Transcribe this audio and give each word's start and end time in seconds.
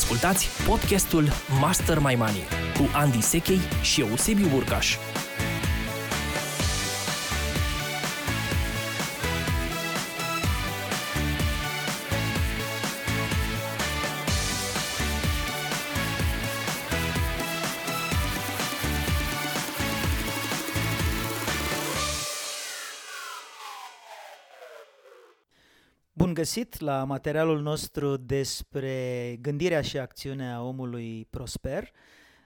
Ascultați 0.00 0.48
podcastul 0.66 1.28
Master 1.60 1.98
My 1.98 2.14
Money 2.14 2.44
cu 2.76 2.88
Andy 2.92 3.20
Sechei 3.20 3.60
și 3.82 4.00
Eusebiu 4.00 4.46
Burcaș. 4.46 4.96
Găsit 26.54 26.80
la 26.80 27.04
materialul 27.04 27.60
nostru 27.60 28.16
despre 28.16 29.36
gândirea 29.40 29.80
și 29.80 29.98
acțiunea 29.98 30.62
omului 30.62 31.26
prosper. 31.30 31.90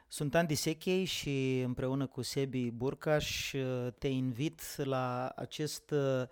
Sunt 0.09 0.35
Andy 0.35 0.55
Sechei 0.55 1.05
și 1.05 1.61
împreună 1.61 2.07
cu 2.07 2.23
Sebi 2.23 2.71
Burcaș 2.71 3.53
te 3.99 4.09
invit 4.09 4.77
la 4.77 5.33
acest 5.37 5.91
uh, 5.91 6.23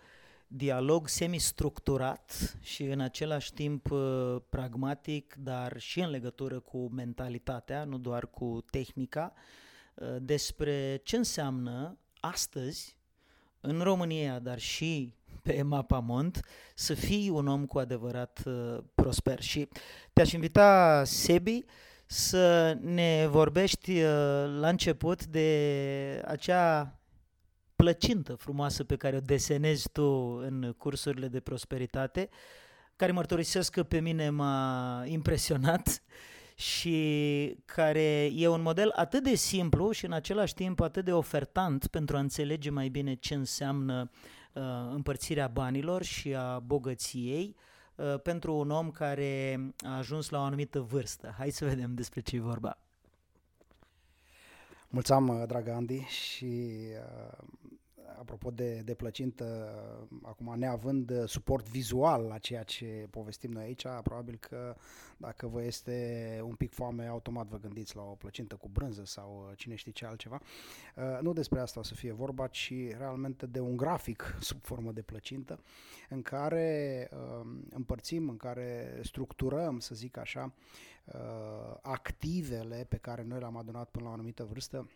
dialog 0.47 1.09
semi-structurat 1.09 2.57
și 2.61 2.83
în 2.83 3.01
același 3.01 3.53
timp 3.53 3.91
uh, 3.91 4.37
pragmatic, 4.49 5.35
dar 5.39 5.79
și 5.79 6.01
în 6.01 6.11
legătură 6.11 6.61
cu 6.61 6.89
mentalitatea, 6.91 7.85
nu 7.85 7.99
doar 7.99 8.27
cu 8.27 8.65
tehnica, 8.71 9.33
uh, 9.95 10.17
despre 10.21 11.01
ce 11.03 11.17
înseamnă 11.17 11.99
astăzi 12.21 12.97
în 13.61 13.81
România, 13.81 14.39
dar 14.39 14.59
și 14.59 15.15
pe 15.43 15.63
Mapamont, 15.63 16.41
să 16.75 16.95
fii 16.95 17.29
un 17.29 17.47
om 17.47 17.67
cu 17.67 17.79
adevărat 17.79 18.43
uh, 18.45 18.79
prosper. 18.95 19.41
Și 19.41 19.69
te-aș 20.13 20.33
invita, 20.33 21.03
Sebi, 21.05 21.65
să 22.07 22.77
ne 22.81 23.27
vorbești 23.31 23.91
uh, 23.91 24.05
la 24.61 24.69
început 24.69 25.27
de 25.27 26.23
acea 26.27 26.97
plăcintă 27.77 28.35
frumoasă 28.35 28.85
pe 28.85 28.97
care 28.97 29.17
o 29.17 29.21
desenezi 29.21 29.89
tu 29.93 30.05
în 30.43 30.75
cursurile 30.79 31.29
de 31.29 31.41
prosperitate, 31.41 32.29
care 32.97 33.13
mărturisesc 33.13 33.73
că 33.73 33.83
pe 33.83 34.01
mine 34.01 34.31
m-a 34.31 35.03
impresionat 35.07 36.03
și 36.73 37.57
care 37.65 38.31
e 38.35 38.49
un 38.49 38.63
model 38.63 38.93
atât 38.95 39.23
de 39.23 39.35
simplu 39.35 39.91
și 39.91 40.05
în 40.05 40.13
același 40.13 40.55
timp 40.55 40.81
atât 40.81 41.05
de 41.05 41.13
ofertant 41.13 41.87
pentru 41.87 42.17
a 42.17 42.21
înțelege 42.21 42.71
mai 42.71 42.89
bine 42.89 43.15
ce 43.15 43.35
înseamnă 43.35 44.11
uh, 44.13 44.41
împărțirea 44.91 45.49
banilor 45.49 46.03
și 46.03 46.35
a 46.35 46.59
bogăției 46.59 47.57
uh, 47.95 48.21
pentru 48.23 48.55
un 48.55 48.71
om 48.71 48.91
care 48.91 49.61
a 49.85 49.97
ajuns 49.97 50.29
la 50.29 50.39
o 50.39 50.43
anumită 50.43 50.81
vârstă. 50.81 51.35
Hai 51.39 51.51
să 51.51 51.65
vedem 51.65 51.95
despre 51.95 52.21
ce 52.21 52.37
e 52.37 52.41
vorba. 52.41 52.79
Mulțumim, 54.89 55.47
dragă 55.47 55.73
Andy, 55.73 56.01
și 56.01 56.79
uh, 57.33 57.39
apropo 58.19 58.51
de, 58.51 58.83
de 58.85 58.95
plăcintă, 58.95 59.69
acum 60.23 60.59
neavând 60.59 61.25
suport 61.27 61.69
vizual 61.69 62.23
la 62.23 62.39
ceea 62.39 62.63
ce 62.63 63.07
povestim 63.11 63.51
noi 63.51 63.65
aici, 63.65 63.87
probabil 64.03 64.37
că 64.41 64.77
dacă 65.17 65.47
vă 65.47 65.63
este 65.63 66.41
un 66.45 66.55
pic 66.55 66.73
foame, 66.73 67.07
automat 67.07 67.47
vă 67.47 67.59
gândiți 67.59 67.97
la 67.97 68.03
o 68.03 68.15
plăcintă 68.15 68.55
cu 68.57 68.69
brânză 68.69 69.05
sau 69.05 69.53
cine 69.57 69.75
știe 69.75 69.93
ce 69.93 70.07
altceva. 70.07 70.41
Uh, 70.97 71.19
nu 71.21 71.33
despre 71.33 71.61
asta 71.61 71.81
o 71.81 71.83
să 71.83 71.95
fie 71.95 72.13
vorba, 72.13 72.47
ci 72.47 72.73
realmente 72.97 73.47
de 73.47 73.61
un 73.61 73.77
grafic 73.77 74.37
sub 74.41 74.63
formă 74.63 74.93
de 74.93 75.03
plăcintă 75.03 75.61
în 76.09 76.23
care 76.23 77.09
um, 77.13 77.65
împărțim, 77.71 78.29
în 78.29 78.37
care 78.37 79.01
structurăm, 79.03 79.79
să 79.79 79.95
zic 79.95 80.17
așa, 80.17 80.53
uh, 81.05 81.77
activele 81.83 82.87
pe 82.89 82.97
care 82.97 83.23
noi 83.23 83.39
le-am 83.39 83.57
adunat 83.57 83.91
până 83.91 84.05
la 84.05 84.11
o 84.11 84.13
anumită 84.13 84.45
vârstă 84.45 84.89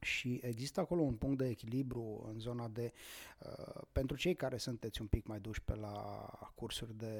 și 0.00 0.40
există 0.42 0.80
acolo 0.80 1.00
un 1.00 1.14
punct 1.14 1.38
de 1.38 1.48
echilibru 1.48 2.30
în 2.32 2.38
zona 2.38 2.68
de, 2.68 2.92
uh, 3.38 3.82
pentru 3.92 4.16
cei 4.16 4.34
care 4.34 4.56
sunteți 4.56 5.00
un 5.00 5.06
pic 5.06 5.26
mai 5.26 5.40
duși 5.40 5.62
pe 5.62 5.74
la 5.74 6.26
cursuri 6.54 6.96
de 6.96 7.14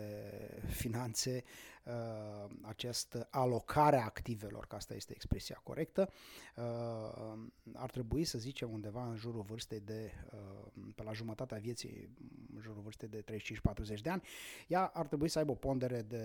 finanțe, 0.68 1.44
uh, 1.84 2.50
această 2.62 3.28
alocare 3.30 3.96
a 3.96 4.04
activelor, 4.04 4.66
că 4.66 4.76
asta 4.76 4.94
este 4.94 5.12
expresia 5.14 5.60
corectă, 5.62 6.10
uh, 6.56 7.38
ar 7.72 7.90
trebui 7.90 8.24
să 8.24 8.38
zicem 8.38 8.70
undeva 8.70 9.06
în 9.06 9.16
jurul 9.16 9.42
vârstei 9.42 9.80
de, 9.80 10.12
uh, 10.32 10.82
pe 10.94 11.02
la 11.02 11.12
jumătatea 11.12 11.58
vieții, 11.58 12.08
în 12.54 12.60
jurul 12.60 12.82
vârstei 12.82 13.08
de 13.08 13.22
35-40 13.22 14.00
de 14.00 14.10
ani, 14.10 14.22
ea 14.68 14.86
ar 14.86 15.06
trebui 15.06 15.28
să 15.28 15.38
aibă 15.38 15.50
o 15.50 15.54
pondere 15.54 16.02
de 16.02 16.24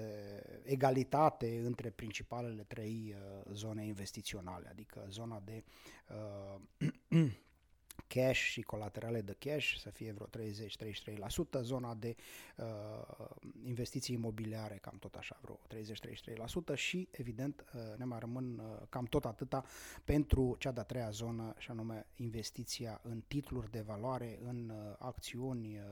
egalitate 0.64 1.62
între 1.64 1.90
principalele 1.90 2.64
trei 2.64 3.16
uh, 3.16 3.52
zone 3.54 3.86
investiționale, 3.86 4.68
adică 4.70 5.06
zona 5.10 5.42
de 5.46 5.64
uh, 6.10 6.16
cash 8.08 8.40
și 8.40 8.62
colaterale 8.62 9.22
de 9.22 9.36
cash 9.40 9.76
să 9.78 9.90
fie 9.90 10.12
vreo 10.12 10.28
30-33%, 11.60 11.62
zona 11.62 11.94
de 11.94 12.16
uh, 12.58 12.66
investiții 13.64 14.16
imobiliare 14.16 14.78
cam 14.82 14.98
tot 15.00 15.16
așa 15.16 15.40
vreo 15.42 15.60
30-33% 16.74 16.76
și 16.76 17.08
evident 17.12 17.66
uh, 17.74 17.82
ne 17.98 18.06
mai 18.06 18.20
rămân 18.20 18.60
uh, 18.60 18.88
cam 18.90 19.06
tot 19.06 19.26
atâta 19.26 19.64
pentru 20.04 20.56
cea 20.60 20.72
de-a 20.72 20.84
treia 20.84 21.10
zonă 21.10 21.54
și 21.58 21.72
anume 21.72 22.06
investiția 22.16 23.00
în 23.04 23.22
titluri 23.28 23.72
de 23.72 23.82
valoare, 23.82 24.40
în 24.44 24.70
uh, 24.70 24.96
acțiuni, 24.98 25.78
uh, 25.78 25.84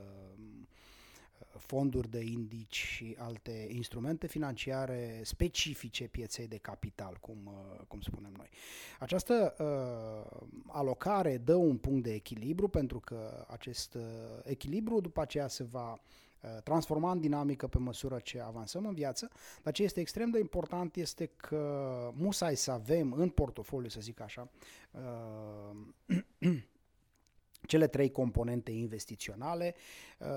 fonduri 1.57 2.09
de 2.09 2.19
indici 2.19 2.75
și 2.75 3.15
alte 3.19 3.67
instrumente 3.69 4.27
financiare 4.27 5.21
specifice 5.23 6.07
pieței 6.07 6.47
de 6.47 6.57
capital, 6.57 7.17
cum, 7.21 7.37
uh, 7.45 7.85
cum 7.87 8.01
spunem 8.01 8.33
noi. 8.37 8.49
Această 8.99 9.55
uh, 9.59 10.47
alocare 10.67 11.37
dă 11.37 11.55
un 11.55 11.77
punct 11.77 12.03
de 12.03 12.13
echilibru 12.13 12.67
pentru 12.67 12.99
că 12.99 13.45
acest 13.47 13.93
uh, 13.93 14.01
echilibru 14.43 15.01
după 15.01 15.21
aceea 15.21 15.47
se 15.47 15.63
va 15.63 15.91
uh, 15.91 16.61
transforma 16.63 17.11
în 17.11 17.19
dinamică 17.19 17.67
pe 17.67 17.77
măsură 17.77 18.19
ce 18.19 18.41
avansăm 18.41 18.85
în 18.85 18.93
viață, 18.93 19.29
dar 19.63 19.73
ce 19.73 19.83
este 19.83 19.99
extrem 19.99 20.29
de 20.29 20.39
important 20.39 20.95
este 20.95 21.25
că 21.25 22.11
musai 22.15 22.55
să 22.55 22.71
avem 22.71 23.13
în 23.13 23.29
portofoliu, 23.29 23.89
să 23.89 24.01
zic 24.01 24.19
așa, 24.19 24.49
uh, 24.91 25.75
cele 27.65 27.87
trei 27.87 28.11
componente 28.11 28.71
investiționale 28.71 29.75
uh, 30.17 30.27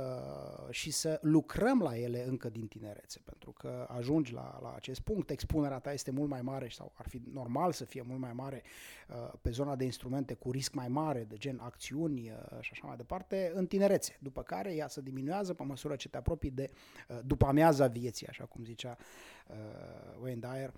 și 0.70 0.90
să 0.90 1.18
lucrăm 1.22 1.80
la 1.80 1.98
ele 1.98 2.24
încă 2.26 2.48
din 2.48 2.66
tinerețe, 2.66 3.20
pentru 3.24 3.52
că 3.52 3.86
ajungi 3.88 4.32
la, 4.32 4.58
la 4.62 4.72
acest 4.76 5.00
punct, 5.00 5.30
expunerea 5.30 5.78
ta 5.78 5.92
este 5.92 6.10
mult 6.10 6.30
mai 6.30 6.42
mare 6.42 6.68
sau 6.70 6.92
ar 6.94 7.08
fi 7.08 7.20
normal 7.32 7.72
să 7.72 7.84
fie 7.84 8.02
mult 8.02 8.20
mai 8.20 8.32
mare 8.32 8.62
uh, 9.08 9.32
pe 9.40 9.50
zona 9.50 9.76
de 9.76 9.84
instrumente 9.84 10.34
cu 10.34 10.50
risc 10.50 10.72
mai 10.74 10.88
mare, 10.88 11.24
de 11.24 11.36
gen 11.36 11.58
acțiuni 11.62 12.30
uh, 12.30 12.60
și 12.60 12.70
așa 12.72 12.86
mai 12.86 12.96
departe, 12.96 13.52
în 13.54 13.66
tinerețe, 13.66 14.16
după 14.20 14.42
care 14.42 14.74
ea 14.74 14.88
se 14.88 15.00
diminuează 15.00 15.54
pe 15.54 15.62
măsură 15.62 15.96
ce 15.96 16.08
te 16.08 16.16
apropii 16.16 16.50
de 16.50 16.70
uh, 17.08 17.18
după 17.24 17.46
amiaza 17.46 17.86
vieții, 17.86 18.26
așa 18.26 18.44
cum 18.44 18.64
zicea 18.64 18.96
uh, 19.46 19.56
Wayne 20.22 20.40
Dyer. 20.40 20.72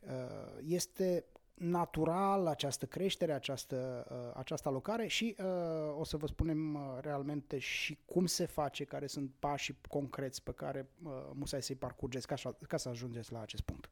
Uh, 0.00 0.62
este 0.66 1.24
natural 1.58 2.46
această 2.46 2.86
creștere, 2.86 3.32
această, 3.32 4.06
uh, 4.10 4.38
această 4.38 4.68
alocare 4.68 5.06
și 5.06 5.36
uh, 5.38 5.98
o 5.98 6.04
să 6.04 6.16
vă 6.16 6.26
spunem 6.26 6.74
uh, 6.74 6.80
realmente 7.00 7.58
și 7.58 7.98
cum 8.04 8.26
se 8.26 8.46
face, 8.46 8.84
care 8.84 9.06
sunt 9.06 9.30
pașii 9.38 9.78
concreți 9.88 10.42
pe 10.42 10.52
care 10.52 10.88
uh, 11.02 11.10
musai 11.32 11.62
să-i 11.62 11.76
parcurgeți 11.76 12.26
ca, 12.26 12.56
ca 12.68 12.76
să 12.76 12.88
ajungeți 12.88 13.32
la 13.32 13.40
acest 13.40 13.62
punct. 13.62 13.90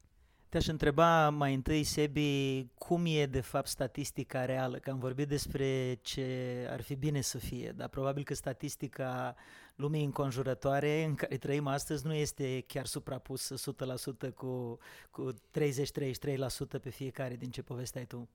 Te-aș 0.55 0.67
întreba 0.67 1.31
mai 1.31 1.55
întâi, 1.55 1.85
Sebi, 1.85 2.67
cum 2.75 3.05
e 3.07 3.27
de 3.27 3.41
fapt 3.41 3.67
statistica 3.67 4.45
reală? 4.45 4.79
Că 4.79 4.91
am 4.91 4.99
vorbit 4.99 5.29
despre 5.29 5.99
ce 6.03 6.67
ar 6.71 6.83
fi 6.83 6.95
bine 6.95 7.21
să 7.21 7.39
fie, 7.39 7.73
dar 7.77 7.89
probabil 7.89 8.25
că 8.25 8.35
statistica 8.35 9.35
lumii 9.75 10.05
înconjurătoare 10.05 11.05
în 11.05 11.15
care 11.15 11.37
trăim 11.37 11.67
astăzi 11.67 12.07
nu 12.07 12.15
este 12.15 12.65
chiar 12.67 12.87
suprapusă 12.87 13.73
100% 14.29 14.35
cu, 14.35 14.79
cu 15.11 15.33
30-33% 15.33 15.37
pe 16.83 16.91
fiecare 16.91 17.37
din 17.37 17.51
ce 17.51 17.63
povesteai 17.63 18.05
tu. 18.05 18.29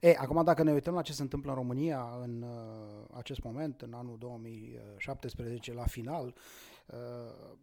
E, 0.00 0.14
acum 0.18 0.44
dacă 0.44 0.62
ne 0.62 0.72
uităm 0.72 0.94
la 0.94 1.02
ce 1.02 1.12
se 1.12 1.22
întâmplă 1.22 1.50
în 1.50 1.56
România 1.56 2.18
în 2.22 2.42
uh, 2.42 3.16
acest 3.16 3.42
moment, 3.42 3.80
în 3.80 3.92
anul 3.92 4.16
2017, 4.18 5.72
la 5.72 5.84
final, 5.84 6.34
Uh, 6.92 6.96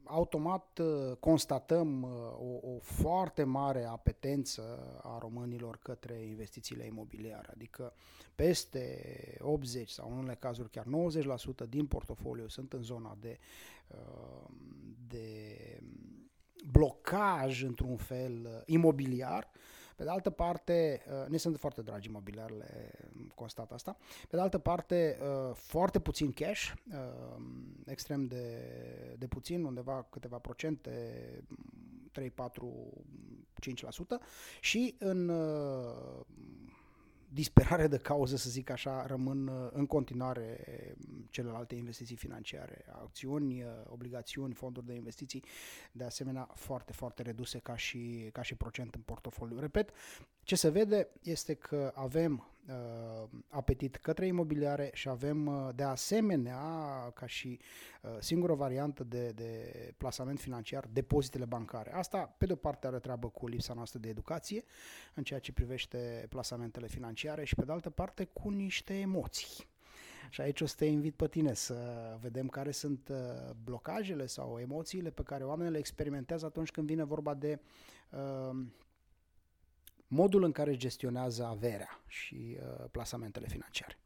automat 0.03 0.79
uh, 0.79 1.15
constatăm 1.19 2.01
uh, 2.01 2.09
o, 2.37 2.73
o 2.73 2.79
foarte 2.79 3.43
mare 3.43 3.83
apetență 3.83 4.61
a 5.03 5.17
românilor 5.17 5.77
către 5.77 6.21
investițiile 6.21 6.85
imobiliare, 6.85 7.51
adică 7.53 7.93
peste 8.35 9.03
80 9.39 9.89
sau 9.89 10.11
în 10.11 10.17
unele 10.17 10.35
cazuri 10.39 10.69
chiar 10.69 10.85
90% 11.65 11.69
din 11.69 11.85
portofoliu 11.85 12.47
sunt 12.47 12.73
în 12.73 12.81
zona 12.81 13.17
de, 13.19 13.37
de 15.07 15.57
blocaj 16.71 17.63
într-un 17.63 17.97
fel 17.97 18.63
imobiliar, 18.65 19.49
pe 19.95 20.03
de 20.03 20.09
altă 20.09 20.29
parte, 20.29 21.01
uh, 21.07 21.29
ne 21.29 21.37
sunt 21.37 21.59
foarte 21.59 21.81
dragi 21.81 22.07
imobiliarele, 22.07 22.91
constat 23.35 23.71
asta. 23.71 23.97
Pe 24.29 24.35
de 24.35 24.41
altă 24.41 24.57
parte, 24.57 25.17
uh, 25.21 25.55
foarte 25.55 25.99
puțin 25.99 26.31
cash, 26.31 26.71
uh, 26.91 27.43
extrem 27.85 28.25
de, 28.25 28.45
de 29.17 29.27
puțin, 29.27 29.63
undeva 29.63 30.07
câteva 30.09 30.37
procente, 30.37 30.91
3-4, 32.11 32.23
și 34.61 34.95
în 34.99 35.29
uh, 35.29 36.25
disperare 37.29 37.87
de 37.87 37.97
cauză, 37.97 38.35
să 38.35 38.49
zic 38.49 38.69
așa, 38.69 39.05
rămân 39.05 39.47
uh, 39.47 39.69
în 39.71 39.85
continuare 39.85 40.65
celelalte 41.29 41.75
investiții 41.75 42.15
financiare, 42.15 42.85
acțiuni, 42.91 43.63
uh, 43.63 43.69
obligațiuni, 43.87 44.53
fonduri 44.53 44.85
de 44.85 44.93
investiții, 44.93 45.43
de 45.91 46.03
asemenea 46.03 46.49
foarte, 46.53 46.93
foarte 46.93 47.21
reduse 47.21 47.59
ca 47.59 47.75
și, 47.75 48.29
ca 48.31 48.41
și 48.41 48.55
procent 48.55 48.95
în 48.95 49.01
portofoliu. 49.01 49.59
Repet, 49.59 49.89
ce 50.43 50.55
se 50.55 50.69
vede 50.69 51.07
este 51.21 51.53
că 51.53 51.91
avem 51.95 52.33
uh, 52.33 52.54
apetit 53.47 53.95
către 53.95 54.25
imobiliare 54.25 54.89
și 54.93 55.09
avem 55.09 55.45
uh, 55.45 55.69
de 55.75 55.83
asemenea, 55.83 56.59
ca 57.13 57.25
și 57.25 57.59
uh, 58.01 58.09
singură 58.19 58.53
variantă 58.53 59.03
de, 59.03 59.29
de 59.29 59.73
plasament 59.97 60.39
financiar, 60.39 60.87
depozitele 60.93 61.45
bancare. 61.45 61.93
Asta, 61.93 62.35
pe 62.37 62.45
de 62.45 62.53
o 62.53 62.55
parte, 62.55 62.87
are 62.87 62.99
treabă 62.99 63.29
cu 63.29 63.47
lipsa 63.47 63.73
noastră 63.73 63.99
de 63.99 64.09
educație 64.09 64.63
în 65.13 65.23
ceea 65.23 65.39
ce 65.39 65.53
privește 65.53 66.25
plasamentele 66.29 66.87
financiare 66.87 67.43
și, 67.43 67.55
pe 67.55 67.65
de 67.65 67.71
altă 67.71 67.89
parte, 67.89 68.23
cu 68.23 68.49
niște 68.49 68.93
emoții. 68.93 69.67
Și 70.29 70.41
aici 70.41 70.61
o 70.61 70.65
să 70.65 70.75
te 70.77 70.85
invit 70.85 71.15
pe 71.15 71.27
tine 71.27 71.53
să 71.53 71.75
vedem 72.21 72.47
care 72.47 72.71
sunt 72.71 73.07
uh, 73.11 73.17
blocajele 73.63 74.25
sau 74.25 74.59
emoțiile 74.59 75.09
pe 75.09 75.23
care 75.23 75.43
oamenii 75.43 75.71
le 75.71 75.77
experimentează 75.77 76.45
atunci 76.45 76.71
când 76.71 76.87
vine 76.87 77.03
vorba 77.03 77.33
de 77.33 77.59
uh, 78.09 78.65
modul 80.07 80.43
în 80.43 80.51
care 80.51 80.75
gestionează 80.75 81.45
averea 81.45 82.03
și 82.07 82.57
uh, 82.59 82.85
plasamentele 82.91 83.47
financiare. 83.47 83.99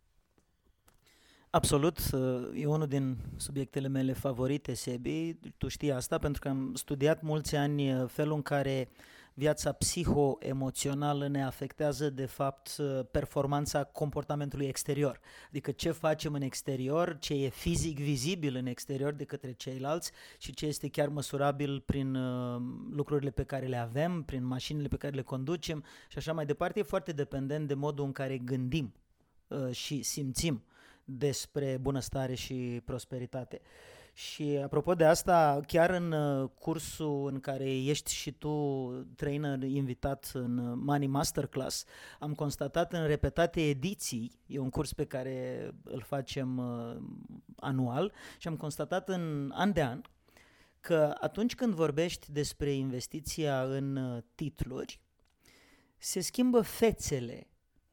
Absolut, 1.49 1.99
uh, 2.11 2.61
e 2.61 2.65
unul 2.65 2.87
din 2.87 3.17
subiectele 3.35 3.87
mele 3.87 4.13
favorite, 4.13 4.73
Sebi. 4.73 5.33
Tu 5.57 5.67
știi 5.67 5.91
asta 5.91 6.17
pentru 6.17 6.41
că 6.41 6.49
am 6.49 6.75
studiat 6.75 7.21
mulți 7.21 7.55
ani 7.55 7.93
uh, 7.93 8.09
felul 8.09 8.35
în 8.35 8.41
care 8.41 8.89
viața 9.39 9.71
psiho-emoțională 9.71 11.27
ne 11.27 11.43
afectează, 11.43 12.09
de 12.09 12.25
fapt, 12.25 12.75
uh, 12.77 12.99
performanța 13.11 13.83
comportamentului 13.83 14.65
exterior. 14.65 15.19
Adică 15.47 15.71
ce 15.71 15.91
facem 15.91 16.33
în 16.33 16.41
exterior, 16.41 17.17
ce 17.19 17.33
e 17.33 17.49
fizic 17.49 17.99
vizibil 17.99 18.55
în 18.55 18.65
exterior 18.65 19.13
de 19.13 19.23
către 19.23 19.51
ceilalți 19.51 20.11
și 20.37 20.53
ce 20.53 20.65
este 20.65 20.89
chiar 20.89 21.07
măsurabil 21.07 21.79
prin 21.79 22.15
uh, 22.15 22.61
lucrurile 22.91 23.29
pe 23.29 23.43
care 23.43 23.65
le 23.65 23.77
avem, 23.77 24.23
prin 24.23 24.45
mașinile 24.45 24.87
pe 24.87 24.97
care 24.97 25.15
le 25.15 25.21
conducem 25.21 25.83
și 26.07 26.17
așa 26.17 26.33
mai 26.33 26.45
departe, 26.45 26.79
e 26.79 26.83
foarte 26.83 27.11
dependent 27.11 27.67
de 27.67 27.73
modul 27.73 28.05
în 28.05 28.11
care 28.11 28.37
gândim 28.37 28.93
uh, 29.47 29.71
și 29.71 30.01
simțim 30.01 30.63
despre 31.05 31.77
bunăstare 31.81 32.33
și 32.33 32.81
prosperitate. 32.85 33.61
Și 34.19 34.59
apropo 34.63 34.93
de 34.93 35.05
asta, 35.05 35.59
chiar 35.67 35.89
în 35.89 36.11
uh, 36.11 36.49
cursul 36.59 37.29
în 37.31 37.39
care 37.39 37.75
ești 37.75 38.13
și 38.13 38.31
tu 38.31 38.89
trainer 39.15 39.63
invitat 39.63 40.31
în 40.33 40.79
Money 40.79 41.07
Masterclass, 41.07 41.85
am 42.19 42.33
constatat 42.33 42.93
în 42.93 43.07
repetate 43.07 43.67
ediții, 43.67 44.39
e 44.45 44.59
un 44.59 44.69
curs 44.69 44.93
pe 44.93 45.05
care 45.05 45.69
îl 45.83 46.01
facem 46.01 46.57
uh, 46.57 46.97
anual, 47.55 48.11
și 48.37 48.47
am 48.47 48.55
constatat 48.55 49.09
în 49.09 49.51
an 49.53 49.71
de 49.71 49.83
an 49.83 50.01
că 50.79 51.15
atunci 51.19 51.55
când 51.55 51.73
vorbești 51.73 52.31
despre 52.31 52.71
investiția 52.71 53.63
în 53.63 53.95
uh, 53.95 54.23
titluri, 54.35 55.01
se 55.97 56.19
schimbă 56.19 56.61
fețele 56.61 57.47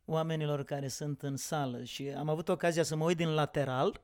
oamenilor 0.04 0.64
care 0.64 0.88
sunt 0.88 1.22
în 1.22 1.36
sală. 1.36 1.84
Și 1.84 2.08
am 2.08 2.28
avut 2.28 2.48
ocazia 2.48 2.82
să 2.82 2.96
mă 2.96 3.04
uit 3.04 3.16
din 3.16 3.34
lateral 3.34 4.00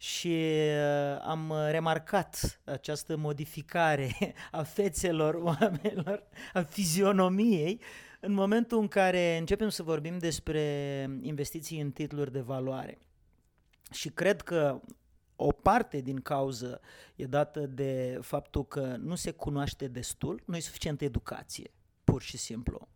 și 0.00 0.28
uh, 0.28 1.18
am 1.22 1.52
remarcat 1.70 2.60
această 2.64 3.16
modificare 3.16 4.34
a 4.50 4.62
fețelor 4.62 5.34
oamenilor, 5.50 6.22
a 6.52 6.62
fizionomiei, 6.62 7.80
în 8.20 8.32
momentul 8.32 8.78
în 8.78 8.88
care 8.88 9.36
începem 9.36 9.68
să 9.68 9.82
vorbim 9.82 10.18
despre 10.18 10.62
investiții 11.22 11.80
în 11.80 11.90
titluri 11.90 12.32
de 12.32 12.40
valoare. 12.40 12.98
Și 13.90 14.08
cred 14.08 14.40
că 14.40 14.80
o 15.36 15.52
parte 15.52 16.00
din 16.00 16.20
cauză 16.20 16.80
e 17.16 17.24
dată 17.24 17.60
de 17.66 18.18
faptul 18.22 18.66
că 18.66 18.96
nu 18.98 19.14
se 19.14 19.30
cunoaște 19.30 19.88
destul, 19.88 20.42
nu 20.44 20.56
e 20.56 20.60
suficientă 20.60 21.04
educație, 21.04 21.70
pur 22.04 22.22
și 22.22 22.36
simplu. 22.36 22.88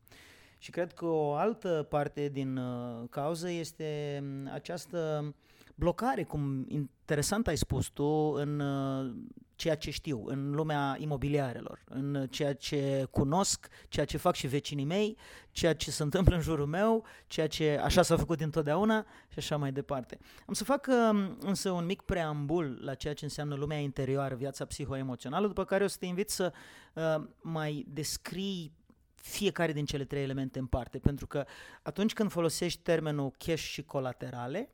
Și 0.59 0.71
cred 0.71 0.93
că 0.93 1.07
o 1.07 1.35
altă 1.35 1.87
parte 1.89 2.29
din 2.29 2.57
uh, 2.57 3.09
cauză 3.11 3.51
este 3.51 4.19
um, 4.23 4.51
această 4.53 5.35
blocare, 5.75 6.23
cum 6.23 6.65
interesant 6.69 7.47
ai 7.47 7.57
spus 7.57 7.87
tu, 7.87 8.05
în 8.35 8.61
uh, 8.61 9.15
ceea 9.57 9.77
ce 9.77 9.91
știu, 9.91 10.23
în 10.27 10.51
lumea 10.51 10.97
imobiliarelor, 10.99 11.85
în 11.85 12.27
ceea 12.31 12.55
ce 12.55 13.07
cunosc, 13.11 13.69
ceea 13.89 14.07
ce 14.07 14.17
fac 14.17 14.35
și 14.35 14.47
vecinii 14.47 14.85
mei, 14.85 15.17
ceea 15.51 15.75
ce 15.75 15.91
se 15.91 16.03
întâmplă 16.03 16.35
în 16.35 16.41
jurul 16.41 16.67
meu, 16.67 17.05
ceea 17.27 17.47
ce 17.47 17.81
așa 17.83 18.03
s-a 18.03 18.17
făcut 18.17 18.41
întotdeauna 18.41 19.07
și 19.29 19.39
așa 19.39 19.57
mai 19.57 19.73
departe. 19.73 20.19
Am 20.47 20.55
să 20.55 20.65
fac 20.65 20.87
um, 20.87 21.39
însă 21.41 21.71
un 21.71 21.85
mic 21.85 22.03
preambul 22.03 22.79
la 22.81 22.95
ceea 22.95 23.15
ce 23.15 23.25
înseamnă 23.25 23.55
lumea 23.55 23.79
interioară, 23.79 24.35
viața 24.35 24.65
psihoemoțională, 24.65 25.47
după 25.47 25.65
care 25.65 25.85
o 25.85 25.87
să 25.87 25.97
te 25.99 26.07
invit 26.07 26.31
să 26.31 26.53
uh, 26.95 27.25
mai 27.41 27.87
descrii 27.89 28.73
fiecare 29.15 29.73
din 29.73 29.85
cele 29.85 30.05
trei 30.05 30.23
elemente 30.23 30.59
în 30.59 30.67
parte, 30.67 30.99
pentru 30.99 31.27
că 31.27 31.45
atunci 31.83 32.13
când 32.13 32.31
folosești 32.31 32.83
termenul 32.83 33.35
cash 33.39 33.63
și 33.63 33.83
colaterale, 33.83 34.71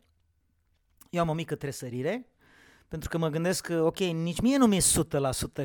eu 1.10 1.20
am 1.20 1.28
o 1.28 1.32
mică 1.32 1.54
tresărire, 1.54 2.26
pentru 2.88 3.08
că 3.08 3.18
mă 3.18 3.28
gândesc 3.28 3.66
că, 3.66 3.82
ok, 3.82 3.98
nici 3.98 4.40
mie 4.40 4.56
nu 4.56 4.66
mi-e 4.66 4.80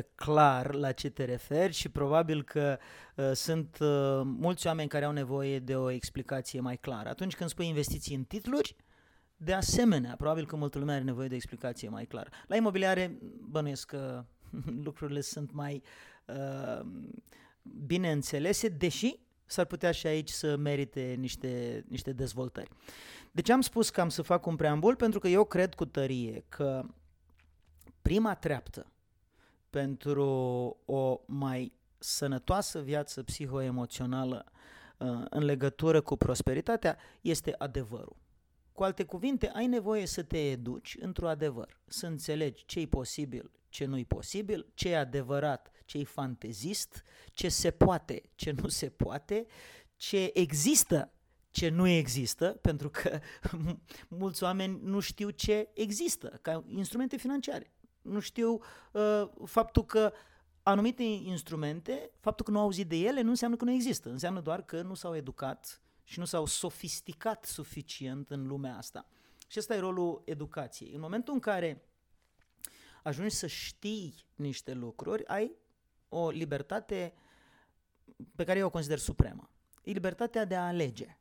clar 0.14 0.74
la 0.74 0.92
ce 0.92 1.08
te 1.10 1.24
referi 1.24 1.72
și 1.72 1.88
probabil 1.88 2.42
că 2.42 2.78
uh, 3.16 3.30
sunt 3.32 3.78
uh, 3.80 4.20
mulți 4.24 4.66
oameni 4.66 4.88
care 4.88 5.04
au 5.04 5.12
nevoie 5.12 5.58
de 5.58 5.76
o 5.76 5.90
explicație 5.90 6.60
mai 6.60 6.76
clară. 6.76 7.08
Atunci 7.08 7.36
când 7.36 7.50
spui 7.50 7.66
investiții 7.66 8.14
în 8.14 8.24
titluri, 8.24 8.76
de 9.36 9.52
asemenea, 9.52 10.14
probabil 10.16 10.46
că 10.46 10.56
multă 10.56 10.78
lume 10.78 10.92
are 10.92 11.02
nevoie 11.02 11.28
de 11.28 11.34
o 11.34 11.36
explicație 11.36 11.88
mai 11.88 12.06
clară. 12.06 12.30
La 12.46 12.56
imobiliare, 12.56 13.18
bănuiesc 13.50 13.86
că 13.86 14.24
lucrurile 14.84 15.20
sunt 15.20 15.52
mai 15.52 15.82
uh, 16.26 16.86
bine 17.86 18.12
înțelese, 18.12 18.68
deși 18.68 19.18
s-ar 19.46 19.64
putea 19.64 19.90
și 19.90 20.06
aici 20.06 20.30
să 20.30 20.56
merite 20.56 21.14
niște, 21.18 21.84
niște 21.88 22.12
dezvoltări. 22.12 22.70
De 23.30 23.42
ce 23.42 23.52
am 23.52 23.60
spus 23.60 23.90
că 23.90 24.00
am 24.00 24.08
să 24.08 24.22
fac 24.22 24.46
un 24.46 24.56
preambul? 24.56 24.96
Pentru 24.96 25.18
că 25.18 25.28
eu 25.28 25.44
cred 25.44 25.74
cu 25.74 25.84
tărie 25.84 26.44
că 26.48 26.84
prima 28.02 28.34
treaptă 28.34 28.92
pentru 29.70 30.30
o 30.84 31.20
mai 31.26 31.72
sănătoasă 31.98 32.80
viață 32.80 33.22
psihoemoțională 33.22 34.44
uh, 34.98 35.24
în 35.30 35.44
legătură 35.44 36.00
cu 36.00 36.16
prosperitatea 36.16 36.98
este 37.20 37.54
adevărul. 37.58 38.16
Cu 38.72 38.82
alte 38.82 39.04
cuvinte, 39.04 39.50
ai 39.54 39.66
nevoie 39.66 40.06
să 40.06 40.22
te 40.22 40.50
educi 40.50 40.96
într-un 41.00 41.28
adevăr, 41.28 41.80
să 41.86 42.06
înțelegi 42.06 42.64
ce 42.64 42.80
e 42.80 42.86
posibil, 42.86 43.50
ce 43.68 43.84
nu 43.84 43.98
e 43.98 44.04
posibil, 44.04 44.66
ce 44.74 44.88
e 44.88 44.96
adevărat, 44.96 45.70
ce 45.86 45.98
e 45.98 46.04
fantezist, 46.04 47.02
ce 47.32 47.48
se 47.48 47.70
poate, 47.70 48.22
ce 48.34 48.50
nu 48.50 48.68
se 48.68 48.88
poate, 48.88 49.46
ce 49.96 50.30
există, 50.34 51.12
ce 51.50 51.68
nu 51.68 51.86
există, 51.86 52.48
pentru 52.48 52.90
că 52.90 53.18
mulți 54.08 54.42
oameni 54.42 54.78
nu 54.82 55.00
știu 55.00 55.30
ce 55.30 55.70
există 55.74 56.38
ca 56.42 56.64
instrumente 56.68 57.16
financiare. 57.16 57.72
Nu 58.02 58.20
știu 58.20 58.60
uh, 58.92 59.28
faptul 59.44 59.84
că 59.84 60.12
anumite 60.62 61.02
instrumente, 61.02 62.10
faptul 62.20 62.44
că 62.44 62.50
nu 62.50 62.58
au 62.58 62.64
auzit 62.64 62.88
de 62.88 62.96
ele, 62.96 63.20
nu 63.20 63.28
înseamnă 63.28 63.56
că 63.56 63.64
nu 63.64 63.72
există. 63.72 64.10
Înseamnă 64.10 64.40
doar 64.40 64.62
că 64.62 64.82
nu 64.82 64.94
s-au 64.94 65.16
educat 65.16 65.80
și 66.04 66.18
nu 66.18 66.24
s-au 66.24 66.46
sofisticat 66.46 67.44
suficient 67.44 68.30
în 68.30 68.46
lumea 68.46 68.76
asta. 68.76 69.08
Și 69.46 69.58
ăsta 69.58 69.74
e 69.74 69.78
rolul 69.78 70.22
educației. 70.24 70.92
În 70.92 71.00
momentul 71.00 71.34
în 71.34 71.40
care 71.40 71.82
ajungi 73.02 73.34
să 73.34 73.46
știi 73.46 74.14
niște 74.34 74.72
lucruri, 74.72 75.26
ai 75.26 75.56
o 76.08 76.30
libertate 76.30 77.14
pe 78.34 78.44
care 78.44 78.58
eu 78.58 78.66
o 78.66 78.70
consider 78.70 78.98
supremă. 78.98 79.50
E 79.82 79.90
libertatea 79.90 80.44
de 80.44 80.54
a 80.54 80.66
alege. 80.66 81.18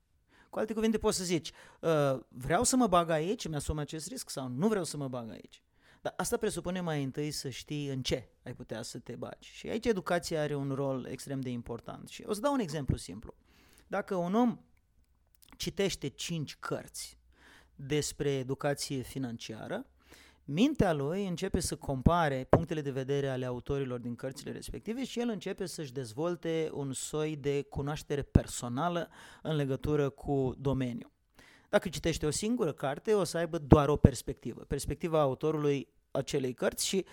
Cu 0.49 0.59
alte 0.59 0.73
cuvinte 0.73 0.97
poți 0.97 1.17
să 1.17 1.23
zici, 1.23 1.51
uh, 1.79 2.19
vreau 2.27 2.63
să 2.63 2.75
mă 2.75 2.87
bag 2.87 3.09
aici, 3.09 3.47
mi-asum 3.47 3.77
acest 3.77 4.07
risc 4.07 4.29
sau 4.29 4.47
nu 4.47 4.67
vreau 4.67 4.83
să 4.83 4.97
mă 4.97 5.07
bag 5.07 5.29
aici. 5.29 5.63
Dar 6.01 6.13
asta 6.17 6.37
presupune 6.37 6.81
mai 6.81 7.03
întâi 7.03 7.31
să 7.31 7.49
știi 7.49 7.87
în 7.87 8.01
ce 8.01 8.29
ai 8.43 8.53
putea 8.53 8.81
să 8.81 8.99
te 8.99 9.15
bagi. 9.15 9.49
Și 9.49 9.67
aici 9.67 9.85
educația 9.85 10.41
are 10.41 10.55
un 10.55 10.71
rol 10.71 11.05
extrem 11.05 11.41
de 11.41 11.49
important. 11.49 12.09
Și 12.09 12.23
o 12.25 12.33
să 12.33 12.39
dau 12.39 12.53
un 12.53 12.59
exemplu 12.59 12.97
simplu. 12.97 13.33
Dacă 13.87 14.15
un 14.15 14.33
om 14.33 14.59
citește 15.57 16.07
cinci 16.07 16.55
cărți 16.55 17.17
despre 17.75 18.31
educație 18.31 19.01
financiară, 19.01 19.85
mintea 20.45 20.93
lui 20.93 21.27
începe 21.27 21.59
să 21.59 21.75
compare 21.75 22.47
punctele 22.49 22.81
de 22.81 22.91
vedere 22.91 23.29
ale 23.29 23.45
autorilor 23.45 23.99
din 23.99 24.15
cărțile 24.15 24.51
respective 24.51 25.05
și 25.05 25.19
el 25.19 25.29
începe 25.29 25.65
să-și 25.65 25.93
dezvolte 25.93 26.69
un 26.73 26.93
soi 26.93 27.35
de 27.35 27.61
cunoaștere 27.61 28.21
personală 28.21 29.09
în 29.41 29.55
legătură 29.55 30.09
cu 30.09 30.53
domeniul. 30.57 31.11
Dacă 31.69 31.89
citește 31.89 32.25
o 32.25 32.29
singură 32.29 32.73
carte, 32.73 33.13
o 33.13 33.23
să 33.23 33.37
aibă 33.37 33.57
doar 33.57 33.89
o 33.89 33.95
perspectivă, 33.95 34.61
perspectiva 34.61 35.19
autorului 35.19 35.87
acelei 36.11 36.53
cărți 36.53 36.87
și 36.87 37.05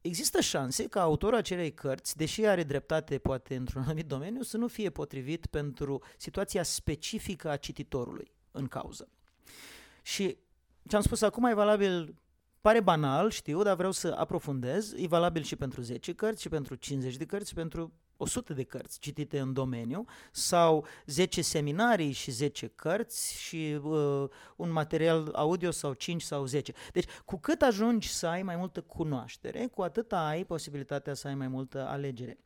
există 0.00 0.40
șanse 0.40 0.86
ca 0.86 1.00
autorul 1.02 1.38
acelei 1.38 1.74
cărți, 1.74 2.16
deși 2.16 2.46
are 2.46 2.62
dreptate 2.62 3.18
poate 3.18 3.56
într-un 3.56 3.82
anumit 3.86 4.06
domeniu, 4.06 4.42
să 4.42 4.56
nu 4.56 4.68
fie 4.68 4.90
potrivit 4.90 5.46
pentru 5.46 6.02
situația 6.16 6.62
specifică 6.62 7.50
a 7.50 7.56
cititorului 7.56 8.32
în 8.50 8.66
cauză. 8.66 9.08
Și 10.02 10.36
ce 10.88 10.96
am 10.96 11.02
spus 11.02 11.22
acum 11.22 11.44
e 11.44 11.54
valabil, 11.54 12.14
pare 12.60 12.80
banal, 12.80 13.30
știu, 13.30 13.62
dar 13.62 13.76
vreau 13.76 13.92
să 13.92 14.14
aprofundez, 14.18 14.92
e 14.96 15.06
valabil 15.06 15.42
și 15.42 15.56
pentru 15.56 15.80
10 15.80 16.12
cărți, 16.12 16.42
și 16.42 16.48
pentru 16.48 16.74
50 16.74 17.16
de 17.16 17.24
cărți, 17.24 17.48
și 17.48 17.54
pentru 17.54 17.92
100 18.16 18.52
de 18.52 18.62
cărți 18.62 18.98
citite 18.98 19.38
în 19.38 19.52
domeniu 19.52 20.04
sau 20.32 20.86
10 21.06 21.42
seminarii 21.42 22.12
și 22.12 22.30
10 22.30 22.66
cărți 22.66 23.34
și 23.40 23.80
uh, 23.82 24.24
un 24.56 24.72
material 24.72 25.30
audio 25.34 25.70
sau 25.70 25.92
5 25.92 26.22
sau 26.22 26.44
10. 26.44 26.72
Deci, 26.92 27.08
cu 27.24 27.38
cât 27.38 27.62
ajungi 27.62 28.08
să 28.08 28.26
ai 28.26 28.42
mai 28.42 28.56
multă 28.56 28.80
cunoaștere, 28.80 29.66
cu 29.66 29.82
atât 29.82 30.12
ai 30.12 30.44
posibilitatea 30.44 31.14
să 31.14 31.28
ai 31.28 31.34
mai 31.34 31.48
multă 31.48 31.86
alegere. 31.86 32.38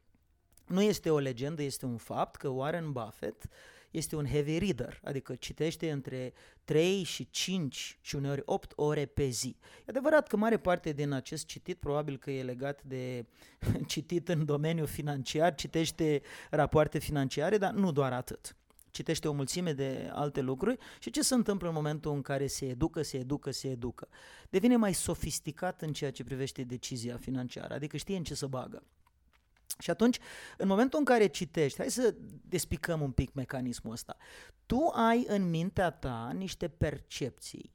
Nu 0.67 0.83
este 0.83 1.11
o 1.11 1.19
legendă, 1.19 1.63
este 1.63 1.87
un 1.87 1.97
fapt 1.97 2.37
că 2.37 2.49
Warren 2.49 2.93
Buffett 2.93 3.49
este 3.97 4.17
un 4.17 4.27
heavy 4.27 4.59
reader, 4.59 5.01
adică 5.05 5.35
citește 5.35 5.91
între 5.91 6.33
3 6.65 7.03
și 7.03 7.31
5 7.31 7.99
și 8.01 8.17
uneori 8.17 8.43
8 8.45 8.73
ore 8.77 9.07
pe 9.07 9.29
zi. 9.29 9.57
E 9.79 9.85
adevărat 9.87 10.29
că 10.29 10.37
mare 10.37 10.59
parte 10.59 10.93
din 10.93 11.13
acest 11.13 11.47
citit 11.47 11.79
probabil 11.79 12.19
că 12.19 12.31
e 12.31 12.43
legat 12.43 12.83
de 12.83 13.27
citit 13.87 14.29
în 14.29 14.45
domeniul 14.45 14.87
financiar, 14.87 15.55
citește 15.55 16.23
rapoarte 16.51 16.99
financiare, 16.99 17.59
dar 17.59 17.73
nu 17.73 17.93
doar 17.93 18.13
atât 18.13 18.57
citește 18.91 19.29
o 19.29 19.33
mulțime 19.33 19.73
de 19.73 20.11
alte 20.13 20.41
lucruri 20.41 20.79
și 20.99 21.11
ce 21.11 21.23
se 21.23 21.35
întâmplă 21.35 21.69
în 21.69 21.75
momentul 21.75 22.13
în 22.13 22.23
care 22.23 22.47
se 22.47 22.67
educă, 22.67 23.03
se 23.03 23.17
educă, 23.17 23.51
se 23.51 23.69
educă. 23.69 24.09
Devine 24.51 24.77
mai 24.77 24.95
sofisticat 24.95 25.83
în 25.83 25.93
ceea 25.93 26.11
ce 26.11 26.25
privește 26.25 26.63
decizia 26.63 27.17
financiară, 27.17 27.75
adică 27.75 27.97
știe 27.97 28.17
în 28.17 28.25
ce 28.25 28.35
să 28.35 28.47
bagă. 28.47 28.83
Și 29.79 29.91
atunci, 29.91 30.19
în 30.57 30.69
momentul 30.69 30.99
în 30.99 31.05
care 31.05 31.27
citești, 31.27 31.79
hai 31.79 31.91
să 31.91 32.15
despicăm 32.49 33.01
un 33.01 33.11
pic 33.11 33.33
mecanismul 33.33 33.93
ăsta. 33.93 34.17
Tu 34.67 34.91
ai 34.95 35.25
în 35.29 35.51
mintea 35.51 35.91
ta 35.91 36.31
niște 36.35 36.69
percepții, 36.69 37.73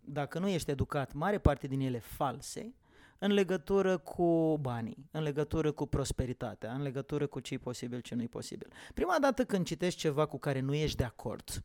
dacă 0.00 0.38
nu 0.38 0.48
ești 0.48 0.70
educat, 0.70 1.12
mare 1.12 1.38
parte 1.38 1.66
din 1.66 1.80
ele 1.80 1.98
false, 1.98 2.74
în 3.18 3.32
legătură 3.32 3.98
cu 3.98 4.58
banii, 4.60 5.08
în 5.10 5.22
legătură 5.22 5.72
cu 5.72 5.86
prosperitatea, 5.86 6.72
în 6.72 6.82
legătură 6.82 7.26
cu 7.26 7.40
ce 7.40 7.54
e 7.54 7.58
posibil, 7.58 8.00
ce 8.00 8.14
nu 8.14 8.22
e 8.22 8.26
posibil. 8.26 8.72
Prima 8.94 9.16
dată 9.20 9.44
când 9.44 9.66
citești 9.66 9.98
ceva 9.98 10.26
cu 10.26 10.38
care 10.38 10.60
nu 10.60 10.74
ești 10.74 10.96
de 10.96 11.04
acord, 11.04 11.64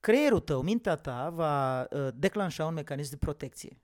creierul 0.00 0.40
tău, 0.40 0.62
mintea 0.62 0.96
ta 0.96 1.30
va 1.30 1.80
uh, 1.82 2.08
declanșa 2.14 2.66
un 2.66 2.74
mecanism 2.74 3.10
de 3.10 3.16
protecție. 3.16 3.78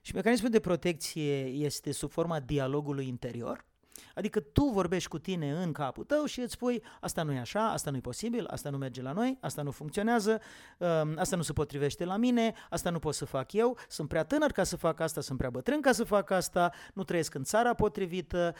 Și 0.00 0.14
mecanismul 0.14 0.50
de 0.50 0.60
protecție 0.60 1.44
este 1.44 1.92
sub 1.92 2.10
forma 2.10 2.40
dialogului 2.40 3.06
interior, 3.06 3.66
Adică 4.14 4.40
tu 4.40 4.64
vorbești 4.64 5.08
cu 5.08 5.18
tine 5.18 5.62
în 5.62 5.72
capul 5.72 6.04
tău 6.04 6.24
și 6.24 6.40
îți 6.40 6.52
spui 6.52 6.82
asta 7.00 7.22
nu 7.22 7.32
e 7.32 7.38
așa, 7.38 7.70
asta 7.70 7.90
nu 7.90 7.96
e 7.96 8.00
posibil, 8.00 8.46
asta 8.46 8.70
nu 8.70 8.76
merge 8.76 9.02
la 9.02 9.12
noi, 9.12 9.38
asta 9.40 9.62
nu 9.62 9.70
funcționează, 9.70 10.40
um, 10.78 11.14
asta 11.16 11.36
nu 11.36 11.42
se 11.42 11.52
potrivește 11.52 12.04
la 12.04 12.16
mine, 12.16 12.54
asta 12.70 12.90
nu 12.90 12.98
pot 12.98 13.14
să 13.14 13.24
fac 13.24 13.52
eu, 13.52 13.76
sunt 13.88 14.08
prea 14.08 14.24
tânăr 14.24 14.52
ca 14.52 14.64
să 14.64 14.76
fac 14.76 15.00
asta, 15.00 15.20
sunt 15.20 15.38
prea 15.38 15.50
bătrân 15.50 15.80
ca 15.80 15.92
să 15.92 16.04
fac 16.04 16.30
asta, 16.30 16.72
nu 16.94 17.02
trăiesc 17.02 17.34
în 17.34 17.42
țara 17.42 17.74
potrivită, 17.74 18.54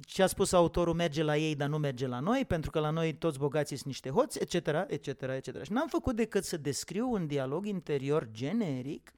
ce 0.00 0.22
a 0.22 0.26
spus 0.26 0.52
autorul 0.52 0.94
merge 0.94 1.22
la 1.22 1.36
ei, 1.36 1.54
dar 1.54 1.68
nu 1.68 1.78
merge 1.78 2.06
la 2.06 2.20
noi, 2.20 2.44
pentru 2.44 2.70
că 2.70 2.78
la 2.78 2.90
noi 2.90 3.14
toți 3.14 3.38
bogații 3.38 3.76
sunt 3.76 3.88
niște 3.88 4.10
hoți, 4.10 4.38
etc., 4.40 4.54
etc., 4.86 5.22
etc. 5.22 5.62
Și 5.62 5.72
n-am 5.72 5.88
făcut 5.88 6.16
decât 6.16 6.44
să 6.44 6.56
descriu 6.56 7.10
un 7.10 7.26
dialog 7.26 7.66
interior 7.66 8.28
generic, 8.30 9.12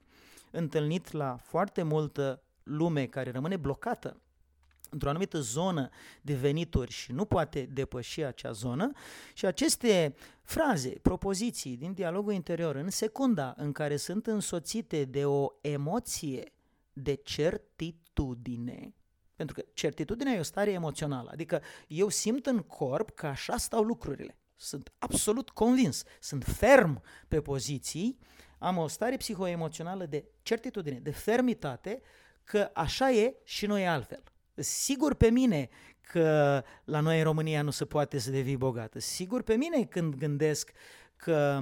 întâlnit 0.51 1.13
la 1.13 1.37
foarte 1.41 1.83
multă 1.83 2.43
lume 2.63 3.07
care 3.07 3.31
rămâne 3.31 3.57
blocată 3.57 4.17
într-o 4.91 5.09
anumită 5.09 5.41
zonă 5.41 5.89
de 6.23 6.35
venituri 6.35 6.91
și 6.91 7.13
nu 7.13 7.25
poate 7.25 7.69
depăși 7.73 8.23
acea 8.23 8.53
zonă 8.53 8.93
și 9.35 9.47
aceste 9.47 10.15
fraze, 10.43 10.89
propoziții 10.89 11.77
din 11.77 11.93
dialogul 11.93 12.33
interior 12.33 12.75
în 12.75 12.91
secunda 12.91 13.55
în 13.57 13.73
care 13.73 13.97
sunt 13.97 14.27
însoțite 14.27 15.05
de 15.05 15.25
o 15.25 15.47
emoție 15.61 16.53
de 16.93 17.15
certitudine, 17.15 18.95
pentru 19.37 19.55
că 19.55 19.65
certitudinea 19.73 20.33
e 20.33 20.39
o 20.39 20.43
stare 20.43 20.71
emoțională, 20.71 21.31
adică 21.33 21.63
eu 21.89 22.09
simt 22.09 22.47
în 22.47 22.59
corp 22.59 23.11
că 23.11 23.27
așa 23.27 23.57
stau 23.57 23.83
lucrurile. 23.83 24.39
Sunt 24.57 24.93
absolut 24.99 25.51
convins, 25.51 26.03
sunt 26.21 26.45
ferm 26.45 27.03
pe 27.29 27.41
poziții, 27.41 28.19
am 28.59 28.77
o 28.77 28.87
stare 28.87 29.17
psihoemoțională 29.17 30.07
de 30.07 30.25
certitudine, 30.43 30.99
de 30.99 31.11
fermitate, 31.11 32.03
că 32.45 32.71
așa 32.75 33.11
e 33.11 33.37
și 33.45 33.67
nu 33.67 33.79
e 33.79 33.87
altfel 33.87 34.23
sigur 34.55 35.15
pe 35.15 35.31
mine 35.31 35.69
că 36.01 36.63
la 36.85 37.01
noi 37.01 37.19
în 37.19 37.25
România 37.25 37.63
nu 37.63 37.71
se 37.71 37.85
poate 37.85 38.19
să 38.19 38.31
devii 38.31 38.57
bogată. 38.57 38.99
Sigur 38.99 39.43
pe 39.43 39.55
mine 39.55 39.85
când 39.85 40.15
gândesc 40.15 40.73
că 41.17 41.61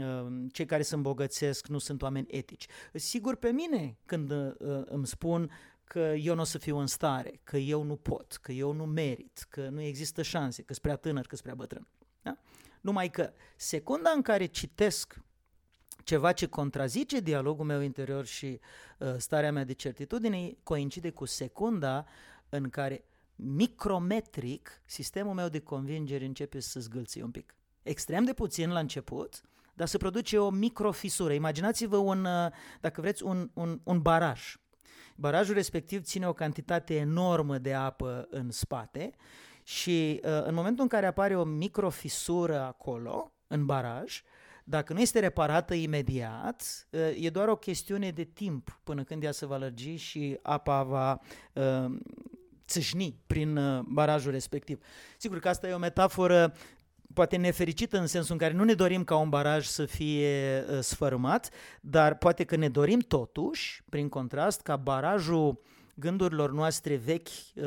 uh, 0.00 0.26
cei 0.52 0.66
care 0.66 0.82
se 0.82 0.94
îmbogățesc 0.94 1.66
nu 1.66 1.78
sunt 1.78 2.02
oameni 2.02 2.26
etici. 2.30 2.66
Sigur 2.92 3.36
pe 3.36 3.50
mine 3.50 3.98
când 4.06 4.30
uh, 4.30 4.54
îmi 4.84 5.06
spun 5.06 5.50
că 5.84 5.98
eu 5.98 6.34
nu 6.34 6.40
o 6.40 6.44
să 6.44 6.58
fiu 6.58 6.76
în 6.76 6.86
stare, 6.86 7.40
că 7.44 7.56
eu 7.56 7.82
nu 7.82 7.96
pot, 7.96 8.38
că 8.40 8.52
eu 8.52 8.72
nu 8.72 8.84
merit, 8.84 9.46
că 9.48 9.68
nu 9.68 9.80
există 9.80 10.22
șanse, 10.22 10.62
că 10.62 10.72
sunt 10.72 10.82
prea 10.84 10.96
tânăr, 10.96 11.22
că 11.22 11.36
sunt 11.36 11.42
prea 11.42 11.54
bătrân. 11.54 11.88
Da? 12.22 12.38
Numai 12.80 13.10
că 13.10 13.32
secunda 13.56 14.10
în 14.10 14.22
care 14.22 14.46
citesc 14.46 15.16
ceva 16.04 16.32
ce 16.32 16.46
contrazice 16.46 17.20
dialogul 17.20 17.64
meu 17.64 17.80
interior 17.80 18.26
și 18.26 18.60
uh, 18.98 19.14
starea 19.16 19.52
mea 19.52 19.64
de 19.64 19.72
certitudine 19.72 20.56
coincide 20.62 21.10
cu 21.10 21.24
secunda 21.24 22.06
în 22.56 22.68
care 22.68 23.04
micrometric 23.36 24.82
sistemul 24.84 25.34
meu 25.34 25.48
de 25.48 25.60
convingere 25.60 26.24
începe 26.24 26.60
să 26.60 26.80
zgâlție 26.80 27.22
un 27.22 27.30
pic. 27.30 27.56
Extrem 27.82 28.24
de 28.24 28.32
puțin 28.32 28.70
la 28.70 28.78
început, 28.78 29.42
dar 29.74 29.86
se 29.86 29.98
produce 29.98 30.38
o 30.38 30.50
microfisură. 30.50 31.32
Imaginați-vă 31.32 31.96
un, 31.96 32.24
uh, 32.24 32.50
dacă 32.80 33.00
vreți, 33.00 33.22
un, 33.22 33.50
un, 33.54 33.80
un 33.84 34.00
baraj. 34.00 34.56
Barajul 35.16 35.54
respectiv 35.54 36.02
ține 36.02 36.28
o 36.28 36.32
cantitate 36.32 36.94
enormă 36.94 37.58
de 37.58 37.74
apă 37.74 38.26
în 38.30 38.50
spate 38.50 39.10
și 39.62 40.20
uh, 40.24 40.44
în 40.44 40.54
momentul 40.54 40.82
în 40.82 40.88
care 40.88 41.06
apare 41.06 41.36
o 41.36 41.44
microfisură 41.44 42.60
acolo, 42.60 43.32
în 43.46 43.66
baraj, 43.66 44.22
dacă 44.64 44.92
nu 44.92 45.00
este 45.00 45.18
reparată 45.18 45.74
imediat, 45.74 46.86
uh, 46.90 47.24
e 47.24 47.30
doar 47.30 47.48
o 47.48 47.56
chestiune 47.56 48.10
de 48.10 48.24
timp 48.24 48.80
până 48.84 49.04
când 49.04 49.22
ea 49.22 49.32
se 49.32 49.46
va 49.46 49.56
lărgi 49.56 49.94
și 49.94 50.38
apa 50.42 50.82
va 50.82 51.20
țâșni 52.66 53.16
prin 53.26 53.56
uh, 53.56 53.80
barajul 53.88 54.32
respectiv. 54.32 54.78
Sigur 55.16 55.38
că 55.38 55.48
asta 55.48 55.68
e 55.68 55.72
o 55.72 55.78
metaforă 55.78 56.54
poate 57.14 57.36
nefericită 57.36 57.98
în 57.98 58.06
sensul 58.06 58.32
în 58.32 58.38
care 58.38 58.52
nu 58.52 58.64
ne 58.64 58.74
dorim 58.74 59.04
ca 59.04 59.16
un 59.16 59.28
baraj 59.28 59.66
să 59.66 59.84
fie 59.84 60.64
uh, 60.70 60.78
sfărâmat, 60.80 61.50
dar 61.80 62.18
poate 62.18 62.44
că 62.44 62.56
ne 62.56 62.68
dorim 62.68 62.98
totuși, 62.98 63.82
prin 63.88 64.08
contrast, 64.08 64.60
ca 64.60 64.76
barajul 64.76 65.62
gândurilor 65.94 66.52
noastre 66.52 66.96
vechi 66.96 67.28
uh, 67.28 67.64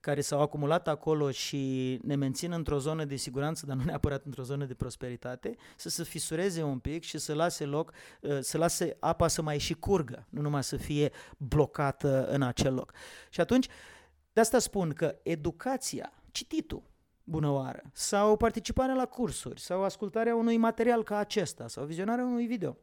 care 0.00 0.20
s-au 0.20 0.40
acumulat 0.40 0.88
acolo 0.88 1.30
și 1.30 1.98
ne 2.02 2.14
mențin 2.14 2.52
într-o 2.52 2.78
zonă 2.78 3.04
de 3.04 3.16
siguranță, 3.16 3.66
dar 3.66 3.76
nu 3.76 3.84
neapărat 3.84 4.24
într-o 4.24 4.42
zonă 4.42 4.64
de 4.64 4.74
prosperitate, 4.74 5.56
să 5.76 5.88
se 5.88 6.02
fisureze 6.02 6.62
un 6.62 6.78
pic 6.78 7.02
și 7.02 7.18
să 7.18 7.34
lase 7.34 7.64
loc, 7.64 7.92
uh, 8.20 8.38
să 8.40 8.58
lase 8.58 8.96
apa 9.00 9.28
să 9.28 9.42
mai 9.42 9.58
și 9.58 9.74
curgă, 9.74 10.26
nu 10.30 10.40
numai 10.40 10.64
să 10.64 10.76
fie 10.76 11.10
blocată 11.36 12.26
în 12.26 12.42
acel 12.42 12.74
loc. 12.74 12.92
Și 13.30 13.40
atunci, 13.40 13.66
uh, 13.66 13.72
de 14.40 14.46
asta 14.46 14.58
spun 14.58 14.90
că 14.90 15.18
educația, 15.22 16.12
cititul, 16.30 16.82
bună 17.24 17.48
oară, 17.50 17.82
sau 17.92 18.36
participarea 18.36 18.94
la 18.94 19.06
cursuri, 19.06 19.60
sau 19.60 19.82
ascultarea 19.82 20.34
unui 20.34 20.56
material 20.56 21.02
ca 21.02 21.16
acesta, 21.16 21.68
sau 21.68 21.84
vizionarea 21.84 22.24
unui 22.24 22.46
video, 22.46 22.76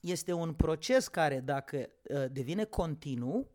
este 0.00 0.32
un 0.32 0.52
proces 0.52 1.08
care, 1.08 1.40
dacă 1.40 1.76
uh, 2.02 2.24
devine 2.30 2.64
continuu, 2.64 3.50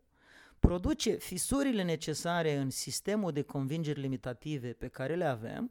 produce 0.58 1.10
fisurile 1.10 1.82
necesare 1.82 2.56
în 2.56 2.70
sistemul 2.70 3.32
de 3.32 3.42
convingeri 3.42 4.00
limitative 4.00 4.72
pe 4.72 4.88
care 4.88 5.14
le 5.14 5.24
avem 5.24 5.70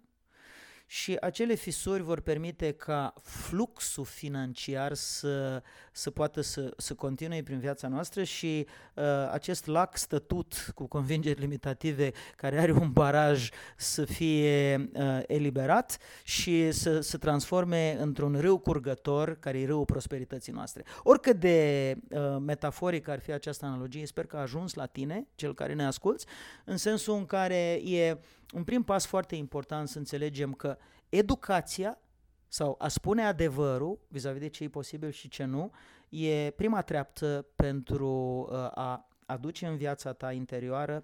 și 0.90 1.18
acele 1.22 1.54
fisuri 1.54 2.02
vor 2.02 2.20
permite 2.20 2.72
ca 2.72 3.14
fluxul 3.22 4.06
financiar 4.06 4.94
să, 4.94 5.64
să 5.92 6.12
poată 6.12 6.42
să, 6.42 6.74
să 6.78 6.94
continue 6.94 7.44
prin 7.44 7.60
viața 7.60 7.88
noastră 7.88 8.24
și 8.24 8.68
uh, 8.94 9.04
acest 9.32 9.66
lac 9.66 9.98
stătut 9.98 10.72
cu 10.76 10.88
convingeri 10.88 11.40
limitative 11.40 12.12
care 12.36 12.60
are 12.60 12.72
un 12.72 12.92
baraj 12.92 13.50
să 13.78 14.06
fie 14.06 14.90
uh, 14.94 15.20
eliberat 15.28 15.98
și 16.24 16.72
să 16.72 17.00
se 17.00 17.18
transforme 17.18 17.98
într-un 18.00 18.40
râu 18.40 18.58
curgător 18.58 19.40
care 19.40 19.60
e 19.60 19.66
râul 19.66 19.86
prosperității 19.86 20.54
noastre. 20.54 20.84
Oricât 21.04 21.40
de 21.40 21.96
uh, 22.10 22.20
metaforic 22.40 23.08
ar 23.08 23.20
fi 23.20 23.32
această 23.32 23.66
analogie, 23.66 24.06
sper 24.06 24.26
că 24.26 24.38
a 24.38 24.42
ajuns 24.42 24.74
la 24.74 24.86
tine, 24.86 25.28
cel 25.36 25.54
care 25.54 25.74
ne 25.74 25.86
asculți, 25.86 26.26
în 26.66 26.78
sensul 26.78 27.16
în 27.16 27.26
care 27.26 27.72
e 27.74 28.18
un 28.54 28.64
prim 28.64 28.84
pas 28.84 29.06
foarte 29.06 29.36
important 29.36 29.88
să 29.88 29.98
înțelegem 29.98 30.54
că 30.54 30.78
educația 31.10 32.00
sau 32.48 32.76
a 32.80 32.88
spune 32.88 33.24
adevărul 33.26 34.00
vis-a-vis 34.08 34.42
de 34.42 34.48
ce 34.48 34.64
e 34.64 34.70
posibil 34.70 35.10
și 35.10 35.28
ce 35.28 35.44
nu, 35.44 35.72
e 36.10 36.50
prima 36.50 36.82
treaptă 36.82 37.46
pentru 37.56 38.10
uh, 38.50 38.58
a 38.58 39.10
aduce 39.26 39.68
în 39.68 39.78
viața 39.78 40.14
ta 40.14 40.32
interioară 40.32 41.04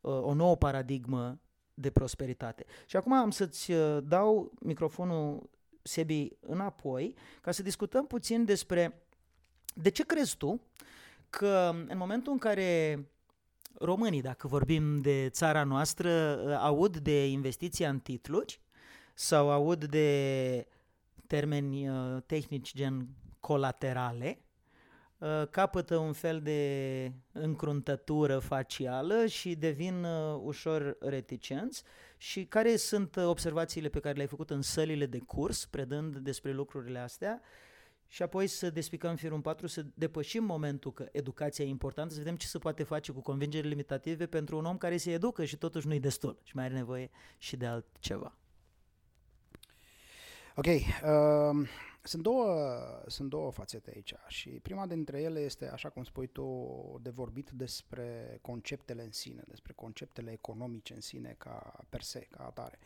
uh, 0.00 0.20
o 0.22 0.34
nouă 0.34 0.56
paradigmă 0.56 1.40
de 1.74 1.90
prosperitate. 1.90 2.64
Și 2.86 2.96
acum 2.96 3.12
am 3.12 3.30
să-ți 3.30 3.72
uh, 3.72 3.98
dau 4.02 4.52
microfonul 4.60 5.50
Sebi 5.82 6.28
înapoi 6.40 7.14
ca 7.40 7.50
să 7.50 7.62
discutăm 7.62 8.06
puțin 8.06 8.44
despre 8.44 9.02
de 9.74 9.88
ce 9.88 10.04
crezi 10.04 10.36
tu 10.36 10.60
că 11.30 11.70
în 11.88 11.98
momentul 11.98 12.32
în 12.32 12.38
care 12.38 12.98
românii, 13.78 14.22
dacă 14.22 14.46
vorbim 14.46 15.00
de 15.00 15.28
țara 15.28 15.64
noastră, 15.64 16.10
aud 16.56 16.96
de 16.96 17.26
investiția 17.26 17.88
în 17.88 17.98
titluri 17.98 18.60
sau 19.14 19.50
aud 19.50 19.84
de 19.84 20.66
termeni 21.26 21.88
uh, 21.88 22.22
tehnici 22.26 22.74
gen 22.74 23.08
colaterale, 23.40 24.38
uh, 25.18 25.42
capătă 25.50 25.96
un 25.96 26.12
fel 26.12 26.40
de 26.40 27.12
încruntătură 27.32 28.38
facială 28.38 29.26
și 29.26 29.54
devin 29.54 30.04
uh, 30.04 30.40
ușor 30.42 30.96
reticenți 31.00 31.82
și 32.16 32.44
care 32.44 32.76
sunt 32.76 33.16
observațiile 33.16 33.88
pe 33.88 34.00
care 34.00 34.14
le-ai 34.14 34.26
făcut 34.26 34.50
în 34.50 34.62
sălile 34.62 35.06
de 35.06 35.18
curs, 35.18 35.66
predând 35.66 36.16
despre 36.16 36.52
lucrurile 36.52 36.98
astea 36.98 37.40
și 38.12 38.22
apoi 38.22 38.46
să 38.46 38.70
despicăm 38.70 39.16
firul 39.16 39.36
în 39.36 39.42
patru, 39.42 39.66
să 39.66 39.86
depășim 39.94 40.44
momentul 40.44 40.92
că 40.92 41.08
educația 41.12 41.64
e 41.64 41.68
importantă, 41.68 42.12
să 42.12 42.18
vedem 42.18 42.36
ce 42.36 42.46
se 42.46 42.58
poate 42.58 42.82
face 42.82 43.12
cu 43.12 43.20
convingeri 43.20 43.68
limitative 43.68 44.26
pentru 44.26 44.58
un 44.58 44.64
om 44.64 44.78
care 44.78 44.96
se 44.96 45.12
educă 45.12 45.44
și 45.44 45.56
totuși 45.56 45.86
nu-i 45.86 46.00
destul 46.00 46.38
și 46.42 46.56
mai 46.56 46.64
are 46.64 46.74
nevoie 46.74 47.10
și 47.38 47.56
de 47.56 47.66
altceva. 47.66 48.36
Ok, 50.54 50.66
uh, 50.66 51.68
sunt 52.02 52.22
două, 52.22 52.46
sunt 53.06 53.28
două 53.28 53.50
fațete 53.50 53.92
aici 53.94 54.14
și 54.28 54.48
prima 54.48 54.86
dintre 54.86 55.20
ele 55.20 55.40
este, 55.40 55.68
așa 55.68 55.88
cum 55.88 56.04
spui 56.04 56.26
tu, 56.26 56.98
de 57.02 57.10
vorbit 57.10 57.50
despre 57.50 58.38
conceptele 58.40 59.02
în 59.02 59.12
sine, 59.12 59.42
despre 59.46 59.72
conceptele 59.72 60.32
economice 60.32 60.94
în 60.94 61.00
sine 61.00 61.34
ca 61.38 61.84
per 61.88 62.02
se, 62.02 62.26
ca 62.30 62.44
atare. 62.44 62.78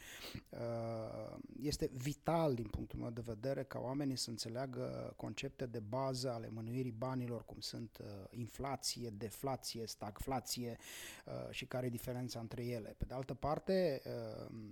Uh, 0.48 1.36
este 1.60 1.90
vital 1.92 2.54
din 2.54 2.66
punctul 2.66 2.98
meu 2.98 3.10
de 3.10 3.20
vedere 3.24 3.64
ca 3.64 3.78
oamenii 3.78 4.16
să 4.16 4.30
înțeleagă 4.30 5.12
concepte 5.16 5.66
de 5.66 5.78
bază 5.78 6.30
ale 6.30 6.48
mânuirii 6.48 6.94
banilor, 6.98 7.44
cum 7.44 7.60
sunt 7.60 7.98
uh, 8.00 8.06
inflație, 8.30 9.10
deflație, 9.10 9.86
stagflație 9.86 10.76
uh, 11.24 11.32
și 11.50 11.66
care 11.66 11.86
e 11.86 11.90
diferența 11.90 12.40
între 12.40 12.64
ele. 12.64 12.94
Pe 12.98 13.04
de 13.04 13.14
altă 13.14 13.34
parte, 13.34 14.02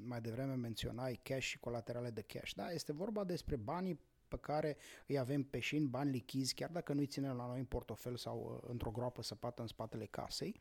mai 0.07 0.21
devreme 0.21 0.55
menționai 0.55 1.21
cash 1.23 1.45
și 1.47 1.59
colaterale 1.59 2.11
de 2.11 2.23
cash. 2.23 2.53
Da, 2.53 2.71
este 2.71 2.93
vorba 2.93 3.25
despre 3.25 3.57
banii 3.57 4.01
pe 4.28 4.37
care 4.37 4.76
îi 5.07 5.19
avem 5.19 5.43
pe 5.43 5.59
șin, 5.59 5.87
bani 5.87 6.11
lichizi, 6.11 6.54
chiar 6.54 6.71
dacă 6.71 6.93
nu-i 6.93 7.07
ținem 7.07 7.37
la 7.37 7.47
noi 7.47 7.59
în 7.59 7.64
portofel 7.64 8.16
sau 8.16 8.61
uh, 8.62 8.69
într-o 8.71 8.90
groapă 8.90 9.23
săpată 9.23 9.62
în 9.62 9.69
spatele 9.69 10.07
casei. 10.07 10.61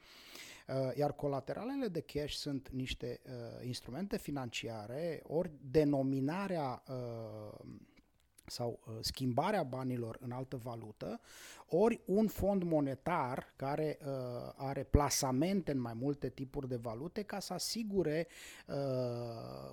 Uh, 0.67 0.96
iar 0.96 1.13
colateralele 1.13 1.88
de 1.88 2.01
cash 2.01 2.34
sunt 2.34 2.70
niște 2.70 3.22
uh, 3.25 3.65
instrumente 3.65 4.17
financiare, 4.17 5.22
ori 5.24 5.51
denominarea 5.62 6.84
uh, 6.88 7.60
sau 8.46 8.79
uh, 8.88 8.93
schimbarea 9.01 9.63
banilor 9.63 10.17
în 10.22 10.32
altă 10.32 10.58
valută, 10.58 11.20
ori 11.75 12.01
un 12.06 12.27
fond 12.27 12.63
monetar 12.63 13.53
care 13.56 13.98
uh, 14.01 14.08
are 14.56 14.84
plasamente 14.84 15.72
în 15.72 15.80
mai 15.80 15.94
multe 15.94 16.30
tipuri 16.30 16.68
de 16.68 16.75
valute 16.75 17.22
ca 17.22 17.39
să 17.39 17.53
asigure 17.53 18.27
uh, 18.68 18.75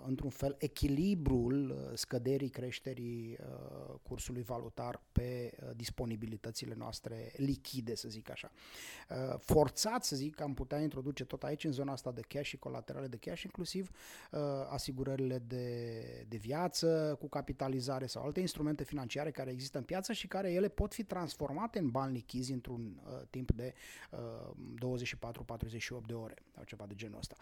într-un 0.07 0.31
fel 0.31 0.57
echilibrul 0.59 1.71
uh, 1.71 1.97
scăderii 1.97 2.49
creșterii 2.49 3.39
uh, 3.41 3.95
cursului 4.03 4.43
valutar 4.43 5.03
pe 5.13 5.53
uh, 5.63 5.71
disponibilitățile 5.77 6.75
noastre 6.79 7.33
lichide, 7.37 7.95
să 7.95 8.09
zic 8.09 8.31
așa. 8.31 8.51
Uh, 9.11 9.39
forțat, 9.39 10.05
să 10.05 10.17
zic, 10.17 10.41
am 10.41 10.55
putea 10.55 10.81
introduce 10.81 11.25
tot 11.25 11.43
aici 11.43 11.65
în 11.65 11.73
zona 11.73 11.93
asta 11.93 12.13
de 12.13 12.21
cash 12.29 12.47
și 12.47 12.57
colaterale 12.57 13.07
de 13.07 13.17
cash, 13.17 13.43
inclusiv 13.43 13.91
uh, 14.31 14.41
asigurările 14.71 15.39
de, 15.39 16.27
de 16.29 16.37
viață 16.37 17.17
cu 17.21 17.29
capitalizare 17.29 18.07
sau 18.07 18.25
alte 18.25 18.41
instrumente 18.41 18.85
financiare 18.85 19.31
care 19.31 19.51
există 19.51 19.79
în 19.79 19.85
piață 19.85 20.13
și 20.13 20.27
care 20.27 20.53
ele 20.53 20.69
pot 20.69 20.95
fi 20.95 21.05
transformate 21.05 21.79
în 21.79 21.90
bani 21.91 22.13
lichizi 22.13 22.53
într-un 22.53 23.01
uh, 23.05 23.21
timp 23.31 23.53
de 23.53 23.75
uh, 24.11 24.99
24-48 26.03 26.07
de 26.07 26.15
ore 26.15 26.35
sau 26.55 26.65
ceva 26.65 26.87
de 26.87 26.95
genul 26.95 27.19
ăsta. 27.19 27.35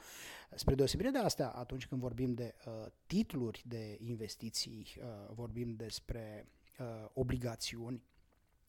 Spre 0.54 0.74
deosebire 0.74 1.10
de 1.10 1.18
asta, 1.18 1.52
atunci 1.56 1.86
când 1.86 2.00
vorbim 2.00 2.34
de 2.34 2.54
uh, 2.66 2.86
titluri 3.06 3.62
de 3.66 3.98
investiții, 4.00 4.86
uh, 4.98 5.04
vorbim 5.34 5.74
despre 5.74 6.46
uh, 6.78 6.86
obligațiuni 7.12 8.02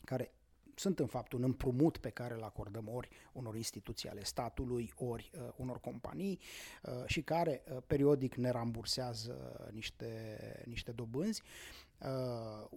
care 0.04 0.34
sunt 0.76 1.00
în 1.00 1.08
fapt 1.08 1.32
un 1.32 1.44
împrumut 1.44 1.98
pe 1.98 2.10
care 2.10 2.34
îl 2.34 2.44
acordăm 2.44 2.88
ori 2.88 3.10
unor 3.32 3.56
instituții 3.56 4.10
ale 4.10 4.24
statului, 4.24 4.92
ori 4.96 5.32
uh, 5.34 5.50
unor 5.56 5.80
companii 5.80 6.39
uh, 6.84 6.92
și 7.06 7.22
care 7.22 7.63
uh, 7.72 7.78
periodic 7.88 8.36
ne 8.36 8.50
rambursează 8.50 9.68
niște, 9.72 10.63
niște 10.65 10.92
dobânzi. 10.92 11.42
Uh, 11.44 11.88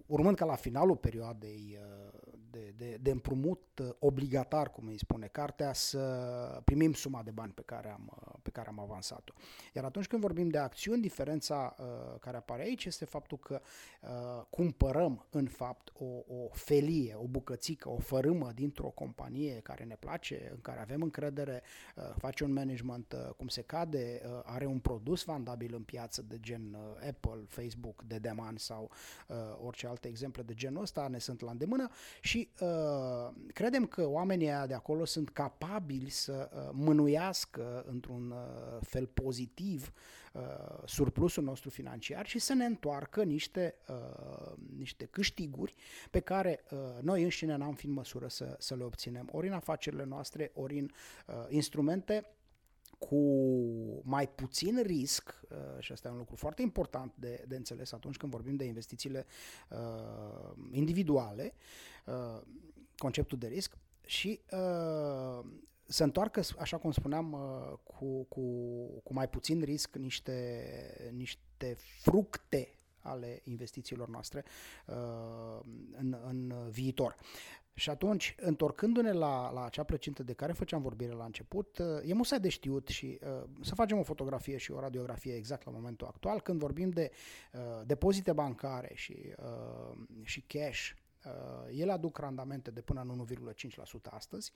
urmând 0.06 0.37
ca 0.37 0.44
la 0.44 0.54
finalul 0.54 0.96
perioadei 0.96 1.78
uh, 1.80 2.20
de, 2.52 2.74
de, 2.76 2.98
de 3.02 3.11
împrumut 3.11 3.78
uh, 3.82 3.88
obligatar, 3.98 4.70
cum 4.70 4.87
îi 4.87 4.98
spune 4.98 5.26
cartea, 5.26 5.72
să 5.72 6.00
primim 6.64 6.92
suma 6.92 7.22
de 7.22 7.30
bani 7.30 7.52
pe 7.52 7.62
care 7.64 7.90
am, 7.90 8.12
uh, 8.26 8.35
pe 8.42 8.50
care 8.50 8.68
am 8.68 8.80
avansat-o. 8.80 9.32
Iar 9.74 9.85
atunci 9.85 10.06
când 10.06 10.22
vorbim 10.22 10.48
de 10.48 10.58
acțiuni, 10.58 11.00
diferența 11.00 11.76
uh, 11.78 12.18
care 12.20 12.37
apare 12.37 12.62
aici 12.62 12.85
este 12.85 13.04
faptul 13.04 13.38
că 13.38 13.61
uh, 14.00 14.08
cumpărăm 14.50 15.26
în 15.30 15.46
fapt 15.46 15.92
o, 15.94 16.35
o 16.35 16.48
felie, 16.50 17.14
o 17.14 17.26
bucățică, 17.26 17.88
o 17.88 17.98
fărâmă 17.98 18.52
dintr-o 18.54 18.88
companie 18.88 19.61
care 19.61 19.85
ne 19.85 19.96
place, 19.98 20.48
în 20.54 20.61
care 20.61 20.80
avem 20.80 21.02
încredere, 21.02 21.62
uh, 21.96 22.02
face 22.16 22.44
un 22.44 22.52
management 22.52 23.12
uh, 23.12 23.35
cum 23.37 23.48
se 23.48 23.62
cade, 23.62 24.22
uh, 24.24 24.40
are 24.44 24.66
un 24.66 24.78
produs 24.78 25.24
vandabil 25.24 25.74
în 25.74 25.82
piață 25.82 26.22
de 26.22 26.40
gen 26.40 26.74
uh, 26.74 27.08
Apple, 27.08 27.44
Facebook, 27.46 28.02
Dedeman 28.02 28.56
sau 28.56 28.82
uh, 28.82 29.12
orice 29.64 29.87
alte 29.87 30.09
exemple 30.09 30.42
de 30.42 30.55
genul 30.55 30.83
ăsta 30.83 31.09
ne 31.09 31.18
sunt 31.18 31.40
la 31.40 31.51
îndemână 31.51 31.88
și 32.20 32.48
uh, 32.61 33.35
credem 33.53 33.87
că 33.87 34.07
oamenii 34.09 34.51
de 34.66 34.75
acolo 34.75 35.05
sunt 35.05 35.31
capabili 35.31 36.11
să 36.11 36.51
uh, 36.53 36.70
mânuiască 36.72 37.85
într-un 37.87 38.31
uh, 38.31 38.79
fel 38.81 39.07
pozitiv 39.07 39.92
uh, 40.33 40.42
surplusul 40.85 41.42
nostru 41.42 41.70
financiar 41.70 42.27
și 42.27 42.38
să 42.38 42.55
ne 42.55 42.64
întoarcă 42.64 43.22
niște, 43.22 43.75
uh, 43.88 44.53
niște 44.77 45.05
câștiguri 45.05 45.75
pe 46.11 46.20
care 46.20 46.64
uh, 46.70 46.79
noi 47.01 47.22
înșine 47.22 47.57
n-am 47.57 47.75
fi 47.75 47.87
în 47.87 47.92
măsură 47.92 48.29
să, 48.29 48.57
să 48.59 48.75
le 48.75 48.85
obținem, 48.85 49.29
ori 49.33 49.46
în 49.46 49.53
afacerile 49.53 50.05
noastre, 50.05 50.51
ori 50.55 50.79
în 50.79 50.90
uh, 51.27 51.35
instrumente 51.48 52.27
cu 53.09 53.21
mai 54.05 54.29
puțin 54.29 54.83
risc, 54.83 55.41
uh, 55.51 55.57
și 55.79 55.93
asta 55.93 56.09
e 56.09 56.11
un 56.11 56.17
lucru 56.17 56.37
foarte 56.37 56.62
important 56.62 57.12
de, 57.17 57.45
de 57.49 57.57
înțeles 57.57 57.93
atunci 57.93 58.17
când 58.17 58.33
vorbim 58.33 58.57
de 58.57 58.65
investițiile 58.65 59.27
uh, 59.71 60.53
individuale, 60.71 61.55
uh, 62.07 62.43
conceptul 62.97 63.38
de 63.38 63.47
risc, 63.47 63.77
și 64.07 64.41
uh, 64.51 65.45
să 65.87 66.03
întoarcă, 66.03 66.43
așa 66.59 66.77
cum 66.79 66.93
spuneam, 66.93 67.33
uh, 67.33 67.79
cu, 67.83 68.23
cu, 68.23 68.41
cu 69.03 69.12
mai 69.12 69.29
puțin 69.29 69.62
risc 69.62 69.97
niște, 69.97 71.11
niște 71.12 71.77
fructe 72.01 72.79
ale 72.99 73.41
investițiilor 73.45 74.09
noastre 74.09 74.45
uh, 74.87 75.61
în, 75.93 76.17
în 76.27 76.55
viitor. 76.71 77.17
Și 77.74 77.90
atunci, 77.90 78.35
întorcându-ne 78.38 79.12
la, 79.12 79.50
la 79.52 79.64
acea 79.64 79.82
plăcintă 79.82 80.22
de 80.22 80.32
care 80.32 80.52
făceam 80.52 80.82
vorbire 80.82 81.12
la 81.12 81.24
început, 81.24 81.78
uh, 81.78 81.87
e 82.08 82.14
musai 82.14 82.40
de 82.40 82.48
știut 82.48 82.88
și 82.88 83.18
uh, 83.22 83.44
să 83.61 83.74
facem 83.74 83.98
o 83.98 84.02
fotografie 84.02 84.56
și 84.56 84.72
o 84.72 84.80
radiografie 84.80 85.35
exact 85.35 85.64
la 85.64 85.70
momentul 85.72 86.06
actual, 86.06 86.40
când 86.40 86.58
vorbim 86.58 86.90
de 86.90 87.11
uh, 87.52 87.61
depozite 87.87 88.32
bancare 88.32 88.90
și, 88.94 89.16
uh, 89.38 89.96
și 90.22 90.40
cash, 90.40 90.90
Uh, 91.24 91.78
ele 91.78 91.92
aduc 91.92 92.18
randamente 92.18 92.70
de 92.70 92.80
până 92.80 93.00
în 93.00 93.26
1,5% 93.54 94.11
astăzi. 94.11 94.52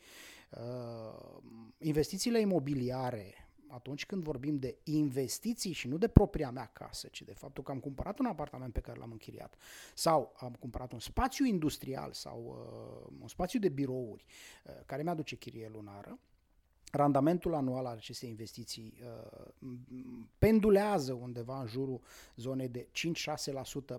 Uh, 0.50 1.42
investițiile 1.79 2.40
imobiliare 2.40 3.46
atunci 3.68 4.07
când 4.07 4.22
vorbim 4.22 4.59
de 4.59 4.76
investiții 4.83 5.72
și 5.72 5.88
nu 5.88 5.98
de 5.98 6.09
propria 6.09 6.50
mea 6.50 6.70
casă, 6.72 7.09
ci 7.09 7.22
de 7.22 7.33
faptul 7.33 7.62
că 7.62 7.70
am 7.70 7.81
cumpărat 7.81 8.18
un 8.18 8.26
apartament 8.26 8.72
pe 8.72 8.81
care 8.81 8.98
l-am 8.98 9.11
închiriat 9.11 9.55
sau 9.94 10.33
am 10.37 10.57
cumpărat 10.59 10.92
un 10.92 10.98
spațiu 10.98 11.44
industrial 11.44 12.12
sau 12.12 12.44
uh, 12.46 13.16
un 13.20 13.29
spațiu 13.29 13.59
de 13.59 13.68
birouri 13.68 14.24
uh, 14.64 14.72
care 14.87 15.02
mi-aduce 15.02 15.37
chirie 15.37 15.68
lunară, 15.72 16.18
randamentul 16.90 17.55
anual 17.55 17.87
al 17.87 17.96
acestei 17.96 18.29
investiții 18.29 18.94
uh, 19.02 19.79
pendulează 20.38 21.12
undeva 21.12 21.61
în 21.61 21.66
jurul 21.66 22.00
zonei 22.37 22.68
de 22.68 22.88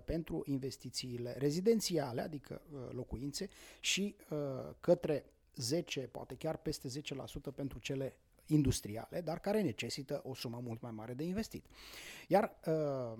5-6% 0.00 0.04
pentru 0.04 0.42
investițiile 0.46 1.34
rezidențiale, 1.38 2.20
adică 2.20 2.62
uh, 2.72 2.80
locuințe, 2.90 3.48
și 3.80 4.16
uh, 4.30 4.38
către 4.80 5.24
10, 5.54 6.00
poate 6.00 6.34
chiar 6.34 6.56
peste 6.56 6.88
10% 6.88 7.54
pentru 7.54 7.78
cele 7.78 8.16
industriale, 8.48 9.20
dar 9.20 9.40
care 9.40 9.62
necesită 9.62 10.20
o 10.24 10.34
sumă 10.34 10.60
mult 10.64 10.80
mai 10.80 10.90
mare 10.90 11.14
de 11.14 11.24
investit. 11.24 11.64
Iar 12.28 12.58
uh, 12.66 13.18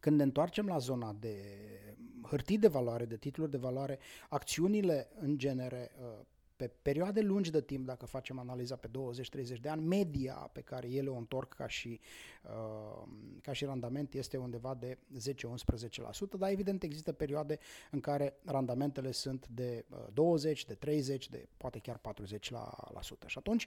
când 0.00 0.16
ne 0.16 0.22
întoarcem 0.22 0.66
la 0.66 0.78
zona 0.78 1.16
de 1.20 1.36
hârtii 2.22 2.58
de 2.58 2.68
valoare, 2.68 3.04
de 3.04 3.16
titluri 3.16 3.50
de 3.50 3.56
valoare, 3.56 3.98
acțiunile 4.28 5.08
în 5.20 5.38
genere 5.38 5.90
uh, 6.00 6.26
pe 6.56 6.70
perioade 6.82 7.20
lungi 7.20 7.50
de 7.50 7.60
timp, 7.60 7.86
dacă 7.86 8.06
facem 8.06 8.38
analiza 8.38 8.76
pe 8.76 8.88
20-30 8.88 9.60
de 9.60 9.68
ani, 9.68 9.82
media 9.82 10.34
pe 10.34 10.60
care 10.60 10.90
ele 10.90 11.08
o 11.08 11.16
întorc 11.16 11.54
ca 11.54 11.66
și, 11.66 12.00
uh, 12.42 13.08
ca 13.42 13.52
și 13.52 13.64
randament 13.64 14.14
este 14.14 14.36
undeva 14.36 14.74
de 14.74 14.98
10-11%, 15.14 16.38
dar 16.38 16.50
evident 16.50 16.82
există 16.82 17.12
perioade 17.12 17.58
în 17.90 18.00
care 18.00 18.36
randamentele 18.44 19.10
sunt 19.10 19.48
de 19.48 19.84
uh, 19.90 19.98
20, 20.12 20.64
de 20.64 20.74
30, 20.74 21.28
de 21.28 21.48
poate 21.56 21.78
chiar 21.78 22.00
40%. 22.00 23.26
Și 23.26 23.38
atunci, 23.38 23.66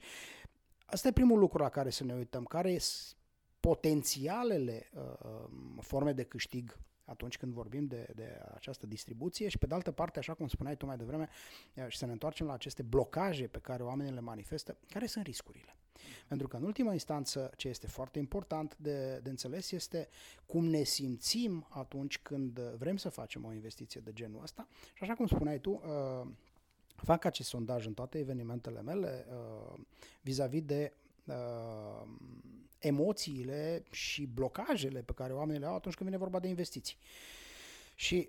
asta 0.90 1.08
e 1.08 1.12
primul 1.12 1.40
lucru 1.40 1.62
la 1.62 1.70
care 1.70 1.90
să 1.90 2.04
ne 2.04 2.14
uităm, 2.14 2.44
care 2.44 2.78
sunt 2.78 3.16
potențialele 3.60 4.90
uh, 4.94 5.50
forme 5.82 6.14
de 6.14 6.24
câștig 6.24 6.78
atunci 7.06 7.38
când 7.38 7.54
vorbim 7.54 7.86
de, 7.86 8.08
de 8.16 8.42
această 8.54 8.86
distribuție? 8.86 9.48
Și 9.48 9.58
pe 9.58 9.66
de 9.66 9.74
altă 9.74 9.92
parte, 9.92 10.20
așa 10.20 10.34
cum 10.34 10.48
spuneai 10.48 10.78
tu 10.78 10.86
mai 10.86 10.98
devreme, 10.98 11.30
și 11.88 11.98
să 11.98 12.06
ne 12.06 12.12
întoarcem 12.12 12.46
la 12.46 12.54
aceste 12.54 12.82
blocaje 12.82 13.48
pe 13.48 13.60
care 13.60 13.84
oamenii 13.84 14.14
le 14.14 14.20
manifestă, 14.20 14.78
care 14.90 15.06
sunt 15.06 15.26
riscurile? 15.26 15.76
Pentru 16.28 16.48
că 16.48 16.58
în 16.58 16.64
ultima 16.64 16.94
instanță 16.94 17.52
ce 17.56 17.68
este 17.68 17.88
foarte 17.88 18.20
important 18.20 18.78
de, 18.78 19.20
de 19.24 19.30
înțeles 19.30 19.72
este 19.72 20.08
cum 20.46 20.66
ne 20.66 20.84
simțim 20.84 21.68
atunci 21.70 22.20
când 22.20 22.60
vrem 22.60 22.98
să 22.98 23.10
facem 23.10 23.46
o 23.46 23.54
investiție 23.54 24.02
de 24.02 24.14
genul 24.14 24.42
ăsta. 24.42 24.68
Și 24.94 25.04
așa 25.04 25.14
cum 25.14 25.28
spuneai 25.28 25.60
tu, 25.60 25.72
uh, 25.72 26.28
fac 27.04 27.26
acest 27.26 27.50
sondaj 27.50 27.86
în 27.86 27.94
toate 27.94 28.18
evenimentele 28.18 28.82
mele 28.82 29.26
uh, 29.30 29.80
vis-a-vis 30.22 30.62
de 30.62 30.94
uh, 31.26 32.08
emoțiile 32.80 33.84
și 33.92 34.26
blocajele 34.26 35.02
pe 35.02 35.14
care 35.14 35.34
oamenii 35.34 35.60
le 35.60 35.66
au 35.66 35.76
atunci 35.76 35.96
când 35.96 36.10
vine 36.10 36.22
vorba 36.22 36.40
de 36.40 36.48
investiții. 36.48 36.98
Și 37.96 38.28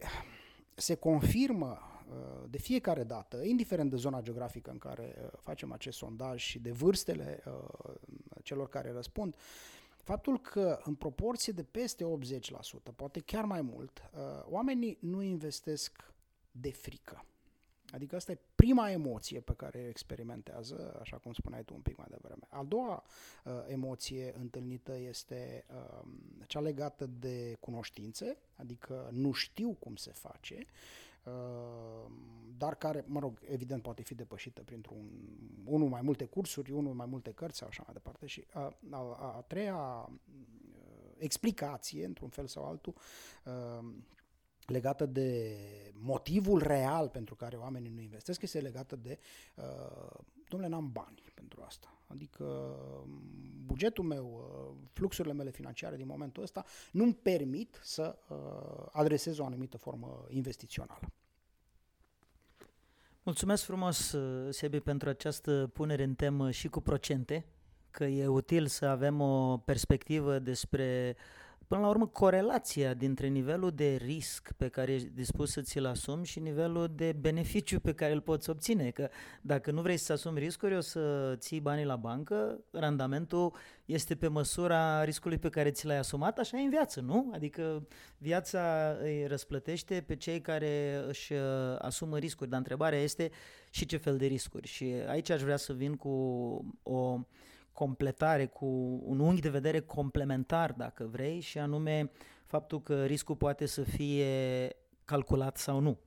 se 0.74 0.94
confirmă 0.94 1.78
uh, 2.09 2.44
de 2.50 2.59
fiecare 2.59 3.04
dată, 3.04 3.42
indiferent 3.42 3.90
de 3.90 3.96
zona 3.96 4.20
geografică 4.20 4.70
în 4.70 4.78
care 4.78 5.14
uh, 5.22 5.28
facem 5.40 5.72
acest 5.72 5.96
sondaj 5.96 6.42
și 6.42 6.59
de 6.59 6.70
vârstele 6.70 7.42
uh, 7.46 7.94
celor 8.42 8.68
care 8.68 8.92
răspund, 8.92 9.37
faptul 10.02 10.40
că 10.40 10.81
în 10.85 10.94
proporție 10.94 11.52
de 11.52 11.62
peste 11.62 12.04
80%, 12.04 12.94
poate 12.96 13.20
chiar 13.20 13.44
mai 13.44 13.62
mult, 13.62 14.11
oamenii 14.44 14.98
nu 15.00 15.22
investesc 15.22 16.12
de 16.50 16.70
frică. 16.70 17.24
Adică 17.92 18.16
asta 18.16 18.33
e 18.33 18.38
prima 18.55 18.90
emoție 18.90 19.40
pe 19.40 19.53
care 19.53 19.83
o 19.85 19.88
experimentează, 19.88 20.98
așa 21.01 21.16
cum 21.16 21.33
spuneai 21.33 21.64
tu 21.64 21.74
un 21.74 21.81
pic 21.81 21.96
mai 21.96 22.07
devreme. 22.11 22.46
A 22.48 22.62
doua 22.62 23.03
uh, 23.44 23.53
emoție 23.66 24.35
întâlnită 24.38 24.96
este 24.96 25.64
uh, 25.68 26.09
cea 26.46 26.61
legată 26.61 27.07
de 27.07 27.57
cunoștințe, 27.61 28.37
adică 28.57 29.09
nu 29.12 29.33
știu 29.33 29.72
cum 29.72 29.96
se 29.96 30.12
face, 30.12 30.66
uh, 31.24 32.11
dar 32.57 32.74
care, 32.74 33.05
mă 33.07 33.20
rog, 33.20 33.38
evident 33.48 33.83
poate 33.83 34.03
fi 34.03 34.14
depășită 34.14 34.62
printr-un 34.62 35.11
unul 35.64 35.88
mai 35.88 36.01
multe 36.03 36.24
cursuri, 36.24 36.72
unul 36.72 36.94
mai 36.94 37.07
multe 37.07 37.33
cărți 37.33 37.59
sau 37.59 37.68
așa 37.68 37.83
mai 37.87 37.94
departe. 37.94 38.27
Și 38.27 38.46
uh, 38.55 38.61
a, 38.62 38.77
a, 38.90 39.35
a 39.37 39.44
treia 39.46 39.77
uh, 39.77 40.14
explicație, 41.18 42.05
într-un 42.05 42.29
fel 42.29 42.46
sau 42.46 42.64
altul, 42.64 42.94
uh, 43.44 43.88
legată 44.68 45.07
de 45.07 45.57
motivul 45.92 46.62
real 46.62 47.09
pentru 47.09 47.35
care 47.35 47.57
oamenii 47.57 47.90
nu 47.90 48.00
investesc, 48.00 48.42
este 48.42 48.61
legată 48.61 48.96
de, 48.96 49.18
uh, 49.54 50.20
domnule, 50.48 50.70
n-am 50.72 50.92
bani 50.92 51.22
pentru 51.35 51.62
asta. 51.66 51.92
Adică 52.07 52.44
um, 52.44 53.20
bugetul 53.64 54.04
meu, 54.04 54.26
uh, 54.26 54.88
fluxurile 54.92 55.35
mele 55.35 55.50
financiare 55.50 55.96
din 55.96 56.07
momentul 56.07 56.42
ăsta 56.42 56.64
nu-mi 56.92 57.14
permit 57.14 57.81
să 57.83 58.18
uh, 58.28 58.87
adresez 58.92 59.38
o 59.38 59.44
anumită 59.44 59.76
formă 59.76 60.26
investițională. 60.28 61.12
Mulțumesc 63.22 63.64
frumos, 63.64 64.12
uh, 64.12 64.52
Sebi, 64.52 64.81
pentru 64.81 65.09
această 65.09 65.70
punere 65.72 66.02
în 66.02 66.14
temă 66.14 66.50
și 66.50 66.68
cu 66.68 66.81
procente, 66.81 67.44
că 67.90 68.04
e 68.04 68.26
util 68.26 68.66
să 68.66 68.87
avem 68.87 69.20
o 69.20 69.57
perspectivă 69.57 70.38
despre 70.38 71.16
uh, 71.16 71.48
până 71.68 71.81
la 71.81 71.88
urmă, 71.88 72.07
corelația 72.07 72.94
dintre 72.94 73.26
nivelul 73.26 73.70
de 73.70 73.94
risc 73.94 74.52
pe 74.57 74.68
care 74.68 74.92
ești 74.92 75.09
dispus 75.09 75.50
să 75.50 75.61
ți-l 75.61 75.87
asumi 75.87 76.26
și 76.26 76.40
nivelul 76.40 76.92
de 76.94 77.12
beneficiu 77.20 77.81
pe 77.81 77.94
care 77.94 78.12
îl 78.12 78.20
poți 78.20 78.50
obține. 78.50 78.90
Că 78.90 79.09
dacă 79.42 79.70
nu 79.70 79.81
vrei 79.81 79.96
să 79.96 80.12
asumi 80.12 80.38
riscuri, 80.38 80.76
o 80.76 80.81
să 80.81 81.35
ții 81.37 81.61
banii 81.61 81.85
la 81.85 81.96
bancă, 81.96 82.61
randamentul 82.70 83.54
este 83.85 84.14
pe 84.14 84.28
măsura 84.28 85.04
riscului 85.04 85.38
pe 85.38 85.48
care 85.48 85.70
ți 85.70 85.87
l-ai 85.87 85.98
asumat, 85.98 86.38
așa 86.38 86.59
e 86.59 86.62
în 86.62 86.70
viață, 86.70 87.00
nu? 87.00 87.31
Adică 87.35 87.87
viața 88.18 88.96
îi 89.00 89.26
răsplătește 89.26 90.04
pe 90.07 90.16
cei 90.16 90.40
care 90.40 91.04
își 91.09 91.33
uh, 91.33 91.40
asumă 91.78 92.18
riscuri, 92.18 92.50
dar 92.50 92.59
întrebarea 92.59 92.98
este 92.98 93.31
și 93.70 93.87
ce 93.87 93.96
fel 93.96 94.16
de 94.16 94.26
riscuri. 94.26 94.66
Și 94.66 94.94
aici 95.07 95.31
aș 95.31 95.42
vrea 95.42 95.57
să 95.57 95.72
vin 95.72 95.94
cu 95.94 96.09
o 96.83 97.20
completare, 97.79 98.47
cu 98.47 98.67
un 99.05 99.19
unghi 99.19 99.41
de 99.41 99.49
vedere 99.49 99.81
complementar, 99.81 100.73
dacă 100.73 101.09
vrei, 101.11 101.41
și 101.41 101.59
anume 101.59 102.11
faptul 102.47 102.83
că 102.83 103.05
riscul 103.05 103.37
poate 103.37 103.67
să 103.67 103.83
fie 103.83 104.29
calculat 105.05 105.57
sau 105.57 105.81
nu. 105.81 105.99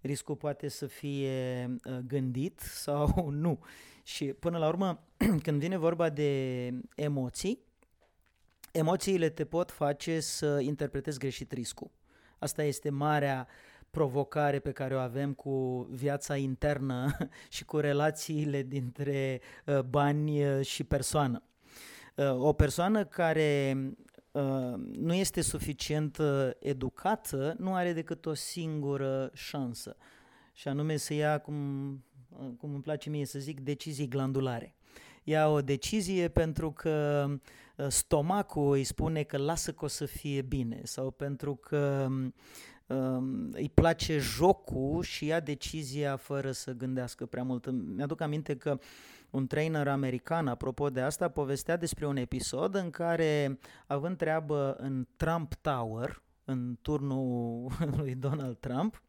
Riscul 0.00 0.36
poate 0.36 0.68
să 0.68 0.86
fie 0.86 1.66
uh, 1.84 1.98
gândit 2.06 2.60
sau 2.60 3.28
nu. 3.44 3.58
Și 4.02 4.24
până 4.24 4.58
la 4.58 4.68
urmă, 4.68 5.04
când 5.44 5.60
vine 5.60 5.76
vorba 5.76 6.08
de 6.08 6.70
emoții, 6.94 7.58
emoțiile 8.72 9.28
te 9.28 9.44
pot 9.44 9.70
face 9.70 10.20
să 10.20 10.58
interpretezi 10.60 11.18
greșit 11.18 11.52
riscul. 11.52 11.90
Asta 12.38 12.62
este 12.62 12.90
marea 12.90 13.46
uh, 13.48 13.71
provocare 13.92 14.58
pe 14.58 14.72
care 14.72 14.94
o 14.94 14.98
avem 14.98 15.32
cu 15.32 15.86
viața 15.90 16.36
internă 16.36 17.16
și 17.54 17.64
cu 17.64 17.78
relațiile 17.78 18.62
dintre 18.62 19.40
uh, 19.66 19.80
bani 19.80 20.44
uh, 20.44 20.66
și 20.66 20.84
persoană. 20.84 21.42
Uh, 22.14 22.34
o 22.34 22.52
persoană 22.52 23.04
care 23.04 23.76
nu 24.92 25.14
este 25.14 25.40
suficient 25.40 26.18
educată 26.58 27.54
nu 27.58 27.74
are 27.74 27.92
decât 27.92 28.26
o 28.26 28.34
singură 28.34 29.30
șansă 29.34 29.96
și 30.52 30.68
anume 30.68 30.96
să 30.96 31.14
ia, 31.14 31.38
cum, 31.38 31.56
cum 32.58 32.72
îmi 32.72 32.82
place 32.82 33.10
mie 33.10 33.26
să 33.26 33.38
zic, 33.38 33.60
decizii 33.60 34.08
glandulare. 34.08 34.74
Ia 35.24 35.48
o 35.48 35.60
decizie 35.60 36.28
pentru 36.28 36.72
că 36.72 37.26
stomacul 37.88 38.72
îi 38.72 38.84
spune 38.84 39.22
că 39.22 39.36
lasă 39.36 39.72
că 39.72 39.84
o 39.84 39.88
să 39.88 40.04
fie 40.04 40.42
bine 40.42 40.80
sau 40.84 41.10
pentru 41.10 41.54
că 41.54 42.08
Um, 42.08 42.34
îi 43.50 43.70
place 43.74 44.18
jocul 44.18 45.02
și 45.02 45.26
ia 45.26 45.40
decizia 45.40 46.16
fără 46.16 46.52
să 46.52 46.72
gândească 46.72 47.26
prea 47.26 47.42
mult. 47.42 47.70
Mi-aduc 47.70 48.20
aminte 48.20 48.56
că 48.56 48.78
un 49.30 49.46
trainer 49.46 49.88
american, 49.88 50.46
apropo 50.46 50.90
de 50.90 51.00
asta, 51.00 51.28
povestea 51.28 51.76
despre 51.76 52.06
un 52.06 52.16
episod 52.16 52.74
în 52.74 52.90
care, 52.90 53.58
având 53.86 54.16
treabă 54.16 54.76
în 54.78 55.06
Trump 55.16 55.54
Tower, 55.54 56.22
în 56.44 56.78
turnul 56.82 57.70
lui 57.98 58.14
Donald 58.14 58.56
Trump, 58.58 59.02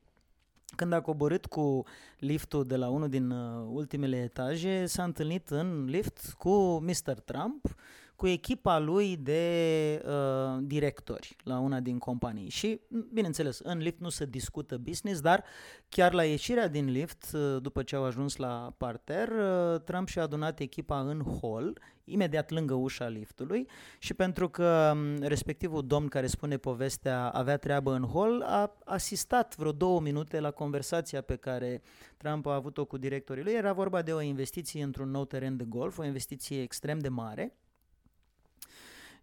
când 0.75 0.93
a 0.93 1.01
coborât 1.01 1.45
cu 1.45 1.83
liftul 2.19 2.65
de 2.65 2.75
la 2.75 2.89
unul 2.89 3.09
din 3.09 3.29
uh, 3.29 3.67
ultimele 3.71 4.17
etaje, 4.17 4.85
s-a 4.85 5.03
întâlnit 5.03 5.49
în 5.49 5.85
lift 5.85 6.33
cu 6.37 6.79
Mr. 6.79 7.19
Trump, 7.25 7.75
cu 8.15 8.27
echipa 8.27 8.79
lui 8.79 9.17
de 9.17 10.03
uh, 10.05 10.57
directori 10.61 11.35
la 11.43 11.59
una 11.59 11.79
din 11.79 11.97
companii. 11.97 12.49
Și, 12.49 12.79
bineînțeles, 13.13 13.59
în 13.59 13.77
lift 13.77 13.99
nu 13.99 14.09
se 14.09 14.25
discută 14.25 14.77
business, 14.77 15.21
dar 15.21 15.43
chiar 15.89 16.13
la 16.13 16.23
ieșirea 16.23 16.67
din 16.67 16.91
lift, 16.91 17.31
uh, 17.33 17.61
după 17.61 17.83
ce 17.83 17.95
au 17.95 18.03
ajuns 18.03 18.35
la 18.35 18.73
parter, 18.77 19.29
uh, 19.29 19.79
Trump 19.79 20.07
și-a 20.07 20.21
adunat 20.21 20.59
echipa 20.59 20.99
în 20.99 21.23
hall, 21.41 21.77
imediat 22.03 22.49
lângă 22.49 22.73
ușa 22.73 23.07
liftului 23.07 23.67
și 23.99 24.13
pentru 24.13 24.49
că 24.49 24.93
um, 24.95 25.15
respectivul 25.21 25.87
domn 25.87 26.07
care 26.07 26.27
spune 26.27 26.57
povestea 26.57 27.29
avea 27.29 27.57
treabă 27.57 27.93
în 27.93 28.07
hall, 28.13 28.41
a 28.41 28.77
asistat 28.85 29.55
vreo 29.55 29.71
două 29.71 29.99
minute 30.01 30.39
la 30.39 30.51
conversația 30.51 31.21
pe 31.21 31.35
care 31.35 31.81
Trump 32.17 32.45
a 32.45 32.53
avut-o 32.53 32.85
cu 32.85 32.97
directorii 32.97 33.43
lui. 33.43 33.53
Era 33.53 33.73
vorba 33.73 34.01
de 34.01 34.13
o 34.13 34.21
investiție 34.21 34.83
într-un 34.83 35.09
nou 35.09 35.25
teren 35.25 35.57
de 35.57 35.63
golf, 35.63 35.97
o 35.97 36.05
investiție 36.05 36.61
extrem 36.61 36.99
de 36.99 37.09
mare, 37.09 37.57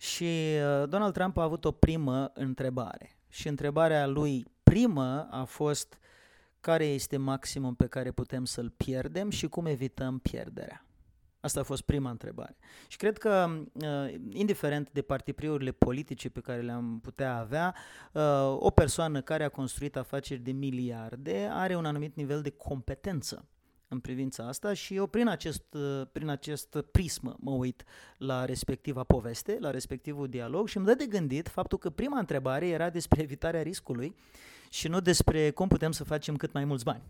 și 0.00 0.24
uh, 0.24 0.88
Donald 0.88 1.12
Trump 1.12 1.36
a 1.36 1.42
avut 1.42 1.64
o 1.64 1.70
primă 1.70 2.30
întrebare. 2.34 3.18
Și 3.28 3.48
întrebarea 3.48 4.06
lui 4.06 4.46
primă 4.62 5.28
a 5.30 5.44
fost 5.44 5.98
care 6.60 6.84
este 6.84 7.16
maximum 7.16 7.74
pe 7.74 7.86
care 7.86 8.10
putem 8.10 8.44
să-l 8.44 8.70
pierdem 8.76 9.30
și 9.30 9.48
cum 9.48 9.66
evităm 9.66 10.18
pierderea. 10.18 10.84
Asta 11.40 11.60
a 11.60 11.62
fost 11.62 11.82
prima 11.82 12.10
întrebare. 12.10 12.56
Și 12.88 12.96
cred 12.96 13.18
că, 13.18 13.48
uh, 13.72 14.14
indiferent 14.28 14.90
de 14.92 15.02
partipriurile 15.02 15.72
politice 15.72 16.28
pe 16.28 16.40
care 16.40 16.60
le-am 16.60 17.00
putea 17.00 17.36
avea, 17.36 17.74
uh, 18.12 18.22
o 18.58 18.70
persoană 18.70 19.20
care 19.20 19.44
a 19.44 19.48
construit 19.48 19.96
afaceri 19.96 20.40
de 20.40 20.52
miliarde 20.52 21.48
are 21.50 21.76
un 21.76 21.84
anumit 21.84 22.16
nivel 22.16 22.42
de 22.42 22.50
competență 22.50 23.48
în 23.90 24.00
privința 24.00 24.46
asta 24.46 24.72
și 24.72 24.94
eu 24.94 25.07
prin 25.07 25.29
acest, 25.29 25.62
prin 26.12 26.29
acest 26.29 26.76
prismă 26.90 27.37
mă 27.38 27.50
uit 27.50 27.85
la 28.16 28.44
respectiva 28.44 29.05
poveste, 29.05 29.57
la 29.61 29.70
respectivul 29.70 30.29
dialog 30.29 30.68
și 30.68 30.76
îmi 30.76 30.87
dă 30.87 30.94
de 30.94 31.07
gândit 31.07 31.48
faptul 31.48 31.79
că 31.79 31.90
prima 31.90 32.18
întrebare 32.18 32.68
era 32.68 32.90
despre 32.90 33.22
evitarea 33.22 33.62
riscului 33.62 34.14
și 34.70 34.88
nu 34.88 35.00
despre 35.00 35.50
cum 35.50 35.68
putem 35.68 35.92
să 35.92 36.05
facem 36.05 36.37
cât 36.37 36.53
mai 36.53 36.64
mulți 36.64 36.85
bani. 36.85 37.03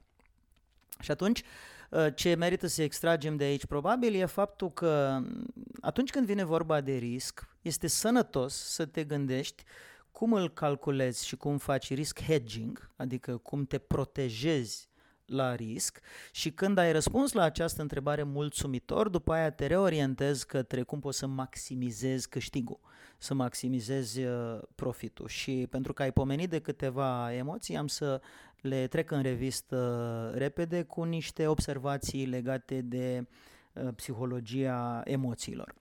Și 1.01 1.11
atunci 1.11 1.43
uh, 1.91 2.07
ce 2.15 2.35
merită 2.35 2.67
să 2.67 2.83
extragem 2.83 3.37
de 3.37 3.45
aici 3.45 3.67
probabil 3.67 4.15
e 4.15 4.25
faptul 4.25 4.73
că 4.73 5.19
mm, 5.21 5.47
atunci 5.81 6.11
când 6.11 6.27
vine 6.27 6.45
vorba 6.45 6.81
de 6.81 6.93
risc, 6.93 7.49
este 7.63 7.87
sănătos 7.87 8.55
să 8.55 8.87
te 8.87 9.05
gândești 9.05 9.63
cum 10.11 10.33
îl 10.33 10.51
calculezi 10.51 11.27
și 11.27 11.37
cum 11.37 11.59
faci 11.59 11.95
risk 11.95 12.23
hedging, 12.23 12.91
adică 12.97 13.37
cum 13.37 13.65
te 13.65 13.79
protejezi 13.79 14.90
la 15.31 15.55
risc 15.55 16.01
și 16.33 16.51
când 16.51 16.79
ai 16.79 16.93
răspuns 16.93 17.33
la 17.33 17.43
această 17.43 17.83
întrebare 17.83 18.23
mulțumitor, 18.23 19.09
după 19.09 19.33
aia 19.33 19.51
te 19.51 19.67
reorientezi 19.67 20.47
către 20.47 20.83
cum 20.83 21.01
poți 21.01 21.19
să 21.19 21.27
maximizezi 21.27 22.29
câștigul, 22.29 22.81
să 23.19 23.35
maximizezi 23.35 24.23
uh, 24.23 24.59
profitul. 24.75 25.29
Și 25.29 25.67
pentru 25.71 25.93
că 25.93 26.03
ai 26.03 26.13
pomenit 26.13 26.51
de 26.51 26.61
câteva 26.61 27.35
emoții, 27.35 27.77
am 27.77 27.87
să 27.87 28.21
le 28.61 28.87
trec 28.87 29.11
în 29.11 29.23
revistă 29.23 30.31
repede 30.35 30.83
cu 30.83 31.03
niște 31.03 31.47
observații 31.47 32.27
legate 32.27 32.81
de 32.81 33.27
uh, 33.73 33.89
psihologia 33.95 35.01
emoțiilor. 35.05 35.75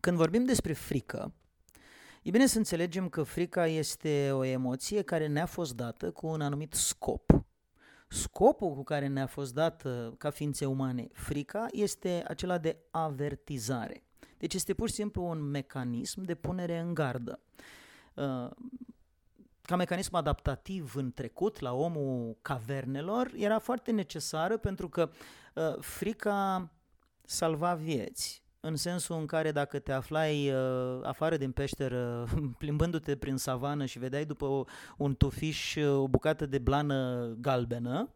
Când 0.00 0.16
vorbim 0.16 0.44
despre 0.44 0.72
frică, 0.72 1.32
e 2.22 2.30
bine 2.30 2.46
să 2.46 2.58
înțelegem 2.58 3.08
că 3.08 3.22
frica 3.22 3.66
este 3.66 4.30
o 4.32 4.44
emoție 4.44 5.02
care 5.02 5.26
ne-a 5.26 5.46
fost 5.46 5.76
dată 5.76 6.10
cu 6.10 6.26
un 6.26 6.40
anumit 6.40 6.74
scop. 6.74 7.44
Scopul 8.12 8.74
cu 8.74 8.82
care 8.82 9.06
ne-a 9.06 9.26
fost 9.26 9.54
dată 9.54 10.14
ca 10.18 10.30
ființe 10.30 10.66
umane 10.66 11.08
frica 11.12 11.66
este 11.70 12.24
acela 12.28 12.58
de 12.58 12.76
avertizare. 12.90 14.02
Deci 14.38 14.54
este 14.54 14.74
pur 14.74 14.88
și 14.88 14.94
simplu 14.94 15.24
un 15.24 15.42
mecanism 15.42 16.22
de 16.22 16.34
punere 16.34 16.78
în 16.78 16.94
gardă. 16.94 17.40
Uh, 18.14 18.50
ca 19.62 19.76
mecanism 19.76 20.14
adaptativ 20.14 20.94
în 20.96 21.12
trecut 21.12 21.58
la 21.58 21.72
omul 21.72 22.38
cavernelor 22.42 23.30
era 23.36 23.58
foarte 23.58 23.90
necesară 23.90 24.56
pentru 24.56 24.88
că 24.88 25.10
uh, 25.54 25.76
frica 25.80 26.70
salva 27.24 27.74
vieți 27.74 28.42
în 28.60 28.76
sensul 28.76 29.16
în 29.16 29.26
care 29.26 29.52
dacă 29.52 29.78
te 29.78 29.92
aflai 29.92 30.52
uh, 30.52 31.00
afară 31.02 31.36
din 31.36 31.52
peșteră, 31.52 32.26
plimbându-te 32.58 33.16
prin 33.16 33.36
savană 33.36 33.84
și 33.84 33.98
vedeai 33.98 34.24
după 34.24 34.44
o, 34.44 34.64
un 34.96 35.14
tufiș 35.14 35.74
uh, 35.74 35.96
o 35.96 36.08
bucată 36.08 36.46
de 36.46 36.58
blană 36.58 37.28
galbenă, 37.40 38.10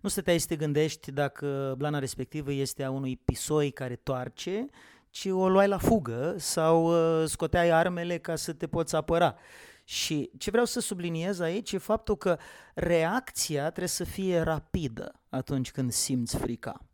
nu 0.00 0.08
stăteai 0.08 0.38
să 0.38 0.46
te 0.46 0.56
gândești 0.56 1.10
dacă 1.10 1.74
blana 1.76 1.98
respectivă 1.98 2.52
este 2.52 2.82
a 2.82 2.90
unui 2.90 3.16
pisoi 3.16 3.70
care 3.70 3.96
toarce, 3.96 4.68
ci 5.10 5.26
o 5.26 5.48
luai 5.48 5.68
la 5.68 5.78
fugă 5.78 6.34
sau 6.38 6.84
uh, 6.84 7.28
scoteai 7.28 7.70
armele 7.70 8.18
ca 8.18 8.36
să 8.36 8.52
te 8.52 8.66
poți 8.66 8.94
apăra. 8.94 9.36
Și 9.84 10.30
ce 10.38 10.50
vreau 10.50 10.66
să 10.66 10.80
subliniez 10.80 11.40
aici 11.40 11.72
e 11.72 11.78
faptul 11.78 12.16
că 12.16 12.38
reacția 12.74 13.62
trebuie 13.62 13.88
să 13.88 14.04
fie 14.04 14.40
rapidă 14.40 15.20
atunci 15.28 15.70
când 15.70 15.92
simți 15.92 16.36
frica. 16.36 16.91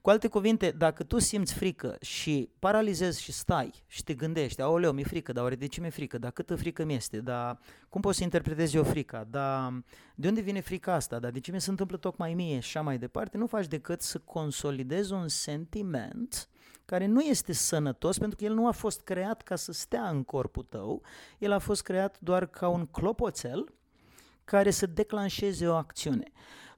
Cu 0.00 0.10
alte 0.10 0.28
cuvinte, 0.28 0.70
dacă 0.70 1.02
tu 1.02 1.18
simți 1.18 1.54
frică 1.54 1.96
și 2.00 2.50
paralizezi 2.58 3.22
și 3.22 3.32
stai 3.32 3.84
și 3.86 4.04
te 4.04 4.14
gândești, 4.14 4.60
aoleu, 4.60 4.92
mi-e 4.92 5.04
frică, 5.04 5.32
dar 5.32 5.42
oare 5.42 5.54
de 5.54 5.66
ce 5.66 5.80
mi-e 5.80 5.90
frică, 5.90 6.18
dar 6.18 6.30
câtă 6.30 6.56
frică 6.56 6.84
mi 6.84 6.94
este, 6.94 7.20
dar 7.20 7.58
cum 7.88 8.00
poți 8.00 8.16
să 8.16 8.22
interpretezi 8.22 8.76
eu 8.76 8.82
frica, 8.82 9.26
dar 9.30 9.82
de 10.14 10.28
unde 10.28 10.40
vine 10.40 10.60
frica 10.60 10.94
asta, 10.94 11.18
dar 11.18 11.30
de 11.30 11.40
ce 11.40 11.52
mi 11.52 11.60
se 11.60 11.70
întâmplă 11.70 11.96
tocmai 11.96 12.34
mie? 12.34 12.60
Și 12.60 12.76
așa 12.76 12.82
mai 12.82 12.98
departe, 12.98 13.36
nu 13.36 13.46
faci 13.46 13.66
decât 13.66 14.02
să 14.02 14.18
consolidezi 14.18 15.12
un 15.12 15.28
sentiment 15.28 16.48
care 16.84 17.06
nu 17.06 17.20
este 17.20 17.52
sănătos 17.52 18.18
pentru 18.18 18.36
că 18.36 18.44
el 18.44 18.54
nu 18.54 18.66
a 18.66 18.70
fost 18.70 19.00
creat 19.00 19.42
ca 19.42 19.56
să 19.56 19.72
stea 19.72 20.08
în 20.08 20.24
corpul 20.24 20.62
tău, 20.62 21.02
el 21.38 21.52
a 21.52 21.58
fost 21.58 21.82
creat 21.82 22.20
doar 22.20 22.46
ca 22.46 22.68
un 22.68 22.86
clopoțel 22.86 23.74
care 24.44 24.70
să 24.70 24.86
declanșeze 24.86 25.68
o 25.68 25.74
acțiune. 25.74 26.32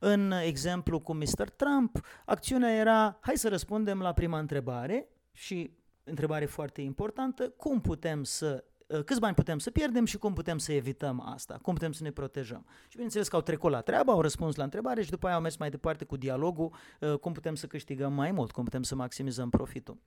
În 0.04 0.30
exemplu 0.30 1.00
cu 1.00 1.12
Mr. 1.12 1.50
Trump, 1.56 2.00
acțiunea 2.24 2.74
era 2.74 3.18
hai 3.20 3.36
să 3.36 3.48
răspundem 3.48 4.00
la 4.00 4.12
prima 4.12 4.38
întrebare 4.38 5.08
și 5.32 5.76
întrebare 6.04 6.44
foarte 6.44 6.80
importantă, 6.80 7.48
cum 7.48 7.80
putem 7.80 8.24
să 8.24 8.64
uh, 8.86 9.04
câți 9.04 9.20
bani 9.20 9.34
putem 9.34 9.58
să 9.58 9.70
pierdem 9.70 10.04
și 10.04 10.18
cum 10.18 10.32
putem 10.32 10.58
să 10.58 10.72
evităm 10.72 11.20
asta, 11.20 11.58
cum 11.62 11.74
putem 11.74 11.92
să 11.92 12.02
ne 12.02 12.10
protejăm. 12.10 12.66
Și 12.82 12.92
bineînțeles 12.92 13.28
că 13.28 13.36
au 13.36 13.42
trecut 13.42 13.70
la 13.70 13.80
treabă, 13.80 14.10
au 14.10 14.20
răspuns 14.20 14.56
la 14.56 14.64
întrebare 14.64 15.02
și 15.02 15.10
după 15.10 15.26
aia 15.26 15.34
au 15.34 15.42
mers 15.42 15.56
mai 15.56 15.70
departe 15.70 16.04
cu 16.04 16.16
dialogul, 16.16 16.74
uh, 17.00 17.18
cum 17.18 17.32
putem 17.32 17.54
să 17.54 17.66
câștigăm 17.66 18.12
mai 18.12 18.30
mult, 18.30 18.50
cum 18.50 18.64
putem 18.64 18.82
să 18.82 18.94
maximizăm 18.94 19.50
profitul. 19.50 19.98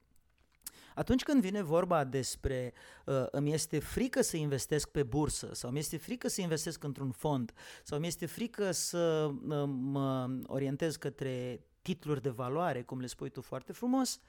Atunci 0.96 1.24
când 1.24 1.42
vine 1.42 1.62
vorba 1.62 2.04
despre 2.04 2.74
uh, 3.06 3.26
îmi 3.32 3.54
este 3.54 3.80
frică 3.80 4.22
să 4.22 4.38
investesc 4.38 4.90
pe 4.90 5.04
bursă 5.04 5.50
sau 5.54 5.70
îmi 5.70 5.80
este 5.80 5.98
frică 5.98 6.28
să 6.28 6.42
investesc 6.42 6.84
într-un 6.84 7.12
fond 7.12 7.54
sau 7.84 7.98
îmi 7.98 8.08
este 8.08 8.26
frică 8.26 8.72
să 8.72 9.32
uh, 9.32 9.64
mă 9.68 10.30
orientez 10.46 10.96
către 10.96 11.66
titluri 11.82 12.22
de 12.22 12.30
valoare, 12.30 12.84
cum 12.84 13.00
le 13.00 13.08
spui 13.08 13.30
tu 13.30 13.42
foarte 13.42 13.74
frumos, 13.74 14.20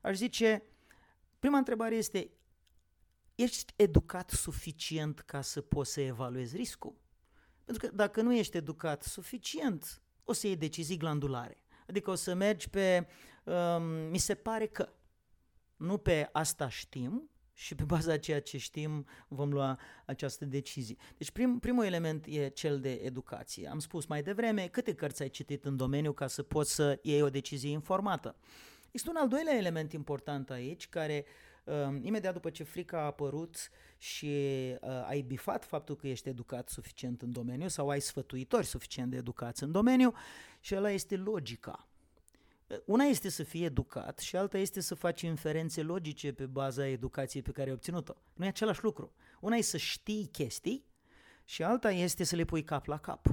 aș 0.00 0.16
zice, 0.16 0.62
prima 1.38 1.58
întrebare 1.58 1.94
este, 1.94 2.30
ești 3.34 3.72
educat 3.76 4.30
suficient 4.30 5.20
ca 5.20 5.40
să 5.40 5.60
poți 5.60 5.92
să 5.92 6.00
evaluezi 6.00 6.56
riscul? 6.56 6.94
Pentru 7.64 7.86
că 7.86 7.94
dacă 7.94 8.22
nu 8.22 8.34
ești 8.34 8.56
educat 8.56 9.02
suficient, 9.02 10.02
o 10.24 10.32
să 10.32 10.46
iei 10.46 10.56
decizii 10.56 10.96
glandulare. 10.96 11.64
Adică 11.88 12.10
o 12.10 12.14
să 12.14 12.34
mergi 12.34 12.70
pe, 12.70 13.06
um, 13.44 13.82
mi 13.82 14.18
se 14.18 14.34
pare 14.34 14.66
că, 14.66 14.88
nu 15.76 15.98
pe 15.98 16.28
asta 16.32 16.68
știm 16.68 17.30
și 17.52 17.74
pe 17.74 17.84
baza 17.84 18.12
a 18.12 18.18
ceea 18.18 18.40
ce 18.40 18.58
știm 18.58 19.06
vom 19.28 19.52
lua 19.52 19.78
această 20.04 20.44
decizie. 20.44 20.96
Deci 21.16 21.30
prim, 21.30 21.58
primul 21.58 21.84
element 21.84 22.26
e 22.26 22.48
cel 22.48 22.80
de 22.80 22.92
educație. 22.92 23.68
Am 23.68 23.78
spus 23.78 24.06
mai 24.06 24.22
devreme 24.22 24.66
câte 24.66 24.94
cărți 24.94 25.22
ai 25.22 25.28
citit 25.28 25.64
în 25.64 25.76
domeniu 25.76 26.12
ca 26.12 26.26
să 26.26 26.42
poți 26.42 26.74
să 26.74 26.98
iei 27.02 27.22
o 27.22 27.30
decizie 27.30 27.70
informată. 27.70 28.36
Este 28.90 29.10
un 29.10 29.16
al 29.16 29.28
doilea 29.28 29.56
element 29.56 29.92
important 29.92 30.50
aici 30.50 30.88
care 30.88 31.24
uh, 31.64 31.74
imediat 32.00 32.32
după 32.32 32.50
ce 32.50 32.62
frica 32.62 32.98
a 32.98 33.04
apărut 33.04 33.70
și 33.98 34.26
uh, 34.80 35.04
ai 35.06 35.20
bifat 35.20 35.64
faptul 35.64 35.96
că 35.96 36.08
ești 36.08 36.28
educat 36.28 36.68
suficient 36.68 37.22
în 37.22 37.32
domeniu 37.32 37.68
sau 37.68 37.88
ai 37.88 38.00
sfătuitori 38.00 38.66
suficient 38.66 39.10
de 39.10 39.16
educați 39.16 39.62
în 39.62 39.72
domeniu 39.72 40.14
și 40.60 40.76
ăla 40.76 40.90
este 40.90 41.16
logica. 41.16 41.85
Una 42.84 43.04
este 43.04 43.28
să 43.28 43.42
fii 43.42 43.64
educat 43.64 44.18
și 44.18 44.36
alta 44.36 44.58
este 44.58 44.80
să 44.80 44.94
faci 44.94 45.20
inferențe 45.20 45.82
logice 45.82 46.32
pe 46.32 46.46
baza 46.46 46.86
educației 46.86 47.42
pe 47.42 47.50
care 47.50 47.68
ai 47.68 47.74
obținut-o. 47.74 48.12
Nu 48.34 48.44
e 48.44 48.48
același 48.48 48.82
lucru. 48.82 49.12
Una 49.40 49.56
e 49.56 49.60
să 49.60 49.76
știi 49.76 50.28
chestii 50.32 50.86
și 51.44 51.62
alta 51.62 51.90
este 51.90 52.24
să 52.24 52.36
le 52.36 52.44
pui 52.44 52.62
cap 52.62 52.86
la 52.86 52.98
cap. 52.98 53.26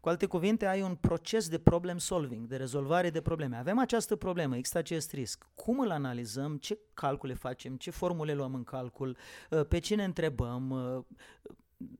Cu 0.00 0.08
alte 0.08 0.26
cuvinte, 0.26 0.66
ai 0.66 0.82
un 0.82 0.94
proces 0.94 1.48
de 1.48 1.58
problem 1.58 1.98
solving, 1.98 2.46
de 2.46 2.56
rezolvare 2.56 3.10
de 3.10 3.20
probleme. 3.20 3.56
Avem 3.56 3.78
această 3.78 4.16
problemă, 4.16 4.56
există 4.56 4.78
acest 4.78 5.12
risc. 5.12 5.46
Cum 5.54 5.78
îl 5.78 5.90
analizăm, 5.90 6.56
ce 6.56 6.78
calcule 6.94 7.34
facem, 7.34 7.76
ce 7.76 7.90
formule 7.90 8.34
luăm 8.34 8.54
în 8.54 8.64
calcul, 8.64 9.16
pe 9.68 9.78
cine 9.78 10.04
întrebăm, 10.04 11.06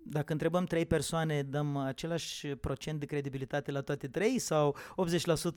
dacă 0.02 0.32
întrebăm 0.32 0.64
trei 0.64 0.86
persoane, 0.86 1.42
dăm 1.42 1.76
același 1.76 2.46
procent 2.46 3.00
de 3.00 3.06
credibilitate 3.06 3.70
la 3.70 3.80
toate 3.80 4.08
trei 4.08 4.38
sau 4.38 4.76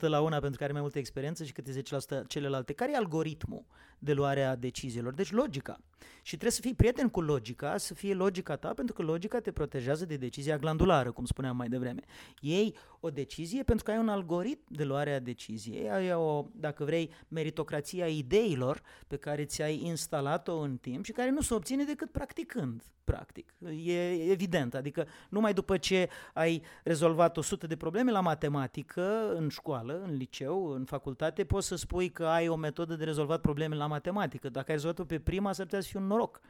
la 0.00 0.20
una 0.20 0.38
pentru 0.38 0.58
că 0.58 0.64
are 0.64 0.72
mai 0.72 0.80
multă 0.80 0.98
experiență 0.98 1.44
și 1.44 1.52
câte 1.52 1.82
10% 2.22 2.26
celelalte? 2.26 2.72
Care 2.72 2.92
e 2.92 2.96
algoritmul 2.96 3.64
de 3.98 4.12
luare 4.12 4.42
a 4.42 4.56
deciziilor? 4.56 5.14
Deci 5.14 5.30
logica. 5.30 5.80
Și 6.22 6.30
trebuie 6.30 6.50
să 6.50 6.60
fii 6.60 6.74
prieten 6.74 7.08
cu 7.08 7.20
logica, 7.20 7.76
să 7.76 7.94
fie 7.94 8.14
logica 8.14 8.56
ta, 8.56 8.72
pentru 8.74 8.94
că 8.94 9.02
logica 9.02 9.40
te 9.40 9.52
protejează 9.52 10.04
de 10.04 10.16
decizia 10.16 10.58
glandulară, 10.58 11.12
cum 11.12 11.24
spuneam 11.24 11.56
mai 11.56 11.68
devreme. 11.68 12.02
Ei 12.40 12.76
o 13.00 13.10
decizie 13.10 13.62
pentru 13.62 13.84
că 13.84 13.90
ai 13.90 13.98
un 13.98 14.08
algoritm 14.08 14.64
de 14.68 14.84
luare 14.84 15.12
a 15.14 15.20
deciziei, 15.20 15.90
ai 15.90 16.12
o, 16.12 16.46
dacă 16.54 16.84
vrei, 16.84 17.10
meritocrația 17.28 18.06
ideilor 18.06 18.82
pe 19.06 19.16
care 19.16 19.44
ți-ai 19.44 19.80
instalat-o 19.84 20.58
în 20.58 20.76
timp 20.76 21.04
și 21.04 21.12
care 21.12 21.30
nu 21.30 21.40
se 21.40 21.54
obține 21.54 21.84
decât 21.84 22.10
practicând, 22.10 22.82
practic. 23.04 23.54
E 23.84 24.09
evident, 24.10 24.74
adică 24.74 25.06
numai 25.28 25.52
după 25.52 25.76
ce 25.76 26.08
ai 26.34 26.62
rezolvat 26.84 27.36
100 27.36 27.66
de 27.66 27.76
probleme 27.76 28.10
la 28.10 28.20
matematică 28.20 29.32
în 29.34 29.48
școală, 29.48 30.02
în 30.04 30.14
liceu, 30.14 30.66
în 30.66 30.84
facultate, 30.84 31.44
poți 31.44 31.66
să 31.66 31.76
spui 31.76 32.10
că 32.10 32.26
ai 32.26 32.48
o 32.48 32.56
metodă 32.56 32.94
de 32.94 33.04
rezolvat 33.04 33.40
probleme 33.40 33.74
la 33.74 33.86
matematică. 33.86 34.48
Dacă 34.48 34.66
ai 34.68 34.74
rezolvat-o 34.74 35.04
pe 35.04 35.18
prima, 35.18 35.52
s-ar 35.52 35.64
putea 35.64 35.80
să 35.80 35.88
fie 35.88 36.00
un 36.00 36.06
noroc. 36.06 36.40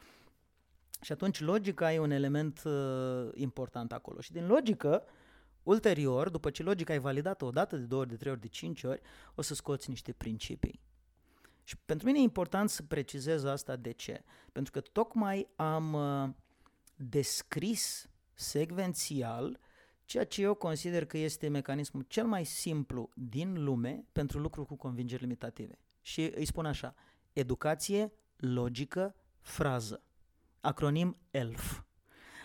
Și 1.00 1.12
atunci 1.12 1.40
logica 1.40 1.92
e 1.92 1.98
un 1.98 2.10
element 2.10 2.62
uh, 2.64 3.28
important 3.34 3.92
acolo. 3.92 4.20
Și 4.20 4.32
din 4.32 4.46
logică, 4.46 5.02
ulterior, 5.62 6.28
după 6.28 6.50
ce 6.50 6.62
logica 6.62 6.92
ai 6.92 6.98
validat-o 6.98 7.46
o 7.46 7.50
dată, 7.50 7.76
de 7.76 7.84
două 7.84 8.00
ori, 8.00 8.10
de 8.10 8.16
trei 8.16 8.32
ori, 8.32 8.40
de 8.40 8.48
cinci 8.48 8.82
ori, 8.82 9.00
o 9.34 9.42
să 9.42 9.54
scoți 9.54 9.88
niște 9.88 10.12
principii. 10.12 10.80
Și 11.64 11.76
pentru 11.84 12.06
mine 12.06 12.18
e 12.18 12.22
important 12.22 12.70
să 12.70 12.82
precizez 12.82 13.44
asta 13.44 13.76
de 13.76 13.92
ce. 13.92 14.24
Pentru 14.52 14.72
că 14.72 14.80
tocmai 14.80 15.48
am 15.56 15.92
uh, 15.92 16.28
descris 17.02 18.10
secvențial 18.34 19.60
ceea 20.04 20.24
ce 20.24 20.42
eu 20.42 20.54
consider 20.54 21.04
că 21.04 21.18
este 21.18 21.48
mecanismul 21.48 22.04
cel 22.08 22.26
mai 22.26 22.44
simplu 22.44 23.10
din 23.14 23.64
lume 23.64 24.04
pentru 24.12 24.38
lucruri 24.38 24.66
cu 24.66 24.76
convingeri 24.76 25.22
limitative. 25.22 25.78
Și 26.00 26.32
îi 26.34 26.44
spun 26.44 26.66
așa, 26.66 26.94
educație, 27.32 28.12
logică, 28.36 29.14
frază. 29.40 30.02
Acronim 30.60 31.16
ELF. 31.30 31.82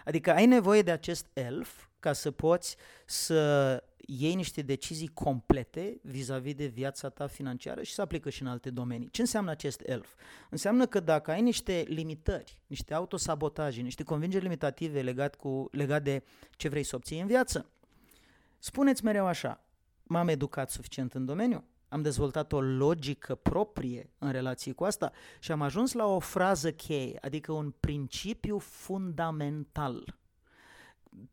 Adică 0.06 0.32
ai 0.32 0.46
nevoie 0.46 0.82
de 0.82 0.92
acest 0.92 1.30
ELF 1.34 1.88
ca 2.06 2.14
să 2.14 2.32
poți 2.32 2.76
să 3.06 3.84
iei 3.98 4.36
niște 4.36 4.62
decizii 4.62 5.08
complete 5.08 6.00
vis-a-vis 6.02 6.54
de 6.54 6.66
viața 6.66 7.10
ta 7.10 7.28
financiară 7.28 7.84
și 7.84 7.94
să 7.94 8.02
aplică 8.02 8.30
și 8.30 8.42
în 8.42 8.48
alte 8.48 8.70
domenii. 8.70 9.10
Ce 9.10 9.22
înseamnă 9.22 9.52
acest 9.52 9.82
ELF? 9.86 10.14
Înseamnă 10.50 10.86
că 10.86 11.00
dacă 11.00 11.32
ai 11.32 11.42
niște 11.42 11.84
limitări, 11.88 12.60
niște 12.68 12.94
autosabotaje, 12.94 13.82
niște 13.82 14.04
convingeri 14.04 14.44
limitative 14.44 15.02
legat, 15.02 15.36
cu, 15.36 15.68
legat 15.72 16.04
de 16.04 16.24
ce 16.52 16.70
vrei 16.70 16.84
să 16.84 16.96
obții 16.96 17.20
în 17.20 17.28
viață, 17.28 17.70
spuneți 18.60 19.04
mereu 19.04 19.26
așa, 19.26 19.64
m-am 20.04 20.28
educat 20.28 20.70
suficient 20.70 21.14
în 21.14 21.26
domeniu, 21.26 21.64
am 21.88 22.02
dezvoltat 22.02 22.52
o 22.52 22.62
logică 22.62 23.36
proprie 23.36 24.10
în 24.18 24.32
relație 24.32 24.72
cu 24.72 24.84
asta 24.84 25.12
și 25.40 25.52
am 25.52 25.62
ajuns 25.62 25.94
la 25.94 26.06
o 26.06 26.20
frază 26.20 26.72
cheie, 26.72 27.18
adică 27.22 27.52
un 27.52 27.74
principiu 27.80 28.58
fundamental 28.58 30.24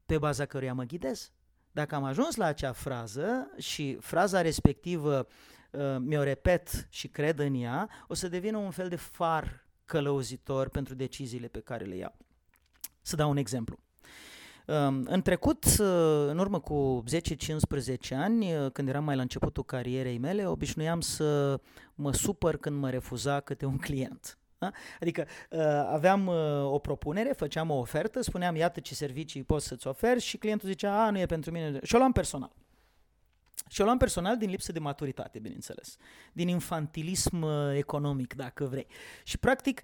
pe 0.07 0.19
baza 0.19 0.47
căruia 0.47 0.75
mă 0.75 0.83
ghidez. 0.83 1.33
Dacă 1.73 1.95
am 1.95 2.05
ajuns 2.05 2.37
la 2.37 2.45
acea 2.45 2.73
frază 2.73 3.51
și 3.59 3.97
fraza 4.01 4.41
respectivă 4.41 5.27
uh, 5.71 5.97
mi-o 5.99 6.23
repet 6.23 6.87
și 6.91 7.09
cred 7.09 7.39
în 7.39 7.55
ea, 7.55 7.89
o 8.09 8.15
să 8.15 8.29
devină 8.29 8.57
un 8.57 8.71
fel 8.71 8.89
de 8.89 8.97
far 8.97 9.67
călăuzitor 9.85 10.69
pentru 10.69 10.95
deciziile 10.95 11.47
pe 11.47 11.61
care 11.61 11.85
le 11.85 11.97
iau. 11.97 12.17
Să 13.01 13.17
dau 13.17 13.31
un 13.31 13.37
exemplu. 13.37 13.79
Um, 14.67 15.07
în 15.09 15.23
trecut, 15.23 15.65
uh, 15.65 16.27
în 16.29 16.39
urmă 16.39 16.61
cu 16.61 17.05
10-15 17.09 18.15
ani, 18.15 18.55
uh, 18.57 18.71
când 18.73 18.89
eram 18.89 19.05
mai 19.05 19.17
la 19.17 19.23
începutul 19.23 19.65
carierei 19.65 20.19
mele, 20.19 20.47
obișnuiam 20.47 21.01
să 21.01 21.61
mă 21.95 22.13
supăr 22.13 22.57
când 22.57 22.77
mă 22.77 22.91
refuza 22.91 23.41
câte 23.41 23.67
un 23.67 23.79
client. 23.79 24.39
Da? 24.63 24.71
Adică 25.01 25.27
uh, 25.51 25.61
aveam 25.87 26.27
o 26.65 26.79
propunere, 26.79 27.33
făceam 27.33 27.71
o 27.71 27.75
ofertă, 27.75 28.21
spuneam 28.21 28.57
iată 28.57 28.81
ce 28.81 28.95
servicii 28.95 29.43
poți 29.43 29.67
să-ți 29.67 29.87
oferi 29.87 30.21
și 30.21 30.37
clientul 30.37 30.69
zicea 30.69 31.05
a, 31.05 31.11
nu 31.11 31.19
e 31.19 31.27
pentru 31.27 31.51
mine. 31.51 31.79
Și 31.83 31.95
o 31.95 31.99
luam 31.99 32.13
personal. 32.13 32.53
Și 33.69 33.81
o 33.81 33.85
luam 33.85 33.99
personal 33.99 34.37
din 34.37 34.51
lipsă 34.51 34.73
de 34.73 34.79
maturitate, 34.79 35.39
bineînțeles. 35.39 35.97
Din 36.33 36.49
infantilism 36.49 37.47
economic, 37.75 38.35
dacă 38.35 38.65
vrei. 38.65 38.87
Și, 39.25 39.39
practic, 39.39 39.83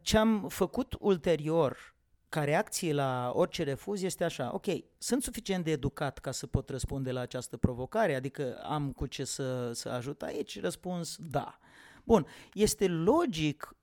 ce 0.00 0.18
am 0.18 0.48
făcut 0.48 0.96
ulterior 0.98 1.94
ca 2.28 2.44
reacție 2.44 2.92
la 2.92 3.32
orice 3.34 3.62
refuz 3.62 4.02
este 4.02 4.24
așa, 4.24 4.50
ok, 4.54 4.66
sunt 4.98 5.22
suficient 5.22 5.64
de 5.64 5.70
educat 5.70 6.18
ca 6.18 6.30
să 6.30 6.46
pot 6.46 6.68
răspunde 6.68 7.12
la 7.12 7.20
această 7.20 7.56
provocare, 7.56 8.14
adică 8.14 8.60
am 8.62 8.92
cu 8.92 9.06
ce 9.06 9.24
să, 9.24 9.72
să 9.72 9.88
ajut 9.88 10.22
aici? 10.22 10.60
Răspuns, 10.60 11.16
da. 11.20 11.58
Bun, 12.04 12.26
este 12.52 12.88
logic 12.88 13.76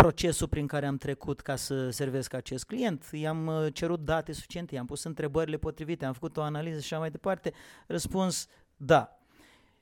procesul 0.00 0.48
prin 0.48 0.66
care 0.66 0.86
am 0.86 0.96
trecut 0.96 1.40
ca 1.40 1.56
să 1.56 1.90
servesc 1.90 2.32
acest 2.32 2.64
client. 2.64 3.08
I-am 3.12 3.46
uh, 3.46 3.66
cerut 3.72 4.04
date 4.04 4.32
suficiente, 4.32 4.74
i-am 4.74 4.86
pus 4.86 5.04
întrebările 5.04 5.56
potrivite, 5.56 6.04
am 6.04 6.12
făcut 6.12 6.36
o 6.36 6.42
analiză 6.42 6.80
și 6.80 6.84
așa 6.84 6.98
mai 6.98 7.10
departe. 7.10 7.52
Răspuns, 7.86 8.46
da. 8.76 9.18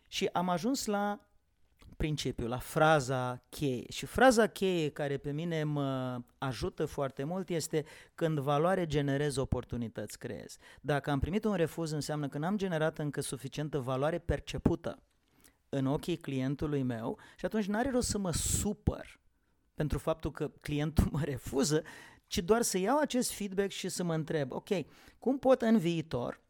Și 0.08 0.28
am 0.32 0.48
ajuns 0.48 0.86
la 0.86 1.20
principiu, 1.96 2.46
la 2.46 2.58
fraza 2.58 3.42
cheie. 3.48 3.84
Și 3.88 4.06
fraza 4.06 4.46
cheie 4.46 4.88
care 4.90 5.16
pe 5.16 5.32
mine 5.32 5.64
mă 5.64 6.20
ajută 6.38 6.84
foarte 6.84 7.24
mult 7.24 7.48
este 7.48 7.84
când 8.14 8.38
valoare 8.38 8.86
generez, 8.86 9.36
oportunități 9.36 10.18
creez. 10.18 10.56
Dacă 10.80 11.10
am 11.10 11.18
primit 11.18 11.44
un 11.44 11.54
refuz, 11.54 11.90
înseamnă 11.90 12.28
că 12.28 12.38
n-am 12.38 12.56
generat 12.56 12.98
încă 12.98 13.20
suficientă 13.20 13.78
valoare 13.78 14.18
percepută 14.18 15.02
în 15.68 15.86
ochii 15.86 16.16
clientului 16.16 16.82
meu 16.82 17.18
și 17.36 17.44
atunci 17.44 17.66
n-are 17.66 17.90
rost 17.90 18.08
să 18.08 18.18
mă 18.18 18.32
supăr 18.32 19.18
pentru 19.78 19.98
faptul 19.98 20.30
că 20.30 20.50
clientul 20.60 21.08
mă 21.10 21.20
refuză, 21.24 21.82
ci 22.26 22.38
doar 22.38 22.62
să 22.62 22.78
iau 22.78 22.98
acest 22.98 23.32
feedback 23.32 23.70
și 23.70 23.88
să 23.88 24.02
mă 24.02 24.14
întreb, 24.14 24.52
ok, 24.52 24.68
cum 25.18 25.38
pot 25.38 25.62
în 25.62 25.78
viitor 25.78 26.40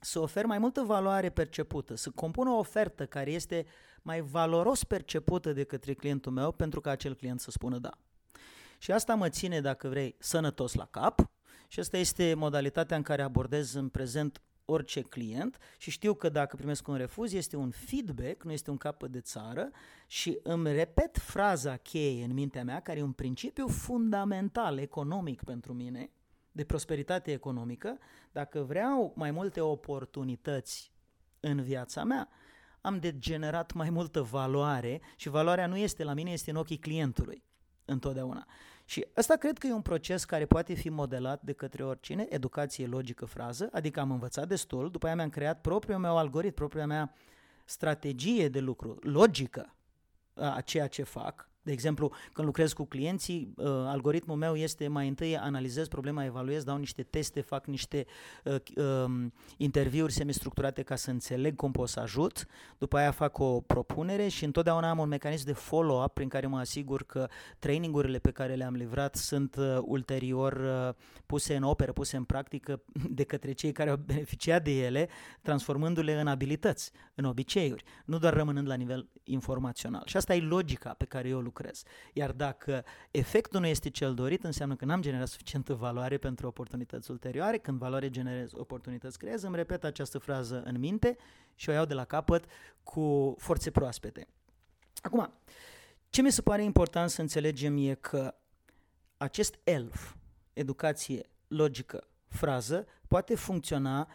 să 0.00 0.18
ofer 0.18 0.46
mai 0.46 0.58
multă 0.58 0.82
valoare 0.82 1.30
percepută, 1.30 1.94
să 1.94 2.10
compun 2.10 2.46
o 2.46 2.58
ofertă 2.58 3.06
care 3.06 3.30
este 3.30 3.66
mai 4.02 4.20
valoros 4.20 4.84
percepută 4.84 5.52
de 5.52 5.64
către 5.64 5.94
clientul 5.94 6.32
meu 6.32 6.52
pentru 6.52 6.80
ca 6.80 6.90
acel 6.90 7.14
client 7.14 7.40
să 7.40 7.50
spună 7.50 7.78
da. 7.78 7.98
Și 8.78 8.92
asta 8.92 9.14
mă 9.14 9.28
ține, 9.28 9.60
dacă 9.60 9.88
vrei, 9.88 10.14
sănătos 10.18 10.74
la 10.74 10.86
cap 10.86 11.30
și 11.68 11.80
asta 11.80 11.96
este 11.96 12.34
modalitatea 12.34 12.96
în 12.96 13.02
care 13.02 13.22
abordez 13.22 13.74
în 13.74 13.88
prezent 13.88 14.42
orice 14.64 15.00
client 15.00 15.58
și 15.78 15.90
știu 15.90 16.14
că 16.14 16.28
dacă 16.28 16.56
primesc 16.56 16.88
un 16.88 16.96
refuz 16.96 17.32
este 17.32 17.56
un 17.56 17.70
feedback, 17.70 18.42
nu 18.42 18.52
este 18.52 18.70
un 18.70 18.76
capăt 18.76 19.10
de 19.10 19.20
țară 19.20 19.70
și 20.06 20.38
îmi 20.42 20.72
repet 20.72 21.18
fraza 21.18 21.76
cheie 21.76 22.24
în 22.24 22.32
mintea 22.32 22.64
mea, 22.64 22.80
care 22.80 22.98
e 22.98 23.02
un 23.02 23.12
principiu 23.12 23.66
fundamental 23.66 24.78
economic 24.78 25.44
pentru 25.44 25.72
mine, 25.72 26.10
de 26.52 26.64
prosperitate 26.64 27.32
economică, 27.32 27.98
dacă 28.32 28.60
vreau 28.60 29.12
mai 29.16 29.30
multe 29.30 29.60
oportunități 29.60 30.92
în 31.40 31.62
viața 31.62 32.04
mea, 32.04 32.28
am 32.80 32.98
de 32.98 33.18
generat 33.18 33.72
mai 33.72 33.90
multă 33.90 34.22
valoare 34.22 35.00
și 35.16 35.28
valoarea 35.28 35.66
nu 35.66 35.76
este 35.76 36.04
la 36.04 36.12
mine, 36.12 36.30
este 36.30 36.50
în 36.50 36.56
ochii 36.56 36.78
clientului 36.78 37.44
întotdeauna. 37.84 38.46
Și 38.84 39.06
ăsta 39.16 39.36
cred 39.36 39.58
că 39.58 39.66
e 39.66 39.72
un 39.72 39.82
proces 39.82 40.24
care 40.24 40.46
poate 40.46 40.74
fi 40.74 40.88
modelat 40.88 41.42
de 41.42 41.52
către 41.52 41.84
oricine, 41.84 42.26
educație 42.28 42.86
logică 42.86 43.24
frază, 43.24 43.68
adică 43.72 44.00
am 44.00 44.10
învățat 44.10 44.48
destul, 44.48 44.90
după 44.90 45.06
aia 45.06 45.14
mi-am 45.14 45.30
creat 45.30 45.60
propriul 45.60 45.98
meu 45.98 46.16
algoritm, 46.16 46.54
propria 46.54 46.86
mea 46.86 47.14
strategie 47.64 48.48
de 48.48 48.60
lucru, 48.60 48.98
logică 49.02 49.74
a 50.34 50.60
ceea 50.60 50.86
ce 50.86 51.02
fac, 51.02 51.48
de 51.64 51.72
exemplu, 51.72 52.12
când 52.32 52.46
lucrez 52.46 52.72
cu 52.72 52.84
clienții, 52.84 53.52
uh, 53.56 53.66
algoritmul 53.66 54.36
meu 54.36 54.54
este 54.54 54.88
mai 54.88 55.08
întâi 55.08 55.36
analizez 55.36 55.88
problema, 55.88 56.24
evaluez, 56.24 56.62
dau 56.62 56.76
niște 56.76 57.02
teste, 57.02 57.40
fac 57.40 57.66
niște 57.66 58.06
uh, 58.44 58.54
uh, 58.76 59.26
interviuri 59.56 60.12
semistructurate 60.12 60.82
ca 60.82 60.96
să 60.96 61.10
înțeleg 61.10 61.56
cum 61.56 61.70
pot 61.70 61.88
să 61.88 62.00
ajut, 62.00 62.46
după 62.78 62.96
aia 62.96 63.10
fac 63.10 63.38
o 63.38 63.60
propunere 63.60 64.28
și 64.28 64.44
întotdeauna 64.44 64.90
am 64.90 64.98
un 64.98 65.08
mecanism 65.08 65.44
de 65.44 65.52
follow-up 65.52 66.12
prin 66.14 66.28
care 66.28 66.46
mă 66.46 66.58
asigur 66.58 67.02
că 67.02 67.28
trainingurile 67.58 68.18
pe 68.18 68.30
care 68.30 68.54
le-am 68.54 68.74
livrat 68.74 69.14
sunt 69.14 69.56
uh, 69.56 69.78
ulterior 69.82 70.52
uh, 70.52 70.94
puse 71.26 71.56
în 71.56 71.62
operă, 71.62 71.92
puse 71.92 72.16
în 72.16 72.24
practică 72.24 72.82
de 73.18 73.24
către 73.24 73.52
cei 73.52 73.72
care 73.72 73.90
au 73.90 73.96
beneficiat 73.96 74.64
de 74.64 74.84
ele, 74.84 75.08
transformându-le 75.42 76.20
în 76.20 76.26
abilități, 76.26 76.90
în 77.14 77.24
obiceiuri, 77.24 77.84
nu 78.04 78.18
doar 78.18 78.34
rămânând 78.34 78.68
la 78.68 78.74
nivel 78.74 79.08
informațional. 79.22 80.02
Și 80.06 80.16
asta 80.16 80.34
e 80.34 80.40
logica 80.40 80.90
pe 80.90 81.04
care 81.04 81.28
eu 81.28 81.38
lucrez 81.38 81.52
lucrez. 81.54 81.82
Iar 82.12 82.32
dacă 82.32 82.84
efectul 83.10 83.60
nu 83.60 83.66
este 83.66 83.90
cel 83.90 84.14
dorit, 84.14 84.44
înseamnă 84.44 84.76
că 84.76 84.84
n-am 84.84 85.00
generat 85.00 85.28
suficientă 85.28 85.74
valoare 85.74 86.18
pentru 86.18 86.46
oportunități 86.46 87.10
ulterioare. 87.10 87.58
Când 87.58 87.78
valoare 87.78 88.10
generez, 88.10 88.50
oportunități 88.52 89.18
creez, 89.18 89.42
îmi 89.42 89.56
repet 89.56 89.84
această 89.84 90.18
frază 90.18 90.62
în 90.64 90.78
minte 90.78 91.16
și 91.54 91.68
o 91.68 91.72
iau 91.72 91.84
de 91.84 91.94
la 91.94 92.04
capăt 92.04 92.44
cu 92.82 93.34
forțe 93.38 93.70
proaspete. 93.70 94.26
Acum, 95.02 95.32
ce 96.10 96.22
mi 96.22 96.32
se 96.32 96.42
pare 96.42 96.62
important 96.62 97.10
să 97.10 97.20
înțelegem 97.20 97.76
e 97.76 97.94
că 97.94 98.34
acest 99.16 99.58
ELF, 99.64 100.14
educație 100.52 101.30
logică, 101.48 102.08
frază, 102.28 102.86
poate 103.08 103.34
funcționa 103.34 104.08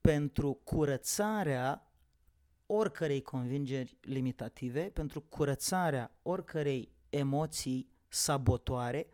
pentru 0.00 0.60
curățarea 0.64 1.83
oricărei 2.74 3.22
convingeri 3.22 3.96
limitative, 4.00 4.80
pentru 4.80 5.20
curățarea 5.20 6.10
oricărei 6.22 6.92
emoții 7.10 7.88
sabotoare 8.08 9.06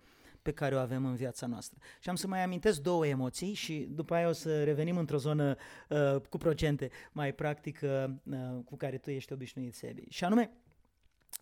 pe 0.42 0.52
care 0.52 0.74
o 0.74 0.78
avem 0.78 1.04
în 1.04 1.14
viața 1.14 1.46
noastră. 1.46 1.78
Și 2.00 2.08
am 2.08 2.14
să 2.14 2.26
mai 2.26 2.42
amintesc 2.42 2.80
două 2.80 3.06
emoții 3.06 3.52
și 3.52 3.88
după 3.90 4.14
aia 4.14 4.28
o 4.28 4.32
să 4.32 4.64
revenim 4.64 4.96
într-o 4.96 5.16
zonă 5.16 5.56
uh, 5.88 6.20
cu 6.28 6.38
procente 6.38 6.90
mai 7.12 7.34
practică 7.34 8.20
uh, 8.24 8.38
cu 8.64 8.76
care 8.76 8.98
tu 8.98 9.10
ești 9.10 9.32
obișnuit, 9.32 9.74
Sebi. 9.74 10.04
Și 10.08 10.24
anume, 10.24 10.50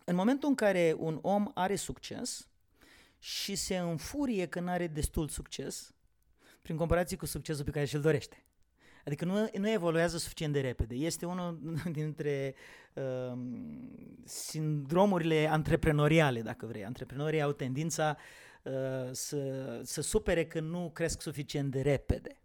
în 0.05 0.15
momentul 0.15 0.49
în 0.49 0.55
care 0.55 0.95
un 0.97 1.19
om 1.21 1.51
are 1.53 1.75
succes 1.75 2.47
și 3.19 3.55
se 3.55 3.77
înfurie 3.77 4.45
că 4.45 4.59
nu 4.59 4.69
are 4.69 4.87
destul 4.87 5.27
succes, 5.27 5.93
prin 6.61 6.75
comparație 6.75 7.17
cu 7.17 7.25
succesul 7.25 7.63
pe 7.63 7.71
care 7.71 7.85
și-l 7.85 8.01
dorește. 8.01 8.43
Adică 9.09 9.25
nu, 9.25 9.49
nu 9.57 9.69
evoluează 9.69 10.17
suficient 10.17 10.53
de 10.53 10.61
repede. 10.61 10.95
Este 10.95 11.25
unul 11.25 11.59
dintre 11.91 12.55
uh, 12.93 13.37
sindromurile 14.23 15.47
antreprenoriale, 15.47 16.41
dacă 16.41 16.65
vrei. 16.65 16.85
Antreprenorii 16.85 17.41
au 17.41 17.51
tendința 17.51 18.17
uh, 18.63 18.73
să, 19.11 19.81
să 19.83 20.01
supere 20.01 20.45
că 20.45 20.59
nu 20.59 20.89
cresc 20.93 21.21
suficient 21.21 21.71
de 21.71 21.81
repede. 21.81 22.39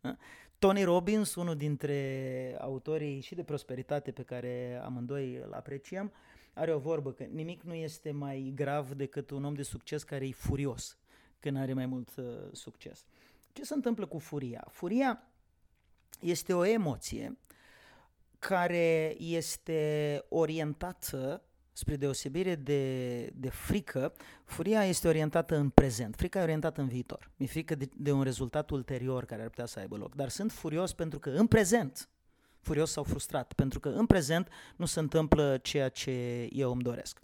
Uh? 0.00 0.10
Tony 0.58 0.82
Robbins, 0.82 1.34
unul 1.34 1.56
dintre 1.56 2.56
autorii 2.60 3.20
și 3.20 3.34
de 3.34 3.42
prosperitate 3.42 4.10
pe 4.10 4.22
care 4.22 4.80
amândoi 4.84 5.40
îl 5.44 5.52
apreciem, 5.52 6.12
are 6.54 6.74
o 6.74 6.78
vorbă 6.78 7.12
că 7.12 7.24
nimic 7.24 7.62
nu 7.62 7.74
este 7.74 8.10
mai 8.10 8.52
grav 8.54 8.92
decât 8.92 9.30
un 9.30 9.44
om 9.44 9.54
de 9.54 9.62
succes 9.62 10.02
care 10.02 10.26
e 10.26 10.32
furios 10.32 10.98
când 11.40 11.56
are 11.56 11.72
mai 11.72 11.86
mult 11.86 12.08
uh, 12.16 12.24
succes. 12.52 13.06
Ce 13.52 13.64
se 13.64 13.74
întâmplă 13.74 14.06
cu 14.06 14.18
furia? 14.18 14.66
Furia 14.70 15.27
este 16.20 16.52
o 16.52 16.64
emoție 16.64 17.38
care 18.38 19.14
este 19.18 20.24
orientată 20.28 21.42
spre 21.72 21.96
deosebire 21.96 22.54
de, 22.54 23.24
de 23.34 23.48
frică, 23.48 24.12
furia 24.44 24.84
este 24.84 25.08
orientată 25.08 25.56
în 25.56 25.68
prezent, 25.68 26.16
frica 26.16 26.38
e 26.38 26.42
orientată 26.42 26.80
în 26.80 26.88
viitor. 26.88 27.30
Mi-e 27.36 27.48
frică 27.48 27.74
de, 27.74 27.88
de 27.96 28.12
un 28.12 28.22
rezultat 28.22 28.70
ulterior 28.70 29.24
care 29.24 29.42
ar 29.42 29.48
putea 29.48 29.66
să 29.66 29.78
aibă 29.78 29.96
loc, 29.96 30.14
dar 30.14 30.28
sunt 30.28 30.52
furios 30.52 30.92
pentru 30.92 31.18
că 31.18 31.30
în 31.30 31.46
prezent, 31.46 32.08
furios 32.60 32.90
sau 32.90 33.02
frustrat, 33.02 33.52
pentru 33.52 33.80
că 33.80 33.88
în 33.88 34.06
prezent 34.06 34.48
nu 34.76 34.84
se 34.84 35.00
întâmplă 35.00 35.58
ceea 35.62 35.88
ce 35.88 36.48
eu 36.52 36.72
îmi 36.72 36.82
doresc. 36.82 37.20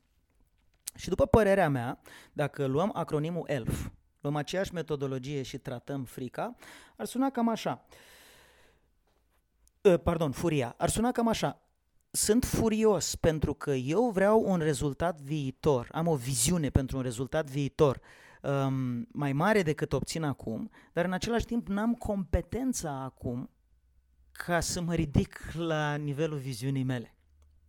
Și 0.96 1.08
după 1.08 1.26
părerea 1.26 1.68
mea, 1.68 2.00
dacă 2.32 2.66
luăm 2.66 2.90
acronimul 2.94 3.44
ELF, 3.46 3.90
luăm 4.20 4.36
aceeași 4.36 4.74
metodologie 4.74 5.42
și 5.42 5.58
tratăm 5.58 6.04
frica, 6.04 6.54
ar 6.96 7.06
suna 7.06 7.30
cam 7.30 7.48
așa. 7.48 7.84
Uh, 7.88 7.96
pardon, 10.02 10.30
furia. 10.30 10.74
Ar 10.78 10.88
suna 10.88 11.12
cam 11.12 11.28
așa 11.28 11.64
sunt 12.14 12.44
furios 12.44 13.14
pentru 13.14 13.54
că 13.54 13.70
eu 13.70 14.10
vreau 14.10 14.42
un 14.50 14.58
rezultat 14.58 15.20
viitor, 15.20 15.88
am 15.92 16.06
o 16.06 16.14
viziune 16.14 16.70
pentru 16.70 16.96
un 16.96 17.02
rezultat 17.02 17.50
viitor 17.50 18.00
um, 18.42 19.06
mai 19.12 19.32
mare 19.32 19.62
decât 19.62 19.92
obțin 19.92 20.22
acum, 20.22 20.70
dar 20.92 21.04
în 21.04 21.12
același 21.12 21.44
timp 21.44 21.68
n-am 21.68 21.94
competența 21.94 23.02
acum 23.02 23.50
ca 24.32 24.60
să 24.60 24.80
mă 24.80 24.94
ridic 24.94 25.40
la 25.52 25.94
nivelul 25.94 26.38
viziunii 26.38 26.82
mele. 26.82 27.14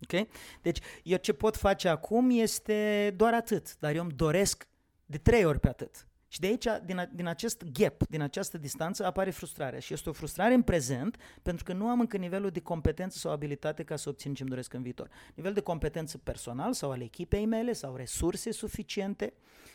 Okay? 0.04 0.28
Deci 0.62 0.80
eu 1.04 1.18
ce 1.18 1.34
pot 1.34 1.58
face 1.58 1.88
acum 1.88 2.30
este 2.30 3.14
doar 3.16 3.34
atât, 3.34 3.80
dar 3.80 3.96
eu 3.96 4.02
îmi 4.02 4.12
doresc 4.12 4.68
de 5.06 5.18
trei 5.18 5.46
ori 5.46 5.60
pe 5.60 5.68
atât. 5.68 6.08
Și 6.36 6.42
de 6.42 6.48
aici, 6.48 6.66
din, 6.86 7.10
din 7.14 7.28
acest 7.28 7.64
gap, 7.64 8.08
din 8.08 8.22
această 8.22 8.58
distanță, 8.58 9.06
apare 9.06 9.32
frustrarea. 9.32 9.80
Și 9.80 9.94
este 9.94 10.10
o 10.10 10.14
frustrare 10.14 10.54
în 10.54 10.62
prezent, 10.62 11.18
pentru 11.42 11.64
că 11.64 11.74
nu 11.74 11.88
am 11.88 12.00
încă 12.00 12.18
nivelul 12.18 12.50
de 12.50 12.60
competență 12.60 13.18
sau 13.18 13.32
abilitate 13.32 13.84
ca 13.84 13.96
să 13.96 14.10
obțin 14.10 14.34
ce-mi 14.34 14.50
doresc 14.50 14.74
în 14.74 14.82
viitor. 14.82 15.10
Nivel 15.36 15.54
de 15.54 15.62
competență 15.62 16.18
personal 16.18 16.74
sau 16.74 16.92
al 16.92 17.02
echipei 17.02 17.46
mele 17.46 17.74
sau 17.74 17.96
resurse 17.96 18.52
suficiente 18.52 19.34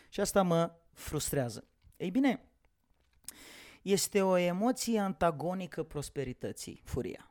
și 0.08 0.20
asta 0.20 0.42
mă 0.42 0.74
frustrează. 0.92 1.64
Ei 1.96 2.10
bine, 2.10 2.40
este 3.82 4.22
o 4.22 4.36
emoție 4.36 4.98
antagonică 4.98 5.82
prosperității, 5.82 6.80
furia. 6.84 7.30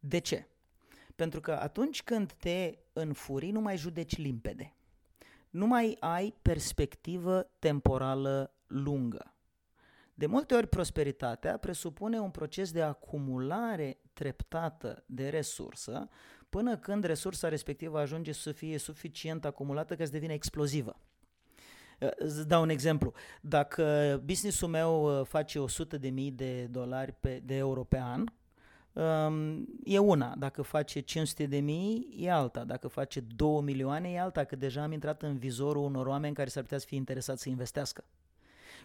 De 0.00 0.18
ce? 0.18 0.46
Pentru 1.16 1.40
că 1.40 1.52
atunci 1.52 2.02
când 2.02 2.32
te 2.32 2.78
înfurii, 2.92 3.50
nu 3.50 3.60
mai 3.60 3.76
judeci 3.76 4.16
limpede 4.16 4.76
nu 5.56 5.66
mai 5.66 5.96
ai 6.00 6.34
perspectivă 6.42 7.50
temporală 7.58 8.54
lungă. 8.66 9.34
De 10.14 10.26
multe 10.26 10.54
ori 10.54 10.66
prosperitatea 10.66 11.56
presupune 11.56 12.18
un 12.18 12.30
proces 12.30 12.72
de 12.72 12.82
acumulare 12.82 13.98
treptată 14.12 15.04
de 15.06 15.28
resursă 15.28 16.08
până 16.48 16.76
când 16.76 17.04
resursa 17.04 17.48
respectivă 17.48 17.98
ajunge 17.98 18.32
să 18.32 18.52
fie 18.52 18.78
suficient 18.78 19.44
acumulată 19.44 19.96
ca 19.96 20.04
să 20.04 20.10
devină 20.10 20.32
explozivă. 20.32 21.00
Îți 22.16 22.48
dau 22.48 22.62
un 22.62 22.68
exemplu. 22.68 23.12
Dacă 23.40 24.20
businessul 24.24 24.68
meu 24.68 25.20
uh, 25.20 25.26
face 25.26 25.58
100 25.58 25.98
de 25.98 26.08
mii 26.08 26.30
de 26.30 26.66
dolari 26.66 27.12
pe, 27.12 27.42
de 27.44 27.54
euro 27.54 27.84
pe 27.84 27.98
an, 27.98 28.20
um, 28.20 28.34
e 29.84 29.98
una. 29.98 30.34
Dacă 30.38 30.62
face 30.62 31.00
500 31.00 31.46
de 31.46 31.58
mii, 31.58 32.14
e 32.18 32.30
alta. 32.30 32.64
Dacă 32.64 32.88
face 32.88 33.20
2 33.20 33.60
milioane, 33.60 34.10
e 34.10 34.20
alta, 34.20 34.44
că 34.44 34.56
deja 34.56 34.82
am 34.82 34.92
intrat 34.92 35.22
în 35.22 35.38
vizorul 35.38 35.84
unor 35.84 36.06
oameni 36.06 36.34
care 36.34 36.48
s-ar 36.48 36.62
putea 36.62 36.78
să 36.78 36.86
fie 36.86 36.96
interesați 36.96 37.42
să 37.42 37.48
investească. 37.48 38.04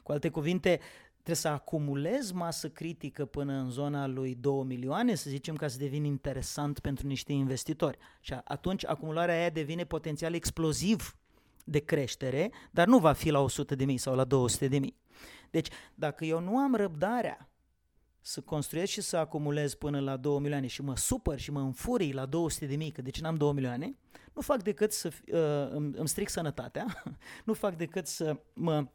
Cu 0.04 0.12
alte 0.12 0.30
cuvinte, 0.30 0.80
trebuie 1.14 1.36
să 1.36 1.48
acumulez 1.48 2.32
masă 2.32 2.70
critică 2.70 3.26
până 3.26 3.54
în 3.54 3.70
zona 3.70 4.08
lui 4.08 4.36
2 4.36 4.64
milioane, 4.64 5.16
să 5.16 5.30
zicem, 5.30 5.56
ca 5.56 5.68
să 5.68 5.78
devin 5.78 6.04
interesant 6.04 6.80
pentru 6.80 7.08
niște 7.08 7.32
investitori. 7.32 7.98
Și 8.22 8.34
atunci 8.44 8.86
acumularea 8.86 9.36
aia 9.36 9.50
devine 9.50 9.84
potențial 9.84 10.34
exploziv 10.34 11.16
de 11.64 11.80
creștere, 11.80 12.52
dar 12.72 12.88
nu 12.88 12.98
va 12.98 13.14
fi 13.14 13.30
la 13.30 13.40
100 13.40 13.76
de 13.76 13.86
mii 13.86 13.98
sau 13.98 14.16
la 14.16 14.24
200 14.24 14.68
de 14.68 14.80
mii. 14.80 14.96
Deci, 15.50 15.68
dacă 15.96 16.26
eu 16.26 16.40
nu 16.40 16.58
am 16.58 16.76
răbdarea 16.76 17.51
să 18.22 18.42
construiesc 18.42 18.92
și 18.92 19.02
să 19.02 19.18
acumulez 19.18 19.74
până 19.74 20.00
la 20.00 20.18
2 20.18 20.40
milioane 20.40 20.68
și 20.68 20.82
mă 20.82 20.98
supăr 20.98 21.40
și 21.40 21.52
mă 21.52 21.60
înfurii 21.60 22.14
la 22.14 22.26
200 22.26 22.66
de 22.66 22.76
mii, 22.76 22.92
că 22.92 23.02
de 23.02 23.10
ce 23.10 23.22
n-am 23.22 23.36
2 23.36 23.54
milioane, 23.54 23.96
nu 24.34 24.42
fac 24.42 24.64
decât 24.64 24.92
să 24.92 25.08
uh, 25.08 25.76
îmi, 25.76 25.94
îmi 25.98 26.08
stric 26.08 26.30
sănătatea, 26.30 27.04
nu 27.46 27.54
fac 27.54 27.76
decât 27.76 28.08
să 28.08 28.40
mă 28.54 28.88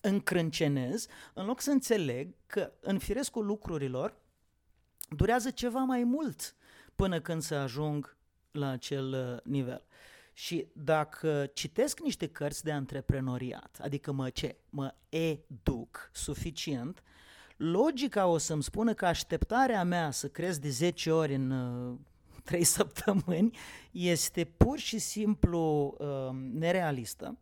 încrâncenez, 0.00 1.06
în 1.34 1.46
loc 1.46 1.60
să 1.60 1.70
înțeleg 1.70 2.34
că 2.46 2.72
în 2.80 2.98
firescul 2.98 3.44
lucrurilor 3.44 4.16
durează 5.08 5.50
ceva 5.50 5.78
mai 5.78 6.04
mult 6.04 6.54
până 6.94 7.20
când 7.20 7.42
să 7.42 7.54
ajung 7.54 8.16
la 8.50 8.68
acel 8.68 9.12
uh, 9.12 9.52
nivel. 9.52 9.84
Și 10.32 10.68
dacă 10.72 11.50
citesc 11.54 12.00
niște 12.00 12.28
cărți 12.28 12.64
de 12.64 12.72
antreprenoriat, 12.72 13.78
adică 13.82 14.12
mă 14.12 14.30
ce? 14.30 14.56
Mă 14.70 14.94
educ 15.08 16.10
suficient, 16.12 17.02
logica 17.56 18.26
o 18.26 18.38
să-mi 18.38 18.62
spună 18.62 18.94
că 18.94 19.06
așteptarea 19.06 19.84
mea 19.84 20.10
să 20.10 20.28
cresc 20.28 20.60
de 20.60 20.68
10 20.68 21.10
ori 21.10 21.34
în 21.34 21.50
uh, 21.50 21.94
3 22.44 22.64
săptămâni 22.64 23.56
este 23.90 24.44
pur 24.44 24.78
și 24.78 24.98
simplu 24.98 25.94
uh, 25.98 26.36
nerealistă 26.52 27.38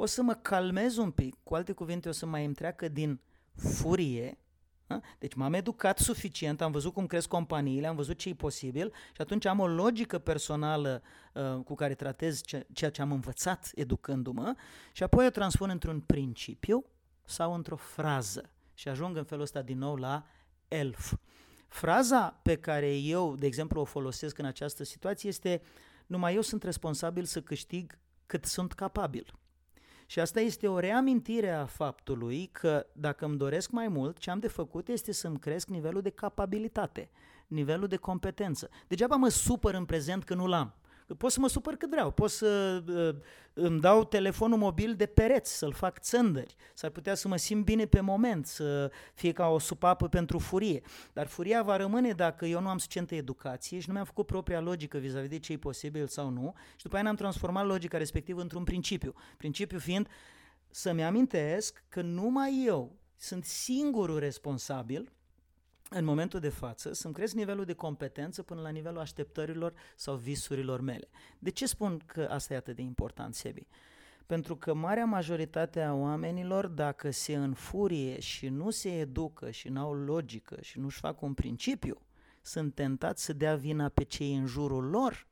o 0.00 0.06
să 0.06 0.22
mă 0.22 0.34
calmez 0.34 0.96
un 0.96 1.10
pic, 1.10 1.36
cu 1.42 1.54
alte 1.54 1.72
cuvinte 1.72 2.08
o 2.08 2.12
să 2.12 2.26
mai 2.26 2.44
îmi 2.44 2.54
treacă 2.54 2.88
din 2.88 3.20
furie, 3.54 4.38
da? 4.86 5.00
deci 5.18 5.34
m-am 5.34 5.52
educat 5.52 5.98
suficient, 5.98 6.60
am 6.60 6.72
văzut 6.72 6.92
cum 6.92 7.06
cresc 7.06 7.28
companiile, 7.28 7.86
am 7.86 7.96
văzut 7.96 8.18
ce 8.18 8.28
e 8.28 8.34
posibil 8.34 8.92
și 9.14 9.20
atunci 9.20 9.44
am 9.44 9.58
o 9.58 9.66
logică 9.66 10.18
personală 10.18 11.02
uh, 11.34 11.62
cu 11.64 11.74
care 11.74 11.94
tratez 11.94 12.40
ce, 12.40 12.66
ceea 12.72 12.90
ce 12.90 13.02
am 13.02 13.12
învățat 13.12 13.70
educându-mă 13.74 14.54
și 14.92 15.02
apoi 15.02 15.26
o 15.26 15.30
transpun 15.30 15.70
într-un 15.70 16.00
principiu 16.00 16.84
sau 17.24 17.54
într-o 17.54 17.76
frază 17.76 18.50
și 18.78 18.88
ajung 18.88 19.16
în 19.16 19.24
felul 19.24 19.42
ăsta 19.42 19.62
din 19.62 19.78
nou 19.78 19.96
la 19.96 20.26
elf. 20.68 21.14
Fraza 21.68 22.40
pe 22.42 22.56
care 22.56 22.96
eu, 22.96 23.36
de 23.36 23.46
exemplu, 23.46 23.80
o 23.80 23.84
folosesc 23.84 24.38
în 24.38 24.44
această 24.44 24.84
situație 24.84 25.28
este 25.28 25.62
numai 26.06 26.34
eu 26.34 26.40
sunt 26.40 26.62
responsabil 26.62 27.24
să 27.24 27.42
câștig 27.42 27.98
cât 28.26 28.44
sunt 28.44 28.72
capabil. 28.72 29.34
Și 30.06 30.20
asta 30.20 30.40
este 30.40 30.68
o 30.68 30.78
reamintire 30.78 31.50
a 31.50 31.66
faptului 31.66 32.46
că 32.46 32.86
dacă 32.92 33.24
îmi 33.24 33.36
doresc 33.36 33.70
mai 33.70 33.88
mult, 33.88 34.18
ce 34.18 34.30
am 34.30 34.38
de 34.38 34.48
făcut 34.48 34.88
este 34.88 35.12
să-mi 35.12 35.38
cresc 35.38 35.68
nivelul 35.68 36.02
de 36.02 36.10
capabilitate, 36.10 37.10
nivelul 37.46 37.86
de 37.86 37.96
competență. 37.96 38.70
Degeaba 38.88 39.16
mă 39.16 39.28
supăr 39.28 39.74
în 39.74 39.84
prezent 39.84 40.24
că 40.24 40.34
nu 40.34 40.46
l-am. 40.46 40.74
Pot 41.16 41.32
să 41.32 41.40
mă 41.40 41.48
supăr 41.48 41.74
cât 41.74 41.90
vreau, 41.90 42.10
pot 42.10 42.30
să 42.30 42.82
uh, 42.88 43.16
îmi 43.52 43.80
dau 43.80 44.04
telefonul 44.04 44.58
mobil 44.58 44.94
de 44.94 45.06
pereți, 45.06 45.56
să-l 45.56 45.72
fac 45.72 45.98
țândări, 45.98 46.54
s-ar 46.74 46.90
putea 46.90 47.14
să 47.14 47.28
mă 47.28 47.36
simt 47.36 47.64
bine 47.64 47.84
pe 47.84 48.00
moment, 48.00 48.46
să 48.46 48.90
fie 49.14 49.32
ca 49.32 49.46
o 49.48 49.58
supapă 49.58 50.08
pentru 50.08 50.38
furie. 50.38 50.80
Dar 51.12 51.26
furia 51.26 51.62
va 51.62 51.76
rămâne 51.76 52.12
dacă 52.12 52.46
eu 52.46 52.60
nu 52.60 52.68
am 52.68 52.78
suficientă 52.78 53.14
educație 53.14 53.78
și 53.78 53.88
nu 53.88 53.92
mi-am 53.92 54.04
făcut 54.04 54.26
propria 54.26 54.60
logică 54.60 54.98
vis-a-vis 54.98 55.28
de 55.28 55.38
ce 55.38 55.52
e 55.52 55.58
posibil 55.58 56.06
sau 56.06 56.28
nu 56.28 56.54
și 56.76 56.82
după 56.82 56.94
aia 56.94 57.04
n-am 57.04 57.16
transformat 57.16 57.66
logica 57.66 57.98
respectivă 57.98 58.40
într-un 58.40 58.64
principiu. 58.64 59.14
Principiu 59.36 59.78
fiind 59.78 60.08
să-mi 60.70 61.04
amintesc 61.04 61.84
că 61.88 62.00
numai 62.00 62.64
eu 62.66 62.96
sunt 63.16 63.44
singurul 63.44 64.18
responsabil 64.18 65.12
în 65.90 66.04
momentul 66.04 66.40
de 66.40 66.48
față 66.48 66.92
să-mi 66.92 67.14
cresc 67.14 67.34
nivelul 67.34 67.64
de 67.64 67.72
competență 67.72 68.42
până 68.42 68.60
la 68.60 68.68
nivelul 68.68 68.98
așteptărilor 68.98 69.72
sau 69.96 70.14
visurilor 70.14 70.80
mele. 70.80 71.08
De 71.38 71.50
ce 71.50 71.66
spun 71.66 72.02
că 72.06 72.28
asta 72.30 72.54
e 72.54 72.56
atât 72.56 72.76
de 72.76 72.82
important, 72.82 73.34
Sebi? 73.34 73.66
Pentru 74.26 74.56
că 74.56 74.74
marea 74.74 75.04
majoritate 75.04 75.82
a 75.82 75.94
oamenilor, 75.94 76.66
dacă 76.66 77.10
se 77.10 77.34
înfurie 77.34 78.20
și 78.20 78.48
nu 78.48 78.70
se 78.70 78.98
educă 78.98 79.50
și 79.50 79.68
nu 79.68 79.80
au 79.80 79.94
logică 79.94 80.58
și 80.60 80.78
nu-și 80.78 80.98
fac 80.98 81.22
un 81.22 81.34
principiu, 81.34 82.02
sunt 82.42 82.74
tentați 82.74 83.24
să 83.24 83.32
dea 83.32 83.56
vina 83.56 83.88
pe 83.88 84.04
cei 84.04 84.36
în 84.36 84.46
jurul 84.46 84.84
lor 84.84 85.27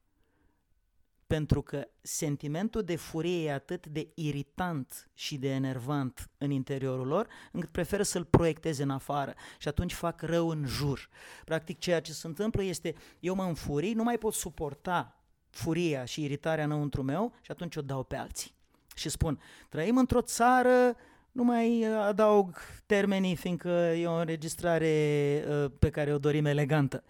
pentru 1.27 1.63
că 1.63 1.89
sentimentul 2.01 2.83
de 2.83 2.97
furie 2.97 3.45
e 3.45 3.53
atât 3.53 3.87
de 3.87 4.09
iritant 4.15 5.11
și 5.15 5.39
de 5.39 5.49
enervant 5.49 6.31
în 6.39 6.51
interiorul 6.51 7.07
lor, 7.07 7.27
încât 7.53 7.71
preferă 7.71 8.03
să-l 8.03 8.25
proiecteze 8.25 8.83
în 8.83 8.91
afară 8.91 9.35
și 9.59 9.69
atunci 9.69 9.93
fac 9.93 10.23
rău 10.23 10.49
în 10.49 10.65
jur. 10.67 11.09
Practic 11.45 11.79
ceea 11.79 12.01
ce 12.01 12.13
se 12.13 12.27
întâmplă 12.27 12.63
este, 12.63 12.95
eu 13.21 13.35
mă 13.35 13.45
înfurii, 13.45 13.93
nu 13.93 14.03
mai 14.03 14.19
pot 14.19 14.35
suporta 14.35 15.21
furia 15.51 16.05
și 16.05 16.23
iritarea 16.23 16.65
înăuntru 16.65 17.03
meu 17.03 17.33
și 17.41 17.51
atunci 17.51 17.77
o 17.77 17.81
dau 17.81 18.03
pe 18.03 18.17
alții. 18.17 18.55
Și 18.95 19.09
spun, 19.09 19.41
trăim 19.69 19.97
într-o 19.97 20.21
țară 20.21 20.97
nu 21.33 21.45
mai 21.45 21.83
adaug 21.83 22.57
termenii, 22.87 23.37
fiindcă 23.37 23.69
e 23.69 24.07
o 24.07 24.19
înregistrare 24.19 25.45
uh, 25.49 25.71
pe 25.79 25.91
care 25.91 26.13
o 26.13 26.19
dorim 26.19 26.45
elegantă 26.45 27.05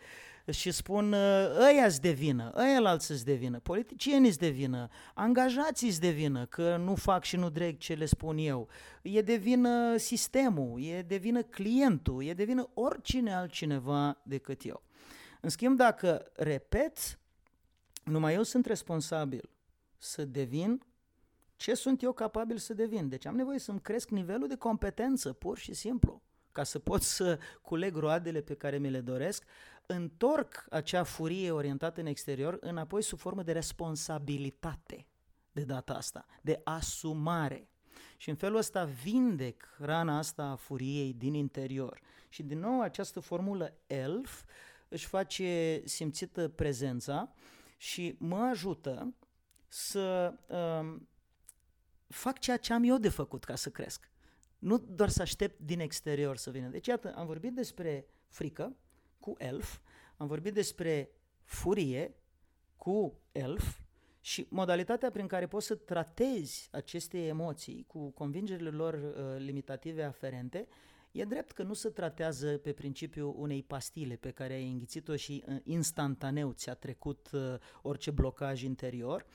și 0.51 0.70
spun 0.70 1.12
ăia 1.12 1.84
îți 1.84 2.01
devină, 2.01 2.53
ăia 2.57 2.80
alții 2.88 3.14
îți 3.14 3.24
devină, 3.24 3.59
politicienii 3.59 4.28
îți 4.28 4.38
devină, 4.38 4.88
angajații 5.14 5.88
îți 5.88 6.01
devină, 6.01 6.47
că 6.47 6.76
nu 6.76 6.94
fac 6.94 7.24
și 7.24 7.36
nu 7.36 7.51
dreg 7.51 7.78
ce 7.78 7.94
le 7.94 8.07
spun 8.07 8.38
eu. 8.38 8.68
E 9.03 9.22
devină 9.22 9.97
sistemul, 9.97 10.82
e 10.82 11.03
devină 11.03 11.42
clientul, 11.42 12.24
e 12.24 12.34
devină 12.34 12.70
oricine 12.74 13.34
altcineva 13.34 14.20
decât 14.22 14.64
eu. 14.64 14.82
În 15.40 15.49
schimb, 15.49 15.76
dacă 15.76 16.30
repet, 16.34 17.18
numai 18.05 18.34
eu 18.34 18.42
sunt 18.42 18.66
responsabil 18.66 19.51
să 19.99 20.24
devin 20.24 20.82
ce 21.57 21.74
sunt 21.74 22.03
eu 22.03 22.12
capabil 22.12 22.59
să 22.59 22.74
devin. 22.74 23.09
Deci 23.09 23.26
am 23.26 23.36
nevoie 23.36 23.59
să-mi 23.59 23.80
cresc 23.80 24.09
nivelul 24.09 24.49
de 24.49 24.57
competență, 24.57 25.32
pur 25.32 25.59
și 25.59 25.74
simplu, 25.74 26.22
ca 26.53 26.62
să 26.62 26.78
pot 26.78 27.03
să 27.03 27.38
culeg 27.62 27.97
roadele 27.97 28.40
pe 28.40 28.55
care 28.55 28.78
mi 28.78 28.90
le 28.90 29.01
doresc, 29.01 29.44
întorc 29.87 30.66
acea 30.70 31.03
furie 31.03 31.51
orientată 31.51 32.01
în 32.01 32.07
exterior 32.07 32.57
înapoi 32.61 33.03
sub 33.03 33.18
formă 33.18 33.43
de 33.43 33.53
responsabilitate 33.53 35.07
de 35.53 35.64
data 35.64 35.95
asta, 35.95 36.26
de 36.43 36.61
asumare. 36.64 37.68
Și 38.16 38.28
în 38.28 38.37
felul 38.37 38.57
ăsta 38.57 38.84
vindec 38.84 39.74
rana 39.78 40.18
asta 40.18 40.43
a 40.43 40.57
furiei 40.57 41.12
din 41.12 41.34
interior. 41.34 42.01
Și 42.28 42.43
din 42.43 42.59
nou 42.59 42.80
această 42.80 43.20
formulă 43.20 43.76
ELF 43.87 44.45
își 44.89 45.07
face 45.07 45.82
simțită 45.84 46.49
prezența 46.49 47.32
și 47.76 48.16
mă 48.18 48.37
ajută 48.39 49.14
să 49.68 50.34
um, 50.47 51.09
fac 52.07 52.39
ceea 52.39 52.57
ce 52.57 52.72
am 52.72 52.82
eu 52.84 52.99
de 52.99 53.09
făcut 53.09 53.45
ca 53.45 53.55
să 53.55 53.70
cresc. 53.70 54.11
Nu 54.59 54.78
doar 54.78 55.09
să 55.09 55.22
aștept 55.22 55.61
din 55.61 55.80
exterior 55.80 56.37
să 56.37 56.51
vină. 56.51 56.68
Deci, 56.68 56.87
iată, 56.87 57.14
am 57.14 57.26
vorbit 57.26 57.55
despre 57.55 58.07
frică 58.28 58.76
cu 59.27 59.35
elf, 59.39 59.79
am 60.16 60.27
vorbit 60.27 60.55
despre 60.55 61.11
furie 61.43 62.14
cu 62.77 63.20
elf 63.33 63.79
și 64.20 64.47
modalitatea 64.51 65.11
prin 65.11 65.27
care 65.27 65.47
poți 65.47 65.66
să 65.66 65.74
tratezi 65.74 66.68
aceste 66.72 67.27
emoții 67.27 67.85
cu 67.87 68.11
convingerile 68.11 68.70
lor 68.70 68.95
uh, 68.95 69.39
limitative 69.39 70.03
aferente 70.03 70.68
E 71.11 71.24
drept 71.24 71.51
că 71.51 71.62
nu 71.62 71.72
se 71.72 71.89
tratează 71.89 72.59
pe 72.59 72.72
principiul 72.72 73.35
unei 73.37 73.62
pastile 73.62 74.14
pe 74.14 74.31
care 74.31 74.53
ai 74.53 74.68
înghițit-o 74.68 75.16
și 75.16 75.45
uh, 75.47 75.57
instantaneu 75.62 76.53
ți-a 76.53 76.74
trecut 76.74 77.31
uh, 77.33 77.55
orice 77.83 78.11
blocaj 78.11 78.62
interior, 78.62 79.27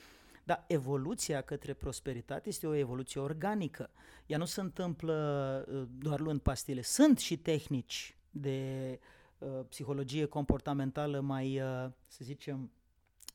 dar 0.43 0.65
evoluția 0.67 1.41
către 1.41 1.73
prosperitate 1.73 2.49
este 2.49 2.67
o 2.67 2.75
evoluție 2.75 3.21
organică. 3.21 3.89
Ea 4.25 4.37
nu 4.37 4.45
se 4.45 4.61
întâmplă 4.61 5.15
uh, 5.71 5.87
doar 5.97 6.19
luând 6.19 6.39
pastile. 6.39 6.81
Sunt 6.81 7.19
și 7.19 7.37
tehnici 7.37 8.15
de 8.29 8.89
uh, 8.91 9.19
psihologie 9.69 10.25
comportamentală 10.25 11.19
mai, 11.19 11.61
uh, 11.61 11.89
să 12.07 12.19
zicem, 12.23 12.71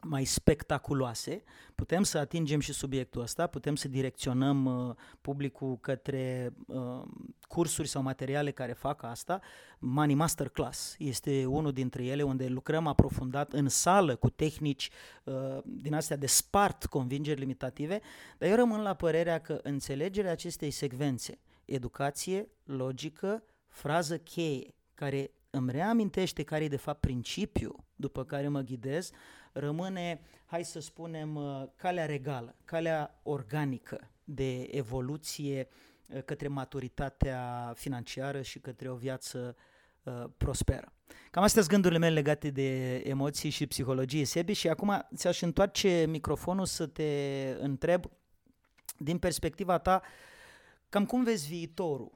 mai 0.02 0.24
spectaculoase, 0.24 1.42
putem 1.74 2.02
să 2.02 2.18
atingem 2.18 2.60
și 2.60 2.72
subiectul 2.72 3.22
ăsta, 3.22 3.46
putem 3.46 3.76
să 3.76 3.88
direcționăm 3.88 4.64
uh, 4.64 4.94
publicul 5.20 5.78
către 5.80 6.52
uh, 6.66 7.02
cursuri 7.48 7.88
sau 7.88 8.02
materiale 8.02 8.50
care 8.50 8.72
fac 8.72 9.02
asta. 9.02 9.40
Money 9.78 10.14
Masterclass 10.14 10.94
este 10.98 11.44
unul 11.44 11.72
dintre 11.72 12.04
ele 12.04 12.22
unde 12.22 12.46
lucrăm 12.46 12.86
aprofundat 12.86 13.52
în 13.52 13.68
sală 13.68 14.16
cu 14.16 14.30
tehnici 14.30 14.90
uh, 15.24 15.34
din 15.64 15.94
astea 15.94 16.16
de 16.16 16.26
spart 16.26 16.86
convingeri 16.86 17.40
limitative, 17.40 18.00
dar 18.38 18.48
eu 18.48 18.56
rămân 18.56 18.80
la 18.80 18.94
părerea 18.94 19.40
că 19.40 19.60
înțelegerea 19.62 20.30
acestei 20.30 20.70
secvențe, 20.70 21.38
educație, 21.64 22.48
logică, 22.64 23.42
frază 23.68 24.18
cheie, 24.18 24.74
care 24.94 25.30
îmi 25.56 25.70
reamintește 25.70 26.42
care 26.42 26.64
e 26.64 26.68
de 26.68 26.76
fapt 26.76 27.00
principiul 27.00 27.84
după 27.96 28.24
care 28.24 28.48
mă 28.48 28.60
ghidez, 28.60 29.10
rămâne, 29.52 30.20
hai 30.44 30.64
să 30.64 30.80
spunem, 30.80 31.34
uh, 31.34 31.62
calea 31.76 32.06
regală, 32.06 32.56
calea 32.64 33.20
organică 33.22 34.10
de 34.24 34.62
evoluție 34.62 35.68
uh, 36.08 36.22
către 36.24 36.48
maturitatea 36.48 37.72
financiară 37.76 38.42
și 38.42 38.58
către 38.58 38.90
o 38.90 38.94
viață 38.94 39.56
uh, 40.02 40.24
prosperă. 40.36 40.92
Cam 41.30 41.42
astea 41.42 41.60
sunt 41.60 41.72
gândurile 41.72 42.00
mele 42.00 42.14
legate 42.14 42.50
de 42.50 42.96
emoții 42.96 43.50
și 43.50 43.66
psihologie, 43.66 44.24
Sebi, 44.24 44.52
și 44.52 44.68
acum 44.68 45.06
ți-aș 45.14 45.40
întoarce 45.40 46.04
microfonul 46.08 46.66
să 46.66 46.86
te 46.86 47.54
întreb 47.58 48.04
din 48.98 49.18
perspectiva 49.18 49.78
ta 49.78 50.02
cam 50.88 51.06
cum 51.06 51.24
vezi 51.24 51.48
viitorul 51.48 52.15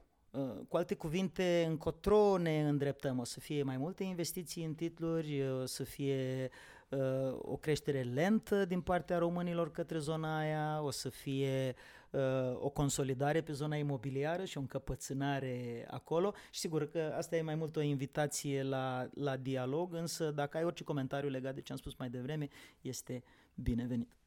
cu 0.67 0.77
alte 0.77 0.95
cuvinte, 0.95 1.65
încotro 1.67 2.37
ne 2.37 2.67
îndreptăm. 2.67 3.19
O 3.19 3.23
să 3.23 3.39
fie 3.39 3.63
mai 3.63 3.77
multe 3.77 4.03
investiții 4.03 4.65
în 4.65 4.73
titluri, 4.73 5.49
o 5.49 5.65
să 5.65 5.83
fie 5.83 6.49
uh, 6.89 7.37
o 7.37 7.57
creștere 7.57 8.01
lentă 8.01 8.65
din 8.65 8.81
partea 8.81 9.17
românilor 9.17 9.71
către 9.71 9.97
zona 9.97 10.37
aia, 10.37 10.81
o 10.83 10.91
să 10.91 11.09
fie 11.09 11.75
uh, 12.09 12.21
o 12.53 12.69
consolidare 12.69 13.41
pe 13.41 13.51
zona 13.51 13.75
imobiliară 13.75 14.45
și 14.45 14.57
o 14.57 14.59
încăpățânare 14.59 15.87
acolo. 15.89 16.33
Și 16.51 16.59
sigur 16.59 16.89
că 16.89 17.13
asta 17.17 17.35
e 17.35 17.41
mai 17.41 17.55
mult 17.55 17.75
o 17.75 17.81
invitație 17.81 18.63
la, 18.63 19.09
la 19.13 19.37
dialog, 19.37 19.93
însă 19.93 20.31
dacă 20.31 20.57
ai 20.57 20.63
orice 20.63 20.83
comentariu 20.83 21.29
legat 21.29 21.55
de 21.55 21.61
ce 21.61 21.71
am 21.71 21.77
spus 21.77 21.95
mai 21.95 22.09
devreme, 22.09 22.47
este 22.81 23.23
binevenit. 23.55 24.20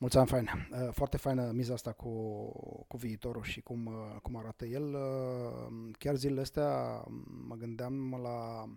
Mulțumim, 0.00 0.26
fain. 0.26 0.48
Uh, 0.70 0.88
foarte 0.92 1.16
faină 1.16 1.50
miza 1.50 1.72
asta 1.72 1.92
cu, 1.92 2.10
cu 2.88 2.96
viitorul 2.96 3.42
și 3.42 3.60
cum, 3.60 3.86
uh, 3.86 4.20
cum 4.22 4.36
arată 4.36 4.64
el. 4.64 4.94
Uh, 4.94 5.94
chiar 5.98 6.14
zilele 6.14 6.40
astea 6.40 7.04
mă 7.46 7.54
gândeam 7.54 8.20
la 8.22 8.68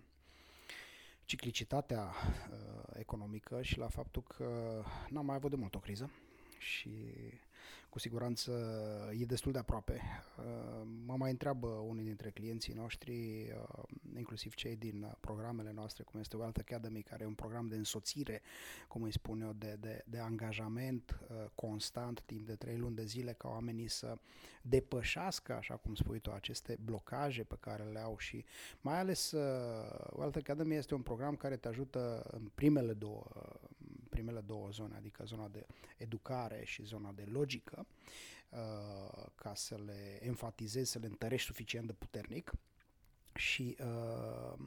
ciclicitatea 1.26 2.13
economică 2.93 3.61
și 3.61 3.78
la 3.78 3.88
faptul 3.88 4.24
că 4.24 4.45
n-am 5.09 5.26
mai 5.26 5.36
avut 5.36 5.49
de 5.49 5.55
mult 5.55 5.76
o 5.76 5.80
criză 5.80 6.09
și 6.57 6.89
cu 7.91 7.99
siguranță 7.99 8.51
e 9.19 9.25
destul 9.25 9.51
de 9.51 9.57
aproape. 9.57 10.01
Uh, 10.37 10.87
mă 11.05 11.15
mai 11.17 11.31
întreabă 11.31 11.67
unii 11.67 12.03
dintre 12.03 12.29
clienții 12.29 12.73
noștri, 12.73 13.11
uh, 13.13 13.83
inclusiv 14.17 14.53
cei 14.53 14.75
din 14.75 15.15
programele 15.19 15.71
noastre, 15.71 16.03
cum 16.03 16.19
este 16.19 16.37
Wealth 16.37 16.59
Academy, 16.59 17.01
care 17.01 17.23
e 17.23 17.27
un 17.27 17.33
program 17.33 17.67
de 17.67 17.75
însoțire, 17.75 18.41
cum 18.87 19.01
îi 19.01 19.11
spun 19.11 19.41
eu, 19.41 19.53
de, 19.53 19.77
de, 19.79 20.03
de 20.05 20.19
angajament 20.19 21.19
uh, 21.21 21.45
constant 21.55 22.21
timp 22.25 22.45
de 22.45 22.55
trei 22.55 22.77
luni 22.77 22.95
de 22.95 23.05
zile 23.05 23.33
ca 23.33 23.47
oamenii 23.47 23.87
să 23.87 24.17
depășească, 24.61 25.53
așa 25.53 25.75
cum 25.75 25.95
spui 25.95 26.19
tu, 26.19 26.31
aceste 26.31 26.77
blocaje 26.83 27.43
pe 27.43 27.57
care 27.59 27.83
le 27.83 27.99
au 27.99 28.17
și 28.17 28.45
mai 28.81 28.99
ales 28.99 29.31
Wealth 30.11 30.37
Academy 30.37 30.75
este 30.75 30.93
un 30.93 31.01
program 31.01 31.35
care 31.35 31.57
te 31.57 31.67
ajută 31.67 32.23
în 32.31 32.51
primele 32.55 32.93
două 32.93 33.23
primele 34.12 34.39
două 34.39 34.70
zone, 34.70 34.95
adică 34.95 35.24
zona 35.26 35.47
de 35.47 35.66
educare 35.97 36.62
și 36.66 36.84
zona 36.84 37.12
de 37.12 37.24
logică, 37.32 37.86
uh, 38.49 39.26
ca 39.36 39.55
să 39.55 39.80
le 39.86 40.20
enfatizezi, 40.22 40.91
să 40.91 40.99
le 40.99 41.05
întărești 41.05 41.47
suficient 41.47 41.86
de 41.88 41.93
puternic 41.93 42.51
și 43.36 43.78
uh, 43.80 44.59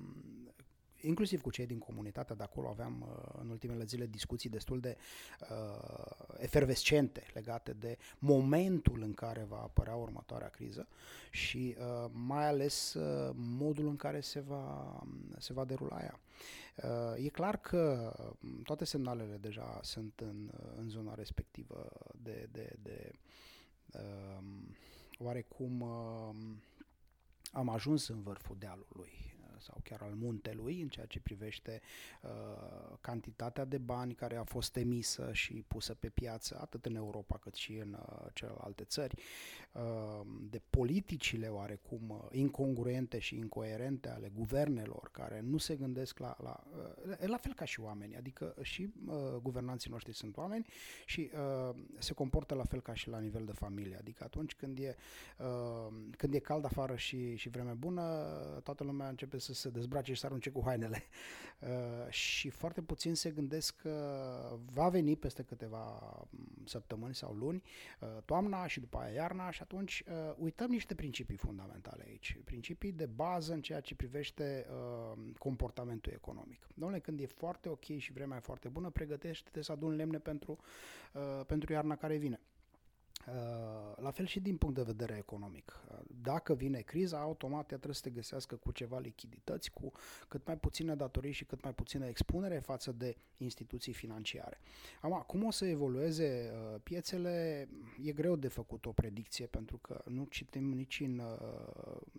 inclusiv 1.07 1.41
cu 1.41 1.51
cei 1.51 1.67
din 1.67 1.79
comunitatea 1.79 2.35
de 2.35 2.43
acolo 2.43 2.69
aveam 2.69 3.07
uh, 3.09 3.41
în 3.41 3.49
ultimele 3.49 3.85
zile 3.85 4.07
discuții 4.07 4.51
destul 4.51 4.81
de 4.81 4.97
uh, 5.41 6.37
efervescente 6.39 7.27
legate 7.33 7.73
de 7.73 7.99
momentul 8.19 9.03
în 9.03 9.15
care 9.15 9.45
va 9.49 9.57
apărea 9.57 9.95
următoarea 9.95 10.49
criză 10.49 10.89
și 11.31 11.77
uh, 11.79 12.11
mai 12.13 12.47
ales 12.47 12.95
uh, 12.95 13.35
modul 13.35 13.87
în 13.87 13.97
care 13.97 14.21
se 14.21 14.41
va, 14.41 14.99
se 15.39 15.53
va 15.53 15.65
derula 15.65 15.99
ea. 16.03 16.21
Uh, 16.77 17.25
e 17.25 17.29
clar 17.29 17.57
că 17.57 18.13
toate 18.63 18.85
semnalele 18.85 19.37
deja 19.37 19.81
sunt 19.83 20.21
în, 20.21 20.51
în 20.77 20.89
zona 20.89 21.15
respectivă 21.15 21.89
de, 22.23 22.49
de, 22.53 22.77
de 22.83 23.11
uh, 23.93 24.45
oarecum 25.19 25.81
uh, 25.81 26.35
am 27.53 27.69
ajuns 27.69 28.09
în 28.09 28.23
vârful 28.23 28.57
dealului 28.59 29.34
sau 29.65 29.81
chiar 29.85 30.03
al 30.03 30.15
muntelui 30.15 30.81
în 30.81 30.89
ceea 30.89 31.07
ce 31.07 31.21
privește 31.21 31.81
uh, 32.23 32.31
cantitatea 33.01 33.65
de 33.65 33.79
bani 33.79 34.15
care 34.15 34.37
a 34.37 34.45
fost 34.45 34.77
emisă 34.77 35.33
și 35.33 35.65
pusă 35.67 35.95
pe 35.95 36.09
piață 36.09 36.59
atât 36.61 36.87
în 36.87 36.95
Europa 36.95 37.39
cât 37.39 37.55
și 37.55 37.73
în 37.73 37.93
uh, 37.93 38.27
celelalte 38.33 38.85
țări, 38.85 39.23
uh, 39.73 40.27
de 40.51 40.61
politicile 40.71 41.49
oarecum 41.49 42.11
uh, 42.11 42.19
incongruente 42.31 43.19
și 43.19 43.37
incoerente 43.37 44.09
ale 44.09 44.29
guvernelor 44.35 45.09
care 45.13 45.41
nu 45.41 45.57
se 45.59 45.77
gândesc 45.77 46.19
la, 46.19 46.37
la, 46.43 46.65
uh, 47.07 47.29
la 47.29 47.37
fel 47.37 47.55
ca 47.55 47.65
și 47.65 47.81
oameni, 47.81 48.17
adică 48.17 48.55
și 48.63 48.93
uh, 49.07 49.15
guvernanții 49.43 49.91
noștri 49.91 50.13
sunt 50.13 50.37
oameni 50.37 50.67
și 51.07 51.31
uh, 51.35 51.75
se 51.99 52.13
comportă 52.13 52.55
la 52.55 52.65
fel 52.65 52.81
ca 52.81 52.95
și 52.95 53.09
la 53.09 53.19
nivel 53.19 53.45
de 53.45 53.53
familie, 53.53 53.97
adică 53.97 54.25
atunci 54.25 54.55
când 54.55 54.79
e, 54.79 54.97
uh, 55.39 55.95
când 56.17 56.35
e 56.35 56.39
cald 56.39 56.65
afară 56.65 56.97
și, 56.97 57.37
și 57.37 57.49
vreme 57.49 57.73
bună, 57.73 58.03
toată 58.63 58.85
lumea 58.85 59.09
începe 59.09 59.39
să 59.39 59.54
se 59.55 59.69
dezbrace 59.69 60.13
și 60.13 60.21
să 60.21 60.27
arunce 60.27 60.51
cu 60.51 60.63
hainele. 60.65 61.03
Uh, 61.61 62.11
și 62.11 62.49
foarte 62.49 62.83
puțin 62.83 63.15
se 63.15 63.31
gândesc 63.31 63.77
că 63.77 64.59
va 64.73 64.89
veni 64.89 65.17
peste 65.17 65.43
câteva 65.43 66.01
mm, 66.31 66.65
săptămâni 66.65 67.15
sau 67.15 67.33
luni 67.33 67.63
uh, 68.01 68.09
toamna 68.25 68.67
și 68.67 68.81
după 68.81 68.99
aia 68.99 69.13
iarna 69.13 69.51
și 69.51 69.63
atunci 69.63 70.03
uh, 70.09 70.35
uităm 70.37 70.71
niște 70.71 70.95
principii 70.95 71.37
fundamentale 71.37 72.05
aici. 72.07 72.39
Principii 72.45 72.93
de 72.93 73.07
bază 73.07 73.53
în 73.53 73.61
ceea 73.61 73.81
ce 73.81 73.95
privește 73.95 74.67
uh, 74.71 75.19
comportamentul 75.39 76.13
economic. 76.13 76.67
Domnule, 76.75 77.01
când 77.01 77.21
e 77.21 77.27
foarte 77.27 77.69
ok 77.69 77.85
și 77.97 78.13
vremea 78.13 78.37
e 78.37 78.41
foarte 78.41 78.69
bună, 78.69 78.91
pregătește-te 78.91 79.63
să 79.63 79.73
adun 79.73 79.95
lemne 79.95 80.19
pentru, 80.19 80.59
uh, 81.13 81.45
pentru 81.47 81.73
iarna 81.73 81.97
care 81.97 82.17
vine. 82.17 82.41
Uh, 83.29 84.03
la 84.03 84.11
fel 84.11 84.27
și 84.27 84.41
din 84.41 84.57
punct 84.57 84.75
de 84.75 84.83
vedere 84.83 85.17
economic. 85.17 85.81
Uh, 85.91 85.99
dacă 86.23 86.55
vine 86.55 86.81
criza, 86.81 87.21
automat 87.21 87.61
ea 87.61 87.77
trebuie 87.77 87.95
să 87.95 88.01
te 88.03 88.11
găsească 88.11 88.55
cu 88.55 88.73
ceva 88.73 88.99
lichidități, 88.99 89.71
cu 89.71 89.93
cât 90.29 90.47
mai 90.47 90.57
puține 90.57 90.95
datorii 90.95 91.33
și 91.33 91.45
cât 91.45 91.63
mai 91.63 91.73
puțină 91.73 92.07
expunere 92.07 92.59
față 92.59 92.93
de 92.93 93.17
instituții 93.37 93.93
financiare. 93.93 94.61
Acum, 95.01 95.25
cum 95.27 95.45
o 95.45 95.51
să 95.51 95.67
evolueze 95.67 96.53
uh, 96.53 96.81
piețele, 96.83 97.69
e 98.03 98.13
greu 98.13 98.37
de 98.37 98.49
făcut 98.49 98.87
o 98.87 98.93
predicție, 98.93 99.47
pentru 99.47 99.77
că 99.77 100.03
nu 100.07 100.25
citim 100.31 100.73
nici 100.73 101.01
în 101.01 101.23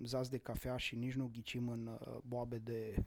zaz 0.03 0.27
de 0.29 0.37
cafea 0.37 0.77
și 0.77 0.95
nici 0.95 1.13
nu 1.13 1.29
ghicim 1.33 1.69
în 1.69 1.99
boabe 2.27 2.57
de 2.57 3.05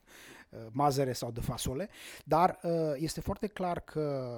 mazăre 0.71 1.13
sau 1.13 1.31
de 1.31 1.41
fasole, 1.41 1.89
dar 2.25 2.61
este 2.95 3.21
foarte 3.21 3.47
clar 3.47 3.81
că 3.81 4.35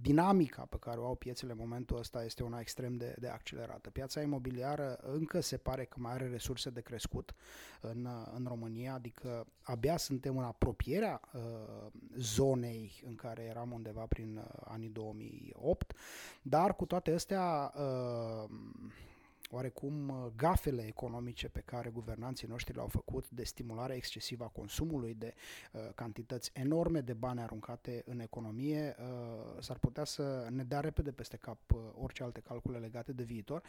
dinamica 0.00 0.62
pe 0.62 0.76
care 0.78 0.98
o 0.98 1.04
au 1.04 1.14
piețele 1.14 1.52
în 1.52 1.58
momentul 1.58 1.98
ăsta 1.98 2.24
este 2.24 2.42
una 2.42 2.60
extrem 2.60 2.77
extrem 2.78 2.96
de, 2.96 3.14
de 3.18 3.28
accelerată. 3.28 3.90
Piața 3.90 4.20
imobiliară 4.20 4.98
încă 5.02 5.40
se 5.40 5.56
pare 5.56 5.84
că 5.84 5.96
mai 5.98 6.12
are 6.12 6.28
resurse 6.28 6.70
de 6.70 6.80
crescut 6.80 7.34
în, 7.80 8.08
în 8.34 8.44
România, 8.48 8.94
adică 8.94 9.46
abia 9.62 9.96
suntem 9.96 10.38
în 10.38 10.44
apropierea 10.44 11.20
uh, 11.32 11.40
zonei 12.16 13.02
în 13.06 13.14
care 13.14 13.42
eram 13.42 13.72
undeva 13.72 14.06
prin 14.08 14.36
uh, 14.36 14.60
anii 14.64 14.88
2008, 14.88 15.92
dar 16.42 16.76
cu 16.76 16.86
toate 16.86 17.10
astea 17.10 17.72
uh, 17.76 18.50
oarecum 19.50 20.08
uh, 20.08 20.26
gafele 20.36 20.86
economice 20.86 21.48
pe 21.48 21.60
care 21.64 21.88
guvernanții 21.90 22.48
noștri 22.48 22.74
le-au 22.74 22.86
făcut 22.86 23.30
de 23.30 23.44
stimulare 23.44 23.94
excesivă 23.94 24.44
a 24.44 24.48
consumului, 24.48 25.14
de 25.14 25.34
uh, 25.72 25.80
cantități 25.94 26.50
enorme 26.54 27.00
de 27.00 27.12
bani 27.12 27.40
aruncate 27.40 28.02
în 28.06 28.20
economie, 28.20 28.96
uh, 28.98 29.62
s-ar 29.62 29.78
putea 29.78 30.04
să 30.04 30.46
ne 30.50 30.64
dea 30.64 30.80
repede 30.80 31.10
peste 31.12 31.36
cap 31.36 31.58
uh, 31.74 31.80
orice 31.94 32.22
alte 32.22 32.40
calcule 32.40 32.78
legate 32.78 33.12
de 33.12 33.22
viitor 33.22 33.62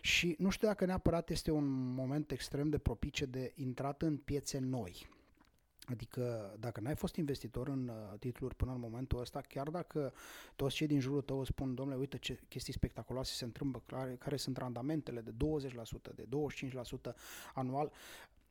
și 0.00 0.36
nu 0.38 0.50
știu 0.50 0.68
dacă 0.68 0.84
neapărat 0.84 1.30
este 1.30 1.50
un 1.50 1.94
moment 1.94 2.30
extrem 2.30 2.68
de 2.68 2.78
propice 2.78 3.24
de 3.24 3.52
intrat 3.54 4.02
în 4.02 4.16
piețe 4.16 4.58
noi. 4.58 5.06
Adică 5.90 6.54
dacă 6.60 6.80
n-ai 6.80 6.94
fost 6.94 7.16
investitor 7.16 7.68
în 7.68 7.88
uh, 7.88 8.18
titluri 8.18 8.54
până 8.54 8.72
în 8.72 8.80
momentul 8.80 9.20
ăsta, 9.20 9.40
chiar 9.40 9.68
dacă 9.68 10.12
toți 10.56 10.74
cei 10.74 10.86
din 10.86 11.00
jurul 11.00 11.22
tău 11.22 11.44
spun, 11.44 11.74
domnule, 11.74 11.98
uite 11.98 12.18
ce 12.18 12.40
chestii 12.48 12.72
spectaculoase 12.72 13.32
se 13.34 13.44
întâmplă, 13.44 13.82
care, 13.86 14.16
care 14.18 14.36
sunt 14.36 14.56
randamentele 14.56 15.20
de 15.20 15.30
20%, 15.30 16.14
de 16.14 16.28
25% 17.10 17.14
anual, 17.54 17.92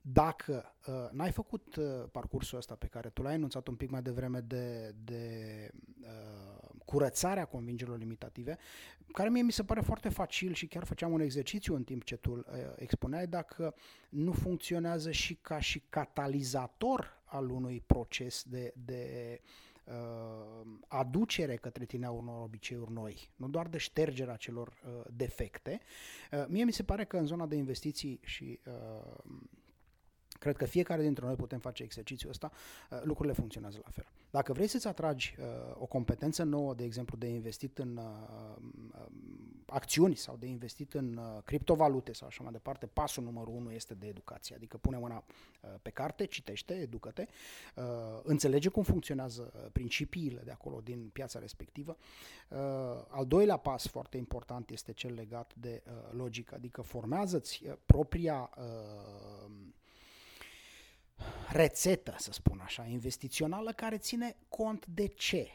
dacă 0.06 0.76
uh, 0.88 1.10
n-ai 1.12 1.32
făcut 1.32 1.76
uh, 1.76 1.86
parcursul 2.12 2.58
ăsta 2.58 2.76
pe 2.76 2.88
care 2.88 3.10
tu 3.10 3.22
l-ai 3.22 3.34
enunțat 3.34 3.68
un 3.68 3.76
pic 3.76 3.90
mai 3.90 4.02
devreme 4.02 4.40
de, 4.40 4.96
de 5.04 5.70
uh, 6.02 6.70
curățarea 6.86 7.46
convingerilor 7.46 8.00
limitative, 8.00 8.58
care 9.12 9.30
mie 9.30 9.42
mi 9.42 9.52
se 9.52 9.64
pare 9.64 9.82
foarte 9.82 10.10
facil 10.10 10.54
și 10.54 10.68
chiar 10.68 10.84
făceam 10.84 11.12
un 11.12 11.20
exercițiu 11.20 11.76
în 11.76 11.84
timp 11.84 12.04
ce 12.04 12.16
tu 12.16 12.32
uh, 12.32 12.44
expuneai, 12.76 13.28
dacă 13.28 13.76
nu 14.10 14.32
funcționează 14.32 15.12
și 15.12 15.36
ca 15.36 15.60
și 15.60 15.84
catalizator 15.90 17.22
al 17.34 17.50
unui 17.50 17.84
proces 17.86 18.44
de, 18.44 18.74
de 18.86 19.42
uh, 19.86 20.66
aducere 20.88 21.56
către 21.56 21.86
tine 21.86 22.06
a 22.06 22.12
unor 22.12 22.44
obiceiuri 22.44 22.92
noi, 22.92 23.30
nu 23.36 23.48
doar 23.50 23.68
de 23.68 23.78
ștergerea 23.78 24.36
celor 24.36 24.68
uh, 24.68 25.02
defecte. 25.16 25.80
Uh, 26.32 26.46
mie 26.48 26.64
mi 26.64 26.74
se 26.74 26.84
pare 26.84 27.06
că 27.06 27.18
în 27.18 27.26
zona 27.26 27.46
de 27.46 27.56
investiții 27.56 28.20
și 28.24 28.60
uh, 28.66 29.14
Cred 30.44 30.58
că 30.58 30.66
fiecare 30.66 31.02
dintre 31.02 31.26
noi 31.26 31.36
putem 31.36 31.60
face 31.60 31.84
exercițiul 31.84 32.32
ăsta, 32.32 32.52
uh, 32.90 33.00
lucrurile 33.04 33.34
funcționează 33.34 33.80
la 33.84 33.90
fel. 33.90 34.06
Dacă 34.30 34.54
vrei 34.54 34.68
să-ți 34.68 34.88
atragi 34.88 35.36
uh, 35.40 35.46
o 35.78 35.86
competență 35.86 36.44
nouă, 36.44 36.74
de 36.74 36.84
exemplu, 36.84 37.18
de 37.18 37.28
investit 37.28 37.78
în 37.78 37.98
uh, 37.98 38.04
um, 38.58 39.64
acțiuni 39.66 40.16
sau 40.16 40.36
de 40.38 40.46
investit 40.46 40.94
în 40.94 41.20
criptovalute 41.46 42.14
sau 42.14 42.28
așa 42.28 42.44
mai 42.44 42.52
departe, 42.52 42.86
pasul 42.86 43.24
numărul 43.24 43.56
unu 43.56 43.72
este 43.72 43.94
de 43.94 44.08
educație. 44.08 44.56
Adică 44.56 44.78
pune 44.78 44.98
mâna 44.98 45.24
pe 45.82 45.90
carte, 45.90 46.26
citește, 46.26 46.74
educă-te, 46.74 47.28
înțelege 48.24 48.70
cum 48.70 48.84
funcționează 48.84 49.70
principiile 49.72 50.42
de 50.46 50.52
acolo 50.52 50.82
din 50.84 51.10
piața 51.14 51.40
respectivă. 51.40 51.98
Al 53.08 53.26
doilea 53.28 53.58
pas 53.58 53.88
foarte 53.88 54.18
important 54.18 54.70
este 54.70 54.94
cel 54.94 55.14
legat 55.14 55.54
de 55.56 55.84
logică, 56.12 56.56
adică 56.56 56.82
formează-ți 56.82 57.64
propria 57.86 58.50
rețetă, 61.52 62.16
să 62.18 62.32
spun 62.32 62.60
așa, 62.60 62.86
investițională 62.86 63.72
care 63.72 63.98
ține 63.98 64.36
cont 64.48 64.86
de 64.86 65.08
ce? 65.08 65.48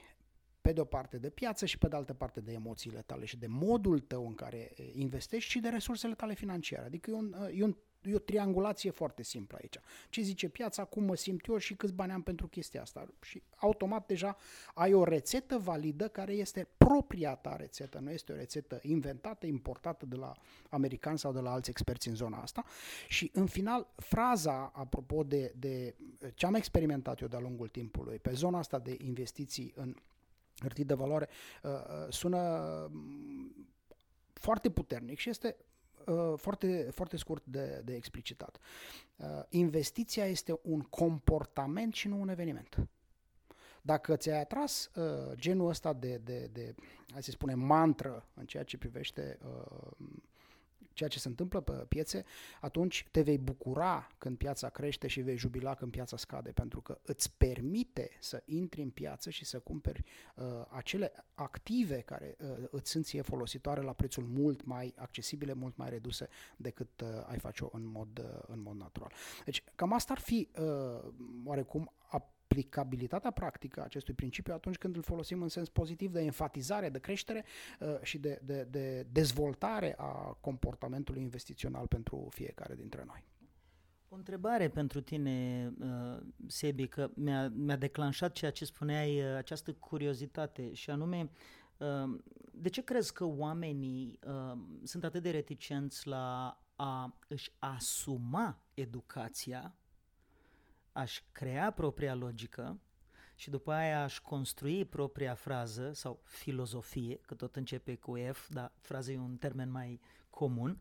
Pe 0.60 0.72
de 0.72 0.80
o 0.80 0.84
parte 0.84 1.18
de 1.18 1.30
piață 1.30 1.66
și 1.66 1.78
pe 1.78 1.88
de 1.88 1.96
altă 1.96 2.14
parte 2.14 2.40
de 2.40 2.52
emoțiile 2.52 3.02
tale 3.02 3.24
și 3.24 3.36
de 3.36 3.46
modul 3.46 4.00
tău 4.00 4.26
în 4.26 4.34
care 4.34 4.72
investești 4.92 5.50
și 5.50 5.60
de 5.60 5.68
resursele 5.68 6.14
tale 6.14 6.34
financiare. 6.34 6.86
Adică 6.86 7.10
e 7.10 7.14
un, 7.14 7.34
e 7.54 7.64
un 7.64 7.76
E 8.02 8.14
o 8.14 8.18
triangulație 8.18 8.90
foarte 8.90 9.22
simplă 9.22 9.58
aici. 9.60 9.76
Ce 10.08 10.20
zice 10.20 10.48
piața, 10.48 10.84
cum 10.84 11.04
mă 11.04 11.16
simt 11.16 11.46
eu 11.46 11.56
și 11.56 11.74
câți 11.74 11.92
bani 11.92 12.12
am 12.12 12.22
pentru 12.22 12.46
chestia 12.46 12.80
asta. 12.80 13.08
Și 13.20 13.42
automat 13.56 14.06
deja 14.06 14.36
ai 14.74 14.92
o 14.92 15.04
rețetă 15.04 15.58
validă 15.58 16.08
care 16.08 16.32
este 16.32 16.68
propria 16.76 17.34
ta 17.34 17.56
rețetă, 17.56 17.98
nu 17.98 18.10
este 18.10 18.32
o 18.32 18.36
rețetă 18.36 18.78
inventată, 18.82 19.46
importată 19.46 20.06
de 20.06 20.16
la 20.16 20.32
americani 20.68 21.18
sau 21.18 21.32
de 21.32 21.40
la 21.40 21.52
alți 21.52 21.70
experți 21.70 22.08
în 22.08 22.14
zona 22.14 22.38
asta. 22.40 22.64
Și 23.08 23.30
în 23.34 23.46
final, 23.46 23.86
fraza, 23.96 24.72
apropo 24.74 25.22
de, 25.22 25.54
de 25.58 25.94
ce 26.34 26.46
am 26.46 26.54
experimentat 26.54 27.20
eu 27.20 27.28
de-a 27.28 27.40
lungul 27.40 27.68
timpului, 27.68 28.18
pe 28.18 28.32
zona 28.32 28.58
asta 28.58 28.78
de 28.78 28.96
investiții 28.98 29.72
în 29.76 29.94
hârtii 30.60 30.84
de 30.84 30.94
valoare, 30.94 31.28
uh, 31.62 31.70
uh, 31.70 32.12
sună 32.12 32.38
mm, 32.90 33.68
foarte 34.32 34.70
puternic 34.70 35.18
și 35.18 35.28
este 35.28 35.56
Uh, 35.58 35.67
foarte, 36.36 36.88
foarte 36.90 37.16
scurt 37.16 37.44
de, 37.46 37.82
de 37.84 37.94
explicitat. 37.94 38.58
Uh, 39.16 39.26
investiția 39.48 40.26
este 40.26 40.58
un 40.62 40.80
comportament 40.80 41.94
și 41.94 42.08
nu 42.08 42.20
un 42.20 42.28
eveniment. 42.28 42.88
Dacă 43.82 44.16
ți-ai 44.16 44.40
atras 44.40 44.90
uh, 44.94 45.32
genul 45.34 45.68
ăsta 45.68 45.92
de, 45.92 46.16
de, 46.16 46.48
de, 46.52 46.74
hai 47.12 47.22
să 47.22 47.30
spunem, 47.30 47.58
mantră 47.58 48.28
în 48.34 48.46
ceea 48.46 48.62
ce 48.62 48.78
privește 48.78 49.38
uh, 49.42 50.06
ceea 50.98 51.10
ce 51.10 51.18
se 51.18 51.28
întâmplă 51.28 51.60
pe 51.60 51.72
piețe, 51.72 52.24
atunci 52.60 53.06
te 53.10 53.22
vei 53.22 53.38
bucura 53.38 54.08
când 54.18 54.36
piața 54.36 54.68
crește 54.68 55.06
și 55.06 55.20
vei 55.20 55.36
jubila 55.36 55.74
când 55.74 55.90
piața 55.90 56.16
scade, 56.16 56.50
pentru 56.50 56.80
că 56.80 56.98
îți 57.02 57.32
permite 57.36 58.10
să 58.20 58.42
intri 58.44 58.82
în 58.82 58.90
piață 58.90 59.30
și 59.30 59.44
să 59.44 59.58
cumperi 59.58 60.04
uh, 60.34 60.44
acele 60.68 61.12
active 61.34 62.00
care 62.00 62.36
uh, 62.40 62.64
îți 62.70 62.90
sunt 62.90 63.04
ție 63.04 63.22
folositoare 63.22 63.80
la 63.80 63.92
prețul 63.92 64.24
mult 64.24 64.64
mai 64.64 64.94
accesibile, 64.96 65.52
mult 65.52 65.76
mai 65.76 65.90
reduse 65.90 66.28
decât 66.56 67.00
uh, 67.00 67.08
ai 67.26 67.38
face-o 67.38 67.68
în 67.72 67.84
mod, 67.84 68.18
uh, 68.18 68.42
în 68.46 68.60
mod 68.62 68.76
natural. 68.76 69.12
Deci, 69.44 69.64
cam 69.74 69.92
asta 69.92 70.12
ar 70.12 70.18
fi 70.18 70.48
uh, 70.58 71.12
oarecum 71.44 71.92
aplicabilitatea 72.48 73.30
practică 73.30 73.80
a 73.80 73.84
acestui 73.84 74.14
principiu 74.14 74.54
atunci 74.54 74.76
când 74.76 74.96
îl 74.96 75.02
folosim 75.02 75.42
în 75.42 75.48
sens 75.48 75.68
pozitiv 75.68 76.12
de 76.12 76.20
enfatizare, 76.20 76.88
de 76.88 76.98
creștere 76.98 77.44
uh, 77.80 77.98
și 78.02 78.18
de, 78.18 78.40
de, 78.44 78.66
de 78.70 79.06
dezvoltare 79.12 79.94
a 79.98 80.36
comportamentului 80.40 81.22
investițional 81.22 81.86
pentru 81.86 82.28
fiecare 82.30 82.74
dintre 82.74 83.04
noi. 83.06 83.24
O 84.08 84.16
întrebare 84.16 84.68
pentru 84.68 85.00
tine, 85.00 85.68
uh, 85.80 86.20
Sebi, 86.46 86.86
că 86.86 87.10
mi-a, 87.14 87.48
mi-a 87.48 87.76
declanșat 87.76 88.32
ceea 88.32 88.50
ce 88.50 88.64
spuneai, 88.64 89.20
uh, 89.20 89.36
această 89.36 89.72
curiozitate 89.72 90.74
și 90.74 90.90
anume, 90.90 91.30
de 92.52 92.68
ce 92.68 92.82
crezi 92.82 93.12
că 93.12 93.24
oamenii 93.24 94.18
sunt 94.82 95.04
atât 95.04 95.22
de 95.22 95.30
reticenți 95.30 96.06
la 96.06 96.58
a 96.76 97.16
își 97.28 97.52
asuma 97.58 98.58
educația 98.74 99.74
aș 100.98 101.22
crea 101.32 101.70
propria 101.70 102.14
logică 102.14 102.80
și 103.34 103.50
după 103.50 103.72
aia 103.72 104.02
aș 104.02 104.18
construi 104.18 104.84
propria 104.84 105.34
frază 105.34 105.92
sau 105.92 106.20
filozofie, 106.24 107.20
că 107.26 107.34
tot 107.34 107.56
începe 107.56 107.94
cu 107.94 108.16
F, 108.32 108.48
dar 108.48 108.72
fraza 108.80 109.12
e 109.12 109.18
un 109.18 109.36
termen 109.36 109.70
mai 109.70 110.00
comun. 110.30 110.78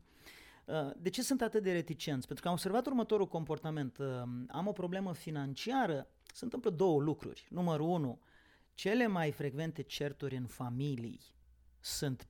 Uh, 0.64 0.90
de 0.96 1.10
ce 1.10 1.22
sunt 1.22 1.42
atât 1.42 1.62
de 1.62 1.72
reticenți? 1.72 2.26
Pentru 2.26 2.44
că 2.44 2.48
am 2.48 2.54
observat 2.54 2.86
următorul 2.86 3.26
comportament. 3.26 3.98
Uh, 3.98 4.06
am 4.48 4.66
o 4.66 4.72
problemă 4.72 5.12
financiară, 5.12 6.06
se 6.34 6.44
întâmplă 6.44 6.70
două 6.70 7.00
lucruri. 7.00 7.46
Numărul 7.50 7.88
unu, 7.88 8.20
cele 8.74 9.06
mai 9.06 9.32
frecvente 9.32 9.82
certuri 9.82 10.36
în 10.36 10.46
familii 10.46 11.20
sunt 11.80 12.28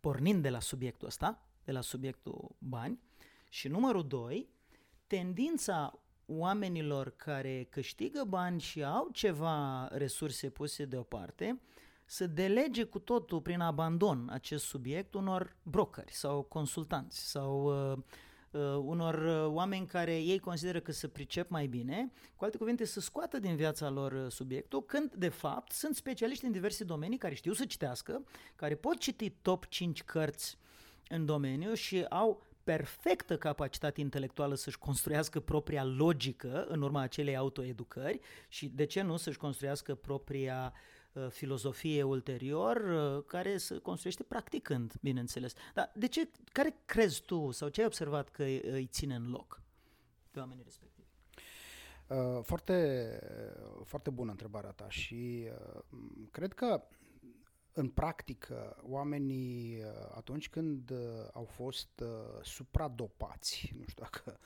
pornind 0.00 0.42
de 0.42 0.50
la 0.50 0.60
subiectul 0.60 1.06
ăsta, 1.06 1.48
de 1.64 1.72
la 1.72 1.80
subiectul 1.80 2.56
bani, 2.58 3.00
și 3.48 3.68
numărul 3.68 4.06
doi, 4.06 4.48
tendința 5.06 6.00
oamenilor 6.26 7.10
care 7.16 7.66
câștigă 7.70 8.24
bani 8.28 8.60
și 8.60 8.84
au 8.84 9.08
ceva 9.12 9.88
resurse 9.92 10.50
puse 10.50 10.84
deoparte 10.84 11.60
să 12.04 12.26
delege 12.26 12.84
cu 12.84 12.98
totul 12.98 13.40
prin 13.40 13.60
abandon 13.60 14.28
acest 14.30 14.64
subiect 14.64 15.14
unor 15.14 15.56
brokeri 15.62 16.12
sau 16.12 16.42
consultanți 16.42 17.30
sau 17.30 17.64
uh, 17.92 17.98
uh, 18.50 18.60
unor 18.84 19.14
uh, 19.14 19.54
oameni 19.54 19.86
care 19.86 20.16
ei 20.16 20.38
consideră 20.38 20.80
că 20.80 20.92
se 20.92 21.08
pricep 21.08 21.50
mai 21.50 21.66
bine, 21.66 22.12
cu 22.36 22.44
alte 22.44 22.56
cuvinte 22.56 22.84
să 22.84 23.00
scoată 23.00 23.38
din 23.38 23.56
viața 23.56 23.88
lor 23.88 24.12
uh, 24.12 24.30
subiectul, 24.30 24.84
când 24.84 25.14
de 25.14 25.28
fapt 25.28 25.72
sunt 25.72 25.94
specialiști 25.94 26.44
în 26.44 26.52
diverse 26.52 26.84
domenii 26.84 27.18
care 27.18 27.34
știu 27.34 27.52
să 27.52 27.64
citească, 27.64 28.24
care 28.56 28.74
pot 28.74 28.98
citi 28.98 29.30
top 29.30 29.66
5 29.66 30.02
cărți 30.02 30.58
în 31.08 31.24
domeniu 31.24 31.74
și 31.74 32.04
au 32.08 32.42
perfectă 32.66 33.36
capacitate 33.36 34.00
intelectuală 34.00 34.54
să-și 34.54 34.78
construiască 34.78 35.40
propria 35.40 35.84
logică 35.84 36.64
în 36.68 36.82
urma 36.82 37.00
acelei 37.00 37.36
autoeducări 37.36 38.20
și 38.48 38.68
de 38.68 38.84
ce 38.84 39.02
nu 39.02 39.16
să-și 39.16 39.38
construiască 39.38 39.94
propria 39.94 40.72
uh, 41.12 41.26
filozofie 41.28 42.02
ulterior, 42.02 42.76
uh, 42.76 43.24
care 43.26 43.56
se 43.56 43.78
construiește 43.78 44.22
practicând, 44.22 44.92
bineînțeles. 45.00 45.52
Dar 45.74 45.92
de 45.94 46.08
ce, 46.08 46.28
care 46.52 46.76
crezi 46.84 47.22
tu 47.22 47.50
sau 47.50 47.68
ce 47.68 47.80
ai 47.80 47.86
observat 47.86 48.28
că 48.28 48.42
îi 48.42 48.88
ține 48.90 49.14
în 49.14 49.30
loc 49.30 49.62
pe 50.30 50.38
oamenii 50.38 50.64
respectivi? 50.64 51.08
Uh, 52.06 52.42
foarte, 52.42 53.08
foarte 53.84 54.10
bună 54.10 54.30
întrebarea 54.30 54.70
ta 54.70 54.86
și 54.88 55.48
uh, 55.50 55.82
cred 56.30 56.52
că 56.52 56.82
în 57.76 57.88
practică, 57.88 58.76
oamenii 58.82 59.78
uh, 59.78 59.86
atunci 60.14 60.48
când 60.48 60.90
uh, 60.90 60.98
au 61.32 61.44
fost 61.44 62.00
uh, 62.00 62.08
supradopați, 62.42 63.70
nu 63.78 63.84
știu 63.86 64.02
dacă 64.02 64.38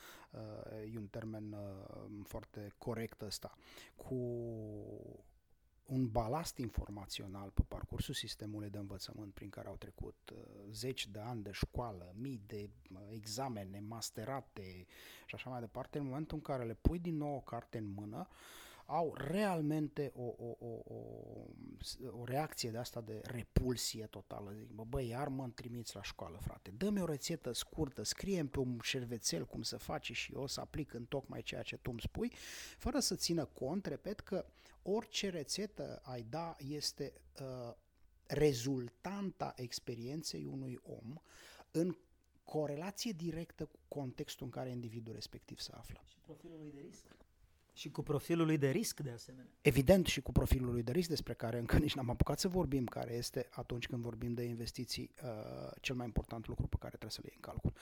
e 0.92 0.98
un 0.98 1.06
termen 1.06 1.56
foarte 2.24 2.74
corect 2.78 3.22
ăsta, 3.22 3.54
cu 3.96 4.14
un 5.90 6.08
balast 6.08 6.58
informațional 6.58 7.50
pe 7.50 7.62
parcursul 7.68 8.14
sistemului 8.14 8.70
de 8.70 8.78
învățământ 8.78 9.34
prin 9.34 9.48
care 9.48 9.68
au 9.68 9.76
trecut 9.76 10.16
uh, 10.32 10.38
zeci 10.70 11.06
de 11.06 11.18
ani 11.18 11.42
de 11.42 11.50
școală, 11.52 12.14
mii 12.16 12.40
de 12.46 12.70
uh, 12.92 13.00
examene 13.08 13.80
masterate 13.80 14.86
și 15.26 15.34
așa 15.34 15.50
mai 15.50 15.60
departe, 15.60 15.98
în 15.98 16.04
momentul 16.04 16.36
în 16.36 16.42
care 16.42 16.64
le 16.64 16.74
pui 16.74 16.98
din 16.98 17.16
nou 17.16 17.34
o 17.34 17.40
carte 17.40 17.78
în 17.78 17.92
mână, 17.94 18.28
uh, 18.28 18.36
au 18.92 19.14
realmente 19.14 20.12
o, 20.14 20.22
o, 20.22 20.56
o, 20.58 20.82
o, 20.84 20.96
o 22.10 22.24
reacție 22.24 22.70
de 22.70 22.78
asta 22.78 23.00
de 23.00 23.20
repulsie 23.24 24.06
totală. 24.06 24.52
Zic, 24.56 24.70
bă, 24.70 24.84
bă, 24.84 25.02
iar 25.02 25.28
mă 25.28 25.48
trimiți 25.54 25.94
la 25.94 26.02
școală, 26.02 26.38
frate. 26.40 26.70
Dă-mi 26.70 27.00
o 27.00 27.04
rețetă 27.04 27.52
scurtă, 27.52 28.02
scrie 28.02 28.44
pe 28.44 28.58
un 28.58 28.78
șervețel 28.82 29.46
cum 29.46 29.62
să 29.62 29.76
faci 29.76 30.12
și 30.12 30.32
eu 30.32 30.46
să 30.46 30.60
aplic 30.60 30.92
în 30.92 31.04
tocmai 31.04 31.42
ceea 31.42 31.62
ce 31.62 31.76
tu 31.76 31.90
îmi 31.90 32.00
spui, 32.00 32.32
fără 32.78 32.98
să 32.98 33.14
țină 33.14 33.44
cont, 33.44 33.86
repet, 33.86 34.20
că 34.20 34.46
orice 34.82 35.28
rețetă 35.28 36.00
ai 36.02 36.22
da 36.22 36.56
este 36.58 37.12
uh, 37.40 37.74
rezultanta 38.26 39.52
experienței 39.56 40.44
unui 40.44 40.78
om 40.82 41.20
în 41.70 41.96
corelație 42.44 43.12
directă 43.12 43.64
cu 43.64 43.78
contextul 43.88 44.46
în 44.46 44.52
care 44.52 44.70
individul 44.70 45.12
respectiv 45.12 45.58
se 45.58 45.72
află. 45.74 46.00
Și 46.04 46.18
profilul 46.20 46.58
lui 46.58 46.72
de 46.72 46.80
risc. 46.80 47.19
Și 47.80 47.90
cu 47.90 48.02
profilul 48.02 48.46
lui 48.46 48.58
de 48.58 48.70
risc, 48.70 49.00
de 49.00 49.10
asemenea. 49.10 49.50
Evident, 49.60 50.06
și 50.06 50.20
cu 50.20 50.32
profilul 50.32 50.72
lui 50.72 50.82
de 50.82 50.92
risc, 50.92 51.08
despre 51.08 51.34
care 51.34 51.58
încă 51.58 51.78
nici 51.78 51.94
n-am 51.94 52.10
apucat 52.10 52.38
să 52.38 52.48
vorbim, 52.48 52.84
care 52.84 53.14
este, 53.14 53.48
atunci 53.50 53.86
când 53.86 54.02
vorbim 54.02 54.34
de 54.34 54.42
investiții, 54.42 55.14
uh, 55.22 55.70
cel 55.80 55.94
mai 55.94 56.06
important 56.06 56.46
lucru 56.46 56.66
pe 56.66 56.76
care 56.76 56.90
trebuie 56.90 57.10
să 57.10 57.20
le 57.22 57.28
iei 57.28 57.40
în 57.42 57.50
calcul. 57.50 57.72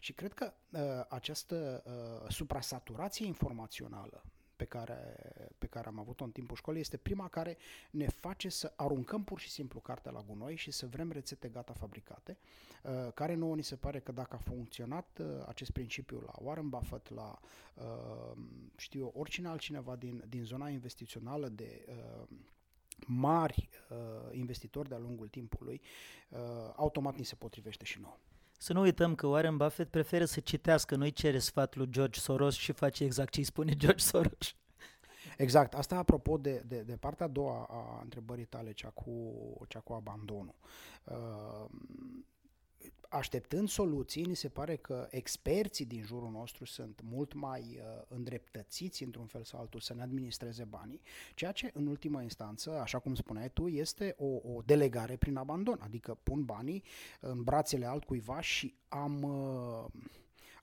Și 0.00 0.12
cred 0.12 0.32
că 0.32 0.52
uh, 0.70 0.80
această 1.08 1.82
uh, 1.86 2.30
suprasaturație 2.30 3.26
informațională 3.26 4.24
pe 4.56 4.64
care, 4.64 5.16
pe 5.58 5.66
care 5.66 5.86
am 5.88 5.98
avut-o 5.98 6.24
în 6.24 6.30
timpul 6.30 6.56
școlii 6.56 6.80
este 6.80 6.96
prima 6.96 7.28
care 7.28 7.56
ne 7.90 8.06
face 8.08 8.48
să 8.48 8.72
aruncăm 8.76 9.24
pur 9.24 9.38
și 9.38 9.50
simplu 9.50 9.80
cartea 9.80 10.10
la 10.10 10.20
gunoi 10.20 10.56
și 10.56 10.70
să 10.70 10.86
vrem 10.86 11.12
rețete 11.12 11.48
gata 11.48 11.72
fabricate, 11.72 12.38
uh, 12.82 13.12
care 13.14 13.34
nouă 13.34 13.54
ni 13.54 13.62
se 13.62 13.76
pare 13.76 14.00
că 14.00 14.12
dacă 14.12 14.34
a 14.34 14.38
funcționat 14.38 15.18
uh, 15.20 15.26
acest 15.46 15.70
principiu 15.70 16.20
la 16.20 16.32
Warren 16.42 16.68
Buffett, 16.68 17.10
la 17.14 17.38
uh, 17.74 18.36
știu 18.76 19.00
eu, 19.00 19.12
oricine 19.16 19.48
altcineva 19.48 19.96
din, 19.96 20.24
din 20.28 20.44
zona 20.44 20.68
investițională 20.68 21.48
de 21.48 21.84
mari 23.06 23.68
investitori 24.30 24.88
de-a 24.88 24.98
lungul 24.98 25.28
timpului, 25.28 25.80
automat 26.76 27.16
ni 27.16 27.24
se 27.24 27.34
potrivește 27.34 27.84
și 27.84 28.00
nouă. 28.00 28.16
Să 28.64 28.72
nu 28.72 28.80
uităm 28.80 29.14
că 29.14 29.26
Warren 29.26 29.56
Buffett 29.56 29.90
preferă 29.90 30.24
să 30.24 30.40
citească, 30.40 30.96
nu-i 30.96 31.12
cere 31.12 31.38
sfatul 31.38 31.80
lui 31.80 31.90
George 31.90 32.20
Soros 32.20 32.54
și 32.54 32.72
face 32.72 33.04
exact 33.04 33.32
ce 33.32 33.38
îi 33.38 33.44
spune 33.44 33.76
George 33.82 34.04
Soros. 34.04 34.54
Exact. 35.36 35.74
Asta 35.74 35.96
apropo 35.96 36.36
de, 36.36 36.62
de, 36.66 36.80
de 36.80 36.96
partea 36.96 37.26
a 37.26 37.28
doua 37.28 37.66
a 37.70 38.00
întrebării 38.02 38.44
tale, 38.44 38.72
cea 38.72 38.88
cu, 38.88 39.32
cea 39.68 39.80
cu 39.80 39.92
abandonul. 39.92 40.54
Uh, 41.04 41.64
așteptând 43.08 43.68
soluții, 43.68 44.24
ni 44.24 44.34
se 44.34 44.48
pare 44.48 44.76
că 44.76 45.06
experții 45.10 45.84
din 45.84 46.02
jurul 46.02 46.30
nostru 46.30 46.64
sunt 46.64 47.00
mult 47.02 47.32
mai 47.34 47.60
uh, 47.60 48.02
îndreptățiți 48.08 49.02
într-un 49.02 49.26
fel 49.26 49.44
sau 49.44 49.60
altul 49.60 49.80
să 49.80 49.94
ne 49.94 50.02
administreze 50.02 50.64
banii, 50.64 51.00
ceea 51.34 51.52
ce 51.52 51.70
în 51.74 51.86
ultima 51.86 52.22
instanță, 52.22 52.80
așa 52.80 52.98
cum 52.98 53.14
spuneai 53.14 53.50
tu, 53.50 53.68
este 53.68 54.14
o, 54.18 54.26
o 54.54 54.60
delegare 54.64 55.16
prin 55.16 55.36
abandon, 55.36 55.78
adică 55.82 56.18
pun 56.22 56.44
banii 56.44 56.82
în 57.20 57.42
brațele 57.42 57.86
altcuiva 57.86 58.40
și 58.40 58.74
am... 58.88 59.22
Uh, 59.22 60.02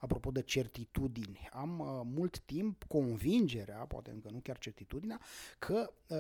apropo 0.02 0.32
de 0.32 0.41
certitudini, 0.41 1.49
am 1.52 1.80
uh, 1.80 2.02
mult 2.04 2.39
timp 2.39 2.84
convingerea, 2.84 3.78
poate 3.78 4.12
încă 4.12 4.30
nu 4.32 4.39
chiar 4.39 4.58
certitudinea, 4.58 5.20
că 5.60 5.93
uh, 6.08 6.18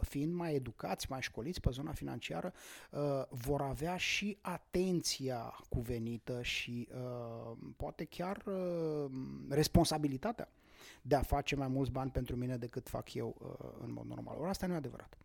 fiind 0.00 0.32
mai 0.32 0.54
educați, 0.54 1.06
mai 1.10 1.20
școliți 1.22 1.60
pe 1.60 1.70
zona 1.70 1.92
financiară, 1.92 2.52
uh, 2.90 3.00
vor 3.28 3.62
avea 3.62 3.96
și 3.96 4.38
atenția 4.40 5.58
cuvenită 5.68 6.42
și 6.42 6.88
uh, 6.94 7.56
poate 7.76 8.04
chiar 8.04 8.42
uh, 8.46 9.10
responsabilitatea 9.48 10.48
de 11.02 11.14
a 11.14 11.22
face 11.22 11.56
mai 11.56 11.68
mulți 11.68 11.90
bani 11.90 12.10
pentru 12.10 12.36
mine 12.36 12.56
decât 12.56 12.88
fac 12.88 13.14
eu 13.14 13.36
uh, 13.38 13.68
în 13.82 13.92
mod 13.92 14.06
normal. 14.06 14.36
Ori 14.38 14.48
asta 14.48 14.66
nu 14.66 14.72
e 14.72 14.76
adevărat. 14.76 15.18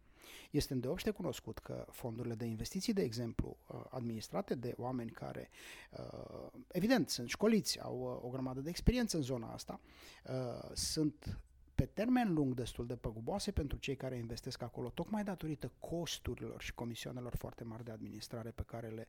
Este 0.52 0.74
îndeopște 0.74 1.10
cunoscut 1.10 1.58
că 1.60 1.86
fondurile 1.92 2.36
de 2.36 2.46
investiții, 2.46 2.94
de 2.94 3.02
exemplu, 3.02 3.58
uh, 3.68 3.84
administrate 3.90 4.56
de 4.56 4.74
oameni 4.78 5.12
care, 5.12 5.50
uh, 5.92 6.48
evident, 6.72 7.10
sunt 7.10 7.30
școliți, 7.30 7.82
au 7.82 8.00
uh, 8.00 8.26
o 8.26 8.30
grămadă 8.30 8.60
de 8.60 8.70
experiență 8.70 9.18
în 9.18 9.24
zona 9.24 9.54
asta, 9.54 9.80
sunt 10.74 11.40
pe 11.76 11.86
termen 11.86 12.34
lung 12.34 12.54
destul 12.54 12.86
de 12.86 12.96
păguboase 12.96 13.52
pentru 13.52 13.78
cei 13.78 13.96
care 13.96 14.18
investesc 14.18 14.62
acolo, 14.62 14.90
tocmai 14.90 15.24
datorită 15.24 15.72
costurilor 15.80 16.62
și 16.62 16.74
comisioanelor 16.74 17.36
foarte 17.36 17.64
mari 17.64 17.84
de 17.84 17.92
administrare 17.92 18.50
pe 18.50 18.64
care 18.64 18.88
le, 18.88 19.08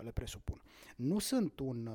le 0.00 0.10
presupun. 0.10 0.62
Nu 0.96 1.18
sunt 1.18 1.58
un 1.58 1.90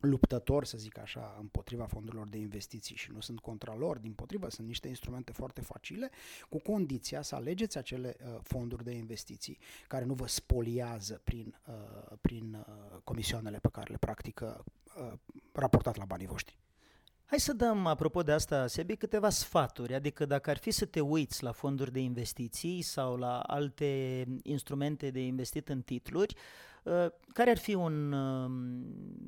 luptător, 0.00 0.64
să 0.64 0.78
zic 0.78 0.98
așa, 0.98 1.36
împotriva 1.40 1.86
fondurilor 1.86 2.28
de 2.28 2.38
investiții 2.38 2.96
și 2.96 3.10
nu 3.12 3.20
sunt 3.20 3.40
contra 3.40 3.74
lor, 3.74 3.98
din 3.98 4.12
potrivă, 4.12 4.48
sunt 4.48 4.66
niște 4.66 4.88
instrumente 4.88 5.32
foarte 5.32 5.60
facile, 5.60 6.10
cu 6.48 6.58
condiția 6.58 7.22
să 7.22 7.34
alegeți 7.34 7.78
acele 7.78 8.16
uh, 8.20 8.38
fonduri 8.42 8.84
de 8.84 8.92
investiții 8.92 9.58
care 9.86 10.04
nu 10.04 10.14
vă 10.14 10.26
spoliază 10.26 11.20
prin, 11.24 11.54
uh, 11.66 12.16
prin 12.20 12.54
uh, 12.54 12.98
comisioanele 13.04 13.58
pe 13.58 13.68
care 13.72 13.90
le 13.90 13.96
practică 13.96 14.64
uh, 14.96 15.12
raportat 15.52 15.96
la 15.96 16.04
banii 16.04 16.26
voștri. 16.26 16.58
Hai 17.24 17.40
să 17.40 17.52
dăm, 17.52 17.86
apropo 17.86 18.22
de 18.22 18.32
asta, 18.32 18.66
Sebi, 18.66 18.96
câteva 18.96 19.30
sfaturi, 19.30 19.94
adică 19.94 20.26
dacă 20.26 20.50
ar 20.50 20.56
fi 20.56 20.70
să 20.70 20.84
te 20.84 21.00
uiți 21.00 21.42
la 21.42 21.52
fonduri 21.52 21.92
de 21.92 22.00
investiții 22.00 22.82
sau 22.82 23.16
la 23.16 23.40
alte 23.40 24.24
instrumente 24.42 25.10
de 25.10 25.20
investit 25.20 25.68
în 25.68 25.82
titluri, 25.82 26.34
uh, 26.34 26.67
care 27.32 27.50
ar 27.50 27.58
fi 27.58 27.74
un, 27.74 28.12
um, 28.12 28.52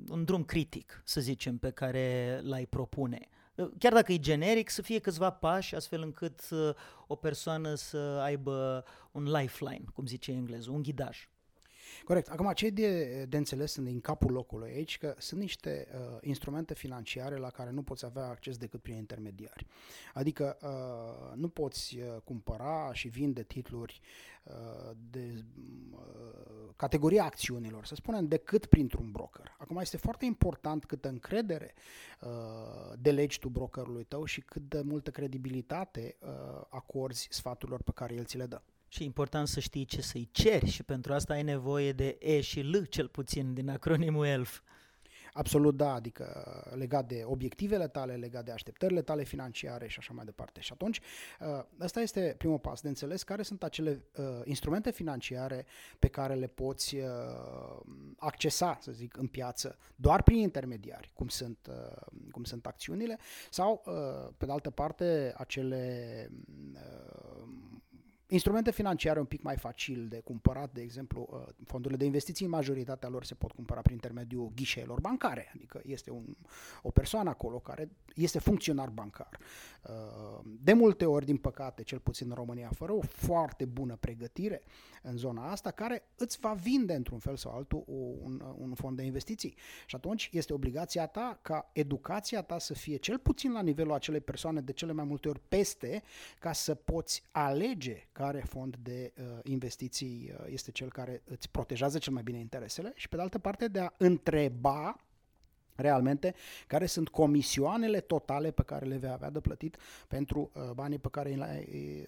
un 0.09 0.25
drum 0.25 0.45
critic, 0.45 1.03
să 1.05 1.21
zicem, 1.21 1.59
pe 1.59 1.71
care 1.71 2.39
l-ai 2.43 2.67
propune? 2.67 3.29
Uh, 3.55 3.71
chiar 3.79 3.93
dacă 3.93 4.13
e 4.13 4.19
generic, 4.19 4.71
să 4.71 4.83
fie 4.83 4.99
câțiva 4.99 5.31
pași, 5.31 5.75
astfel 5.75 6.03
încât 6.03 6.41
uh, 6.51 6.71
o 7.07 7.15
persoană 7.15 7.75
să 7.75 7.99
aibă 8.23 8.85
un 9.11 9.23
lifeline, 9.23 9.85
cum 9.95 10.07
zice 10.07 10.33
englezul, 10.33 10.75
un 10.75 10.83
ghidaj. 10.83 11.29
Corect. 12.05 12.29
Acum, 12.29 12.53
ce 12.53 12.71
de, 12.71 13.25
de 13.25 13.37
înțeles 13.37 13.81
din 13.81 14.01
capul 14.01 14.33
locului 14.33 14.71
aici, 14.71 14.99
că 14.99 15.15
sunt 15.19 15.41
niște 15.41 15.87
uh, 15.95 16.19
instrumente 16.21 16.75
financiare 16.75 17.37
la 17.37 17.51
care 17.51 17.71
nu 17.71 17.83
poți 17.83 18.05
avea 18.05 18.25
acces 18.27 18.57
decât 18.57 18.83
prin 18.83 18.97
intermediari. 18.97 19.67
Adică 20.15 20.59
uh, 20.63 21.37
nu 21.37 21.49
poți 21.49 21.99
uh, 21.99 22.17
cumpăra 22.25 22.91
și 22.93 23.09
vinde 23.09 23.43
titluri 23.43 24.01
uh, 24.43 24.91
de 25.11 25.45
uh, 25.93 25.99
categoria 26.77 27.25
acțiunilor, 27.25 27.87
să 27.87 27.95
spunem, 27.95 28.27
decât 28.27 28.67
printr-un 28.67 29.11
broker. 29.11 29.57
Acum 29.59 29.77
este 29.77 29.97
foarte 29.97 30.25
important 30.25 30.85
câtă 30.85 31.09
încredere 31.09 31.75
uh, 32.21 32.29
delegi 32.99 33.39
tu 33.39 33.49
brokerului 33.49 34.05
tău 34.05 34.25
și 34.25 34.41
cât 34.41 34.69
de 34.69 34.81
multă 34.81 35.11
credibilitate 35.11 36.17
uh, 36.21 36.29
acorzi 36.69 37.29
sfaturilor 37.31 37.83
pe 37.83 37.91
care 37.95 38.15
el 38.15 38.25
ți 38.25 38.37
le 38.37 38.47
dă. 38.47 38.61
Și 38.93 39.03
e 39.03 39.05
important 39.05 39.49
să 39.49 39.61
știi 39.61 39.85
ce 39.85 40.01
să-i 40.01 40.29
ceri 40.33 40.67
și 40.67 40.83
pentru 40.83 41.13
asta 41.13 41.33
ai 41.33 41.43
nevoie 41.43 41.93
de 41.93 42.17
E 42.21 42.41
și 42.41 42.61
L, 42.61 42.85
cel 42.85 43.09
puțin, 43.09 43.55
din 43.55 43.71
acronimul 43.71 44.27
ELF. 44.27 44.61
Absolut 45.33 45.77
da, 45.77 45.93
adică 45.93 46.45
legat 46.75 47.07
de 47.07 47.23
obiectivele 47.25 47.89
tale, 47.89 48.15
legat 48.15 48.45
de 48.45 48.51
așteptările 48.51 49.03
tale 49.03 49.25
financiare 49.25 49.89
și 49.89 49.99
așa 49.99 50.13
mai 50.13 50.25
departe. 50.25 50.61
Și 50.61 50.73
atunci, 50.73 51.01
ăsta 51.81 52.01
este 52.01 52.35
primul 52.39 52.59
pas 52.59 52.81
de 52.81 52.89
înțeles 52.89 53.23
care 53.23 53.43
sunt 53.43 53.63
acele 53.63 54.05
uh, 54.17 54.25
instrumente 54.45 54.91
financiare 54.91 55.67
pe 55.99 56.09
care 56.09 56.35
le 56.35 56.47
poți 56.47 56.97
uh, 56.97 57.03
accesa, 58.19 58.79
să 58.81 58.93
zic, 58.93 59.17
în 59.17 59.27
piață 59.27 59.79
doar 59.97 60.23
prin 60.23 60.39
intermediari, 60.39 61.11
cum 61.15 61.29
sunt, 61.29 61.59
uh, 61.69 62.07
cum 62.31 62.45
sunt 62.45 62.67
acțiunile, 62.67 63.19
sau, 63.51 63.83
uh, 63.87 64.33
pe 64.37 64.47
de 64.47 64.53
altă 64.53 64.71
parte, 64.71 65.35
acele 65.37 66.31
uh, 66.75 67.49
Instrumente 68.33 68.71
financiare 68.71 69.19
un 69.19 69.25
pic 69.25 69.43
mai 69.43 69.57
facil 69.57 70.07
de 70.09 70.21
cumpărat, 70.21 70.73
de 70.73 70.81
exemplu, 70.81 71.29
uh, 71.31 71.55
fondurile 71.67 71.99
de 71.99 72.05
investiții, 72.05 72.47
majoritatea 72.47 73.09
lor 73.09 73.25
se 73.25 73.35
pot 73.35 73.53
cumpăra 73.53 73.81
prin 73.81 73.95
intermediul 73.95 74.53
ghișeelor 74.55 75.01
bancare, 75.01 75.51
adică 75.55 75.81
este 75.85 76.11
un, 76.11 76.37
o 76.83 76.91
persoană 76.91 77.29
acolo 77.29 77.59
care 77.59 77.91
este 78.15 78.39
funcționar 78.39 78.89
bancar. 78.89 79.39
Uh, 79.83 80.45
de 80.61 80.73
multe 80.73 81.05
ori, 81.05 81.25
din 81.25 81.37
păcate, 81.37 81.83
cel 81.83 81.99
puțin 81.99 82.29
în 82.29 82.35
România, 82.35 82.71
fără 82.75 82.93
o 82.93 83.01
foarte 83.01 83.65
bună 83.65 83.97
pregătire 83.97 84.63
în 85.03 85.17
zona 85.17 85.51
asta, 85.51 85.71
care 85.71 86.03
îți 86.17 86.39
va 86.41 86.53
vinde 86.53 86.95
într-un 86.95 87.19
fel 87.19 87.37
sau 87.37 87.53
altul 87.53 87.85
un, 88.23 88.43
un 88.59 88.75
fond 88.75 88.97
de 88.97 89.03
investiții. 89.03 89.55
Și 89.87 89.97
atunci 89.97 90.29
este 90.33 90.53
obligația 90.53 91.07
ta 91.07 91.39
ca 91.43 91.71
educația 91.73 92.43
ta 92.43 92.59
să 92.59 92.75
fie 92.75 92.97
cel 92.97 93.19
puțin 93.19 93.53
la 93.53 93.63
nivelul 93.63 93.93
acelei 93.93 94.21
persoane 94.21 94.61
de 94.61 94.73
cele 94.73 94.93
mai 94.93 95.05
multe 95.05 95.29
ori 95.29 95.41
peste, 95.49 96.03
ca 96.39 96.53
să 96.53 96.75
poți 96.75 97.23
alege 97.31 98.09
care 98.21 98.43
fond 98.49 98.77
de 98.77 99.13
uh, 99.17 99.25
investiții 99.43 100.33
uh, 100.33 100.47
este 100.49 100.71
cel 100.71 100.91
care 100.91 101.23
îți 101.25 101.51
protejează 101.51 101.99
cel 101.99 102.13
mai 102.13 102.23
bine 102.23 102.39
interesele 102.39 102.93
și 102.95 103.09
pe 103.09 103.17
de 103.17 103.23
altă 103.23 103.39
parte 103.39 103.69
de 103.69 103.81
a 103.81 103.93
întreba 103.97 104.97
realmente 105.81 106.35
care 106.67 106.87
sunt 106.87 107.09
comisioanele 107.09 108.01
totale 108.01 108.51
pe 108.51 108.63
care 108.63 108.87
le 108.87 108.97
vei 108.97 109.11
avea 109.11 109.31
de 109.31 109.41
plătit 109.41 109.77
pentru 110.09 110.51
uh, 110.55 110.71
banii 110.75 110.99
pe 110.99 111.09
care 111.11 111.31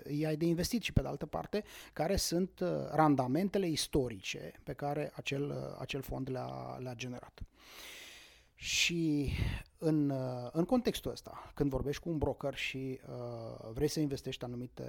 îi 0.04 0.26
ai 0.26 0.36
de 0.36 0.44
investit 0.44 0.82
și 0.82 0.92
pe 0.92 1.00
de 1.00 1.08
altă 1.08 1.26
parte 1.26 1.64
care 1.92 2.16
sunt 2.16 2.60
uh, 2.60 2.68
randamentele 2.90 3.68
istorice 3.68 4.52
pe 4.62 4.72
care 4.72 5.12
acel, 5.14 5.50
uh, 5.50 5.76
acel 5.78 6.02
fond 6.02 6.30
le-a, 6.30 6.78
le-a 6.78 6.94
generat. 6.94 7.42
Și 8.62 9.32
în, 9.78 10.10
uh, 10.10 10.48
în 10.52 10.64
contextul 10.64 11.10
ăsta, 11.10 11.52
când 11.54 11.70
vorbești 11.70 12.02
cu 12.02 12.08
un 12.08 12.18
broker 12.18 12.54
și 12.54 13.00
uh, 13.08 13.70
vrei 13.72 13.88
să 13.88 14.00
investești 14.00 14.44
anumite, 14.44 14.84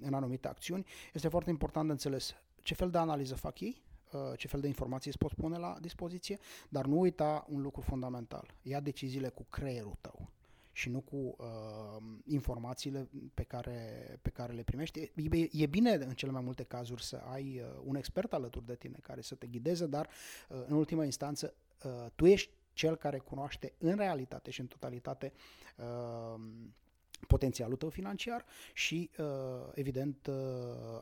în 0.00 0.14
anumite 0.14 0.48
acțiuni, 0.48 0.86
este 1.14 1.28
foarte 1.28 1.50
important 1.50 1.86
de 1.86 1.92
înțeles 1.92 2.34
ce 2.62 2.74
fel 2.74 2.90
de 2.90 2.98
analiză 2.98 3.34
fac 3.34 3.60
ei, 3.60 3.82
uh, 4.12 4.20
ce 4.36 4.48
fel 4.48 4.60
de 4.60 4.66
informații 4.66 5.08
îți 5.08 5.18
pot 5.18 5.32
pune 5.32 5.58
la 5.58 5.76
dispoziție, 5.80 6.38
dar 6.68 6.86
nu 6.86 6.98
uita 6.98 7.46
un 7.48 7.62
lucru 7.62 7.80
fundamental. 7.80 8.54
Ia 8.62 8.80
deciziile 8.80 9.28
cu 9.28 9.46
creierul 9.50 9.96
tău 10.00 10.28
și 10.72 10.88
nu 10.88 11.00
cu 11.00 11.16
uh, 11.16 12.02
informațiile 12.24 13.08
pe 13.34 13.42
care, 13.42 14.18
pe 14.22 14.30
care 14.30 14.52
le 14.52 14.62
primești. 14.62 15.00
E, 15.00 15.48
e 15.52 15.66
bine 15.66 15.92
în 15.92 16.14
cele 16.14 16.32
mai 16.32 16.42
multe 16.42 16.62
cazuri 16.62 17.02
să 17.02 17.16
ai 17.32 17.60
uh, 17.60 17.80
un 17.84 17.96
expert 17.96 18.32
alături 18.32 18.66
de 18.66 18.74
tine 18.74 18.98
care 19.02 19.20
să 19.20 19.34
te 19.34 19.46
ghideze, 19.46 19.86
dar 19.86 20.08
uh, 20.48 20.62
în 20.66 20.76
ultima 20.76 21.04
instanță 21.04 21.54
uh, 21.84 22.06
tu 22.14 22.26
ești 22.26 22.50
cel 22.80 22.96
care 22.96 23.18
cunoaște 23.18 23.72
în 23.78 23.96
realitate 23.96 24.50
și 24.50 24.60
în 24.60 24.66
totalitate 24.66 25.32
uh, 25.76 26.40
potențialul 27.26 27.76
tău 27.76 27.88
financiar 27.88 28.44
și, 28.72 29.10
uh, 29.18 29.26
evident, 29.74 30.26
uh, 30.26 30.34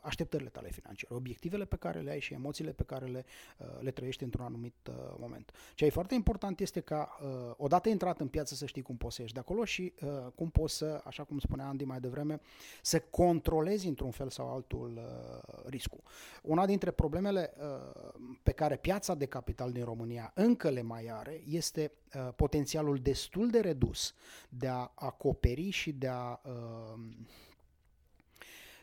așteptările 0.01 0.49
tale 0.49 0.69
financiare, 0.71 1.15
obiectivele 1.15 1.65
pe 1.65 1.75
care 1.75 1.99
le 1.99 2.11
ai 2.11 2.19
și 2.19 2.33
emoțiile 2.33 2.71
pe 2.71 2.83
care 2.83 3.05
le, 3.05 3.25
uh, 3.57 3.67
le 3.79 3.91
trăiești 3.91 4.23
într-un 4.23 4.45
anumit 4.45 4.89
moment. 5.17 5.51
Ce 5.75 5.85
e 5.85 5.89
foarte 5.89 6.13
important 6.13 6.59
este 6.59 6.79
ca, 6.79 7.17
odată 7.57 7.89
intrat 7.89 8.19
în 8.19 8.27
piață, 8.27 8.55
să 8.55 8.65
știi 8.65 8.81
cum 8.81 8.97
poți 8.97 9.15
să 9.15 9.21
ieși 9.21 9.33
de 9.33 9.39
acolo 9.39 9.65
și 9.65 9.93
cum 10.35 10.49
poți 10.49 10.75
să, 10.75 11.01
așa 11.05 11.23
cum 11.23 11.39
spunea 11.39 11.67
Andy 11.67 11.83
mai 11.83 11.99
devreme, 11.99 12.39
să 12.81 12.99
controlezi 12.99 13.87
într-un 13.87 14.11
fel 14.11 14.29
sau 14.29 14.53
altul 14.53 14.99
riscul. 15.65 16.01
Una 16.43 16.65
dintre 16.65 16.91
problemele 16.91 17.53
pe 18.43 18.51
care 18.51 18.75
piața 18.77 19.15
de 19.15 19.25
capital 19.25 19.71
din 19.71 19.83
România 19.83 20.31
încă 20.35 20.69
le 20.69 20.81
mai 20.81 21.07
are 21.11 21.41
este 21.47 21.91
potențialul 22.35 22.97
destul 22.97 23.49
de 23.49 23.59
redus 23.59 24.13
de 24.49 24.67
a 24.67 24.91
acoperi 24.95 25.69
și 25.69 25.91
de 25.91 26.07
a 26.09 26.41
uh, 26.45 26.99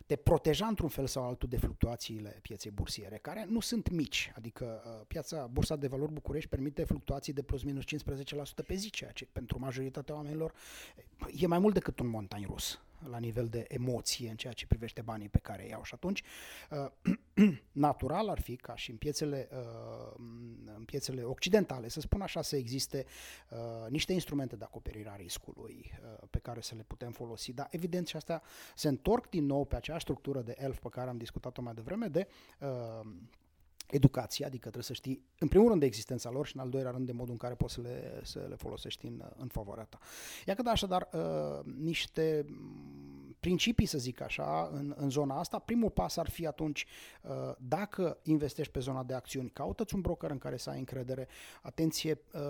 te 0.07 0.17
proteja 0.17 0.67
într-un 0.67 0.89
fel 0.89 1.07
sau 1.07 1.25
altul 1.25 1.49
de 1.49 1.57
fluctuațiile 1.57 2.39
pieței 2.43 2.71
bursiere, 2.71 3.17
care 3.17 3.47
nu 3.49 3.61
sunt 3.61 3.91
mici. 3.91 4.33
Adică 4.37 4.83
uh, 4.85 5.07
piața, 5.07 5.47
Bursa 5.47 5.77
de 5.77 5.87
Valori 5.87 6.13
București 6.13 6.49
permite 6.49 6.85
fluctuații 6.85 7.33
de 7.33 7.43
plus 7.43 7.63
minus 7.63 7.85
15% 7.85 7.87
pe 8.67 8.75
zi, 8.75 8.91
ceea 8.91 9.11
ce 9.11 9.27
pentru 9.33 9.59
majoritatea 9.59 10.15
oamenilor 10.15 10.53
e 11.39 11.47
mai 11.47 11.59
mult 11.59 11.75
decât 11.75 11.99
un 11.99 12.15
montañ 12.17 12.45
rus 12.47 12.81
la 13.11 13.19
nivel 13.19 13.49
de 13.49 13.65
emoție 13.69 14.31
în 14.31 14.37
ceea 14.37 14.53
ce 14.53 14.67
privește 14.67 15.01
banii 15.01 15.29
pe 15.29 15.39
care 15.39 15.63
îi 15.63 15.69
iau. 15.69 15.83
Și 15.83 15.95
atunci, 15.95 16.23
uh, 16.71 17.59
natural 17.73 18.29
ar 18.29 18.41
fi 18.41 18.57
ca 18.57 18.77
și 18.77 18.91
în 18.91 18.97
piețele, 18.97 19.49
uh, 19.53 20.15
în 20.77 20.85
piețele 20.85 21.23
occidentale, 21.23 21.89
să 21.89 22.01
spun 22.01 22.21
așa, 22.21 22.43
să 22.43 22.57
existe 22.57 23.07
uh, 23.51 23.91
niște 23.91 24.13
instrumente 24.13 24.57
de 24.57 24.65
acoperire 24.65 25.09
a 25.11 25.17
riscului 25.17 25.93
pe 26.31 26.39
care 26.39 26.61
să 26.61 26.75
le 26.75 26.83
putem 26.83 27.13
folosi. 27.13 27.53
Dar 27.53 27.69
evident 27.71 28.07
și 28.07 28.17
astea 28.17 28.43
se 28.75 28.89
întorc 28.89 29.29
din 29.29 29.47
nou 29.47 29.65
pe 29.65 29.77
aceeași 29.77 30.03
structură 30.03 30.41
de 30.41 30.55
ELF 30.59 30.79
pe 30.79 30.89
care 30.89 31.09
am 31.09 31.17
discutat-o 31.17 31.63
mai 31.63 31.75
devreme, 31.75 32.07
de 32.07 32.29
educație, 33.91 34.45
adică 34.45 34.63
trebuie 34.63 34.83
să 34.83 34.93
știi, 34.93 35.23
în 35.39 35.49
primul 35.49 35.69
rând, 35.69 35.81
de 35.81 35.87
existența 35.87 36.31
lor 36.31 36.47
și 36.47 36.57
în 36.57 36.63
al 36.63 36.69
doilea 36.69 36.91
rând 36.91 37.07
de 37.07 37.13
modul 37.13 37.33
în 37.33 37.39
care 37.39 37.55
poți 37.55 37.75
să 37.75 37.81
le, 37.81 38.21
să 38.23 38.47
le 38.49 38.55
folosești 38.55 39.07
în, 39.07 39.25
în 39.37 39.49
favoarea 39.49 39.85
ta. 39.85 39.99
Iată 40.47 40.63
da, 40.63 40.71
așadar 40.71 41.09
uh, 41.13 41.65
niște 41.77 42.47
principii, 43.41 43.87
să 43.87 43.99
zic 43.99 44.21
așa, 44.21 44.71
în, 44.73 44.95
în 44.97 45.11
zona 45.11 45.39
asta. 45.39 45.59
Primul 45.59 45.91
pas 45.91 46.17
ar 46.17 46.29
fi 46.29 46.47
atunci, 46.47 46.87
uh, 47.23 47.31
dacă 47.59 48.19
investești 48.23 48.73
pe 48.73 48.81
zona 48.81 49.03
de 49.03 49.15
acțiuni, 49.15 49.51
caută-ți 49.51 49.95
un 49.95 50.01
broker 50.01 50.31
în 50.31 50.39
care 50.39 50.57
să 50.57 50.71
ai 50.71 50.79
încredere, 50.79 51.29
atenție 51.63 52.21
uh, 52.33 52.41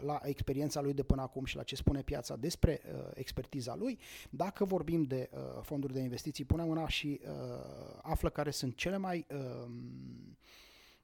la 0.00 0.20
experiența 0.22 0.80
lui 0.80 0.92
de 0.92 1.02
până 1.02 1.22
acum 1.22 1.44
și 1.44 1.56
la 1.56 1.62
ce 1.62 1.76
spune 1.76 2.02
piața 2.02 2.36
despre 2.36 2.80
uh, 2.84 3.10
expertiza 3.14 3.74
lui. 3.74 3.98
Dacă 4.30 4.64
vorbim 4.64 5.02
de 5.02 5.30
uh, 5.32 5.40
fonduri 5.62 5.92
de 5.92 6.00
investiții, 6.00 6.44
pune 6.44 6.64
mâna 6.64 6.88
și 6.88 7.20
uh, 7.22 7.30
află 8.02 8.28
care 8.28 8.50
sunt 8.50 8.76
cele 8.76 8.96
mai 8.96 9.26
uh, 9.30 9.70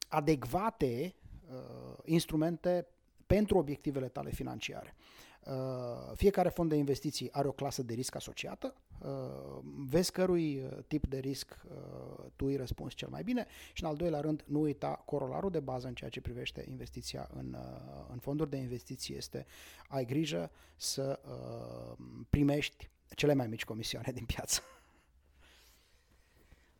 adecvate 0.07 1.15
uh, 1.49 1.97
instrumente 2.03 2.87
pentru 3.27 3.57
obiectivele 3.57 4.07
tale 4.07 4.29
financiare. 4.31 4.95
Uh, 5.47 5.53
fiecare 6.15 6.49
fond 6.49 6.69
de 6.69 6.75
investiții 6.75 7.31
are 7.31 7.47
o 7.47 7.51
clasă 7.51 7.83
de 7.83 7.93
risc 7.93 8.15
asociată, 8.15 8.75
uh, 8.99 9.59
vezi 9.89 10.11
cărui 10.11 10.57
uh, 10.57 10.77
tip 10.87 11.07
de 11.07 11.17
risc 11.17 11.57
uh, 11.69 12.25
tu 12.35 12.45
îi 12.45 12.55
răspunzi 12.55 12.95
cel 12.95 13.09
mai 13.09 13.23
bine 13.23 13.45
și 13.73 13.83
în 13.83 13.89
al 13.89 13.95
doilea 13.95 14.19
rând 14.19 14.43
nu 14.47 14.59
uita 14.59 15.01
corolarul 15.05 15.49
de 15.49 15.59
bază 15.59 15.87
în 15.87 15.93
ceea 15.93 16.09
ce 16.09 16.21
privește 16.21 16.65
investiția 16.69 17.29
în, 17.33 17.55
uh, 17.59 18.05
în 18.11 18.17
fonduri 18.19 18.49
de 18.49 18.57
investiții 18.57 19.15
este 19.15 19.45
ai 19.87 20.05
grijă 20.05 20.51
să 20.75 21.19
uh, 21.25 21.97
primești 22.29 22.89
cele 23.15 23.33
mai 23.33 23.47
mici 23.47 23.65
comisioane 23.65 24.11
din 24.13 24.25
piață. 24.25 24.61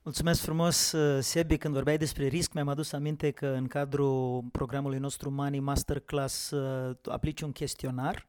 Mulțumesc 0.08 0.41
frumos, 0.41 0.91
uh, 0.91 1.22
Sebi, 1.22 1.58
când 1.58 1.74
vorbeai 1.74 1.97
despre 1.97 2.28
risc, 2.28 2.53
mi-am 2.53 2.68
adus 2.68 2.91
aminte 2.91 3.32
că 3.32 3.47
în 3.47 3.68
cadrul 3.68 4.43
programului 4.51 4.97
nostru 4.97 5.32
Money 5.32 5.60
Masterclass 5.60 6.49
uh, 6.49 6.95
aplici 7.10 7.41
un 7.41 7.51
chestionar, 7.51 8.28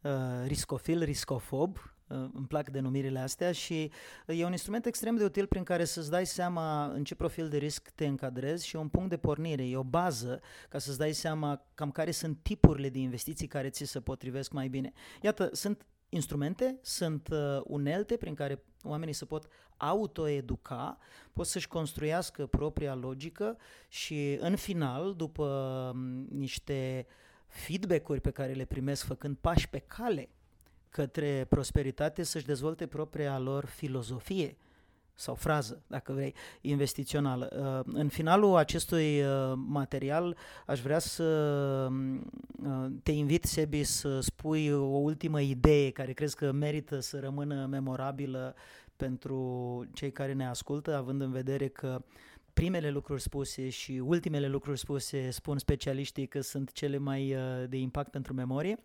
uh, 0.00 0.10
riscofil, 0.46 1.02
riscofob, 1.02 1.76
îmi 2.06 2.46
plac 2.48 2.68
denumirile 2.70 3.18
astea 3.18 3.52
și 3.52 3.90
e 4.26 4.44
un 4.44 4.50
instrument 4.50 4.86
extrem 4.86 5.16
de 5.16 5.24
util 5.24 5.46
prin 5.46 5.62
care 5.62 5.84
să-ți 5.84 6.10
dai 6.10 6.26
seama 6.26 6.84
în 6.86 7.04
ce 7.04 7.14
profil 7.14 7.48
de 7.48 7.56
risc 7.56 7.90
te 7.94 8.06
încadrezi 8.06 8.66
și 8.66 8.76
e 8.76 8.78
un 8.78 8.88
punct 8.88 9.08
de 9.08 9.16
pornire, 9.16 9.68
e 9.68 9.76
o 9.76 9.82
bază 9.82 10.40
ca 10.68 10.78
să-ți 10.78 10.98
dai 10.98 11.12
seama 11.12 11.64
cam 11.74 11.90
care 11.90 12.10
sunt 12.10 12.38
tipurile 12.42 12.88
de 12.88 12.98
investiții 12.98 13.46
care 13.46 13.68
ți 13.70 13.84
se 13.84 14.00
potrivesc 14.00 14.52
mai 14.52 14.68
bine. 14.68 14.92
Iată, 15.20 15.48
sunt 15.52 15.86
instrumente, 16.14 16.78
sunt 16.82 17.28
uh, 17.32 17.60
unelte 17.64 18.16
prin 18.16 18.34
care 18.34 18.62
oamenii 18.82 19.14
se 19.14 19.24
pot 19.24 19.48
autoeduca, 19.76 20.98
pot 21.32 21.46
să-și 21.46 21.68
construiască 21.68 22.46
propria 22.46 22.94
logică 22.94 23.56
și 23.88 24.36
în 24.40 24.56
final, 24.56 25.14
după 25.14 25.44
um, 25.94 26.26
niște 26.30 27.06
feedback-uri 27.46 28.20
pe 28.20 28.30
care 28.30 28.52
le 28.52 28.64
primesc 28.64 29.04
făcând 29.04 29.36
pași 29.40 29.68
pe 29.68 29.78
cale 29.78 30.28
către 30.88 31.46
prosperitate, 31.48 32.22
să-și 32.22 32.46
dezvolte 32.46 32.86
propria 32.86 33.38
lor 33.38 33.64
filozofie 33.64 34.56
sau 35.14 35.34
frază, 35.34 35.82
dacă 35.86 36.12
vrei, 36.12 36.34
investițională. 36.60 37.48
Uh, 37.86 37.92
în 37.94 38.08
finalul 38.08 38.56
acestui 38.56 39.22
uh, 39.22 39.52
material 39.54 40.36
aș 40.66 40.80
vrea 40.80 40.98
să 40.98 41.24
uh, 41.90 42.86
te 43.02 43.12
invit, 43.12 43.44
Sebi, 43.44 43.84
să 43.84 44.20
spui 44.20 44.72
o 44.72 44.96
ultimă 44.98 45.40
idee 45.40 45.90
care 45.90 46.12
crezi 46.12 46.36
că 46.36 46.52
merită 46.52 47.00
să 47.00 47.18
rămână 47.18 47.66
memorabilă 47.66 48.54
pentru 48.96 49.84
cei 49.92 50.12
care 50.12 50.32
ne 50.32 50.46
ascultă, 50.46 50.96
având 50.96 51.20
în 51.20 51.30
vedere 51.30 51.68
că 51.68 52.04
primele 52.52 52.90
lucruri 52.90 53.22
spuse 53.22 53.68
și 53.68 53.92
ultimele 53.92 54.48
lucruri 54.48 54.78
spuse 54.78 55.30
spun 55.30 55.58
specialiștii 55.58 56.26
că 56.26 56.40
sunt 56.40 56.72
cele 56.72 56.98
mai 56.98 57.34
uh, 57.34 57.68
de 57.68 57.76
impact 57.76 58.10
pentru 58.10 58.34
memorie. 58.34 58.78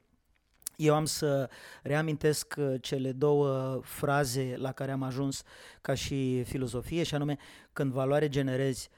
Eu 0.77 0.95
am 0.95 1.05
să 1.05 1.49
reamintesc 1.83 2.55
uh, 2.57 2.75
cele 2.81 3.11
două 3.11 3.79
fraze 3.83 4.55
la 4.57 4.71
care 4.71 4.91
am 4.91 5.03
ajuns 5.03 5.43
ca 5.81 5.93
și 5.93 6.43
filozofie 6.43 7.03
și 7.03 7.15
anume 7.15 7.37
când 7.73 7.91
valoare 7.91 8.29
generezi, 8.29 8.89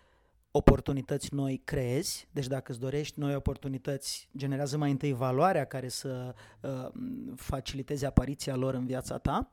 oportunități 0.52 1.34
noi 1.34 1.62
creezi, 1.64 2.28
deci 2.32 2.48
dacă 2.48 2.72
îți 2.72 2.80
dorești 2.80 3.20
noi 3.20 3.36
oportunități, 3.36 4.30
generează 4.38 4.78
mai 4.78 4.92
întâi 4.92 5.14
valoarea 5.14 5.66
care 5.66 5.88
să 5.88 6.36
uh, 6.62 6.90
faciliteze 7.36 8.06
apariția 8.06 8.56
lor 8.56 8.74
în 8.74 8.86
viața 8.86 9.18
ta 9.18 9.52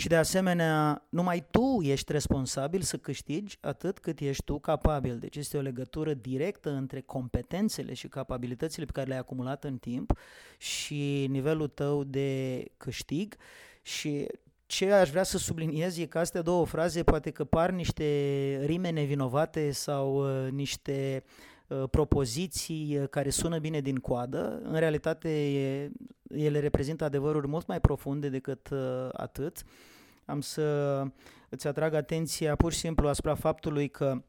și 0.00 0.08
de 0.08 0.16
asemenea, 0.16 1.06
numai 1.08 1.46
tu 1.50 1.78
ești 1.82 2.12
responsabil 2.12 2.80
să 2.80 2.96
câștigi 2.96 3.58
atât 3.60 3.98
cât 3.98 4.20
ești 4.20 4.44
tu 4.44 4.58
capabil. 4.58 5.18
Deci 5.18 5.36
este 5.36 5.56
o 5.56 5.60
legătură 5.60 6.14
directă 6.14 6.70
între 6.70 7.00
competențele 7.00 7.94
și 7.94 8.08
capabilitățile 8.08 8.84
pe 8.84 8.92
care 8.92 9.06
le-ai 9.06 9.18
acumulat 9.18 9.64
în 9.64 9.76
timp 9.76 10.18
și 10.58 11.26
nivelul 11.30 11.68
tău 11.68 12.04
de 12.04 12.64
câștig 12.76 13.36
și 13.82 14.26
ce 14.66 14.92
aș 14.92 15.10
vrea 15.10 15.22
să 15.22 15.38
subliniez 15.38 15.98
e 15.98 16.06
că 16.06 16.18
astea 16.18 16.42
două 16.42 16.66
fraze 16.66 17.02
poate 17.02 17.30
că 17.30 17.44
par 17.44 17.70
niște 17.70 18.04
rime 18.64 18.90
nevinovate 18.90 19.70
sau 19.70 20.16
uh, 20.44 20.50
niște 20.50 21.22
uh, 21.24 21.50
propoziții 21.90 22.98
uh, 22.98 23.08
care 23.08 23.30
sună 23.30 23.58
bine 23.58 23.80
din 23.80 23.96
coadă. 23.96 24.60
În 24.64 24.78
realitate 24.78 25.28
ele 26.28 26.58
reprezintă 26.58 27.04
adevăruri 27.04 27.48
mult 27.48 27.66
mai 27.66 27.80
profunde 27.80 28.28
decât 28.28 28.68
uh, 28.70 29.08
atât. 29.12 29.62
Am 30.24 30.40
să 30.40 31.02
îți 31.48 31.66
atrag 31.66 31.94
atenția 31.94 32.56
pur 32.56 32.72
și 32.72 32.78
simplu 32.78 33.08
asupra 33.08 33.34
faptului 33.34 33.88
că 33.88 34.22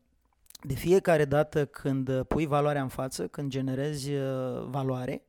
de 0.63 0.73
fiecare 0.73 1.25
dată 1.25 1.65
când 1.65 2.23
pui 2.23 2.45
valoarea 2.45 2.81
în 2.81 2.87
față, 2.87 3.27
când 3.27 3.49
generezi 3.49 4.13
uh, 4.13 4.21
valoare, 4.69 5.25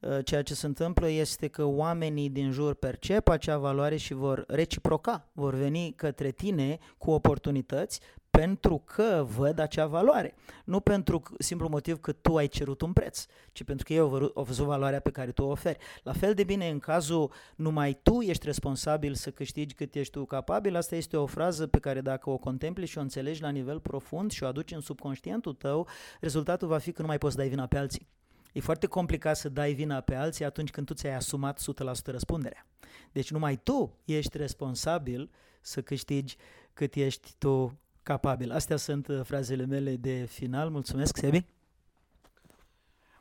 uh, 0.00 0.18
ceea 0.24 0.42
ce 0.42 0.54
se 0.54 0.66
întâmplă 0.66 1.08
este 1.08 1.48
că 1.48 1.64
oamenii 1.64 2.30
din 2.30 2.50
jur 2.50 2.74
percep 2.74 3.28
acea 3.28 3.58
valoare 3.58 3.96
și 3.96 4.14
vor 4.14 4.44
reciproca, 4.48 5.28
vor 5.32 5.54
veni 5.54 5.92
către 5.96 6.30
tine 6.30 6.78
cu 6.98 7.10
oportunități 7.10 8.00
pentru 8.38 8.82
că 8.84 9.26
văd 9.36 9.58
acea 9.58 9.86
valoare. 9.86 10.34
Nu 10.64 10.80
pentru 10.80 11.22
simplu 11.38 11.68
motiv 11.68 12.00
că 12.00 12.12
tu 12.12 12.36
ai 12.36 12.48
cerut 12.48 12.80
un 12.80 12.92
preț, 12.92 13.26
ci 13.52 13.62
pentru 13.62 13.84
că 13.86 13.92
eu 13.92 14.32
au 14.34 14.42
văzut 14.42 14.66
valoarea 14.66 15.00
pe 15.00 15.10
care 15.10 15.30
tu 15.30 15.42
o 15.42 15.50
oferi. 15.50 15.78
La 16.02 16.12
fel 16.12 16.34
de 16.34 16.44
bine 16.44 16.68
în 16.68 16.78
cazul 16.78 17.32
numai 17.56 17.98
tu 18.02 18.20
ești 18.20 18.46
responsabil 18.46 19.14
să 19.14 19.30
câștigi 19.30 19.74
cât 19.74 19.94
ești 19.94 20.12
tu 20.12 20.24
capabil, 20.24 20.76
asta 20.76 20.96
este 20.96 21.16
o 21.16 21.26
frază 21.26 21.66
pe 21.66 21.78
care 21.78 22.00
dacă 22.00 22.30
o 22.30 22.36
contempli 22.36 22.86
și 22.86 22.98
o 22.98 23.00
înțelegi 23.00 23.42
la 23.42 23.48
nivel 23.48 23.80
profund 23.80 24.30
și 24.30 24.42
o 24.42 24.46
aduci 24.46 24.72
în 24.72 24.80
subconștientul 24.80 25.54
tău, 25.54 25.86
rezultatul 26.20 26.68
va 26.68 26.78
fi 26.78 26.92
că 26.92 27.00
nu 27.02 27.08
mai 27.08 27.18
poți 27.18 27.36
dai 27.36 27.48
vina 27.48 27.66
pe 27.66 27.78
alții. 27.78 28.08
E 28.52 28.60
foarte 28.60 28.86
complicat 28.86 29.36
să 29.36 29.48
dai 29.48 29.72
vina 29.72 30.00
pe 30.00 30.14
alții 30.14 30.44
atunci 30.44 30.70
când 30.70 30.86
tu 30.86 30.94
ți-ai 30.94 31.14
asumat 31.14 31.60
100% 31.60 32.04
răspunderea. 32.04 32.66
Deci 33.12 33.30
numai 33.30 33.56
tu 33.56 33.98
ești 34.04 34.36
responsabil 34.36 35.30
să 35.60 35.82
câștigi 35.82 36.36
cât 36.72 36.94
ești 36.94 37.34
tu 37.38 37.78
capabil. 38.08 38.52
Astea 38.52 38.76
sunt 38.76 39.08
uh, 39.08 39.20
frazele 39.24 39.66
mele 39.66 39.96
de 39.96 40.24
final. 40.24 40.70
Mulțumesc, 40.70 41.16
Sebi. 41.16 41.44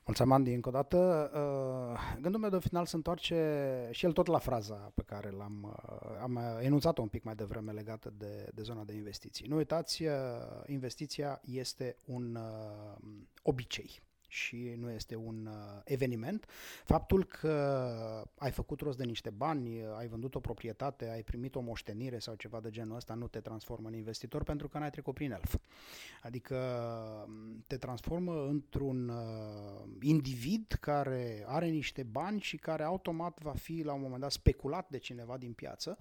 Mulțumesc, 0.06 0.36
Andy, 0.36 0.54
încă 0.54 0.70
o 0.70 0.72
dată. 0.72 1.32
Uh, 1.34 2.18
gândul 2.22 2.40
meu 2.40 2.50
de 2.50 2.60
final 2.60 2.86
se 2.86 2.96
întoarce 2.96 3.38
și 3.92 4.06
el 4.06 4.12
tot 4.12 4.28
la 4.28 4.38
fraza 4.38 4.92
pe 4.96 5.02
care 5.06 5.30
l-am 5.30 5.64
uh, 5.64 6.18
am 6.22 6.40
enunțat-o 6.60 7.02
un 7.02 7.08
pic 7.08 7.24
mai 7.24 7.36
devreme 7.36 7.72
legată 7.72 8.14
de, 8.18 8.50
de 8.54 8.62
zona 8.62 8.84
de 8.84 8.94
investiții. 8.94 9.48
Nu 9.48 9.56
uitați, 9.56 10.04
investiția 10.66 11.42
este 11.46 11.96
un 12.06 12.38
obicei 13.44 14.02
și 14.28 14.76
nu 14.78 14.90
este 14.90 15.16
un 15.16 15.50
uh, 15.52 15.82
eveniment. 15.84 16.46
Faptul 16.84 17.24
că 17.24 17.52
ai 18.38 18.52
făcut 18.52 18.80
rost 18.80 18.98
de 18.98 19.04
niște 19.04 19.30
bani, 19.30 19.84
ai 19.98 20.08
vândut 20.08 20.36
o 20.36 20.40
proprietate, 20.40 21.10
ai 21.10 21.24
primit 21.24 21.56
o 21.56 21.60
moștenire 21.60 22.20
sau 22.20 22.36
ceva 22.36 22.60
de 22.60 22.70
genul 22.70 22.96
ăsta, 22.96 23.14
nu 23.14 23.28
te 23.28 23.40
transformă 23.40 23.88
în 23.88 23.94
investitor 23.94 24.44
pentru 24.44 24.68
că 24.68 24.78
n-ai 24.78 24.90
trecut 24.90 25.14
prin 25.14 25.32
elf. 25.32 25.56
Adică 26.22 26.58
mm, 27.28 27.64
te 27.68 27.78
transformă 27.78 28.46
într-un 28.48 29.10
uh, 29.10 29.88
individ 30.02 30.78
care 30.80 31.44
are 31.48 31.68
niște 31.68 32.04
bani 32.04 32.40
și 32.40 32.58
care 32.58 32.84
automat 32.84 33.40
va 33.42 33.54
fi 33.54 33.82
la 33.84 33.94
un 33.94 34.02
moment 34.02 34.22
dat 34.22 34.32
speculat 34.32 34.90
de 34.90 34.98
cineva 34.98 35.38
din 35.38 35.54
piață 35.54 35.98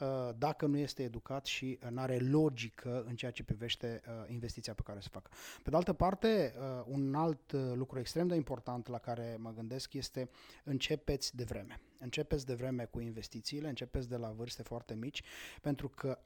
uh, 0.00 0.06
dacă 0.38 0.66
nu 0.66 0.76
este 0.76 1.02
educat 1.02 1.46
și 1.46 1.78
nu 1.90 2.00
are 2.00 2.18
logică 2.18 3.04
în 3.06 3.16
ceea 3.16 3.30
ce 3.30 3.44
privește 3.44 4.00
uh, 4.06 4.12
investiția 4.32 4.74
pe 4.74 4.82
care 4.84 4.98
o 4.98 5.00
să 5.00 5.08
facă. 5.12 5.30
Pe 5.62 5.70
de 5.70 5.76
altă 5.76 5.92
parte, 5.92 6.54
uh, 6.58 6.84
un 6.86 7.14
alt 7.14 7.52
uh, 7.52 7.72
lucru 7.78 7.98
extrem 7.98 8.26
de 8.26 8.34
important 8.34 8.88
la 8.88 8.98
care 8.98 9.36
mă 9.38 9.52
gândesc 9.52 9.94
este 9.94 10.30
începeți 10.64 11.36
de 11.36 11.44
vreme. 11.44 11.80
Începeți 11.98 12.46
de 12.46 12.54
vreme 12.54 12.84
cu 12.84 13.00
investițiile, 13.00 13.68
începeți 13.68 14.08
de 14.08 14.16
la 14.16 14.30
vârste 14.30 14.62
foarte 14.62 14.94
mici, 14.94 15.22
pentru 15.60 15.88
că 15.88 16.18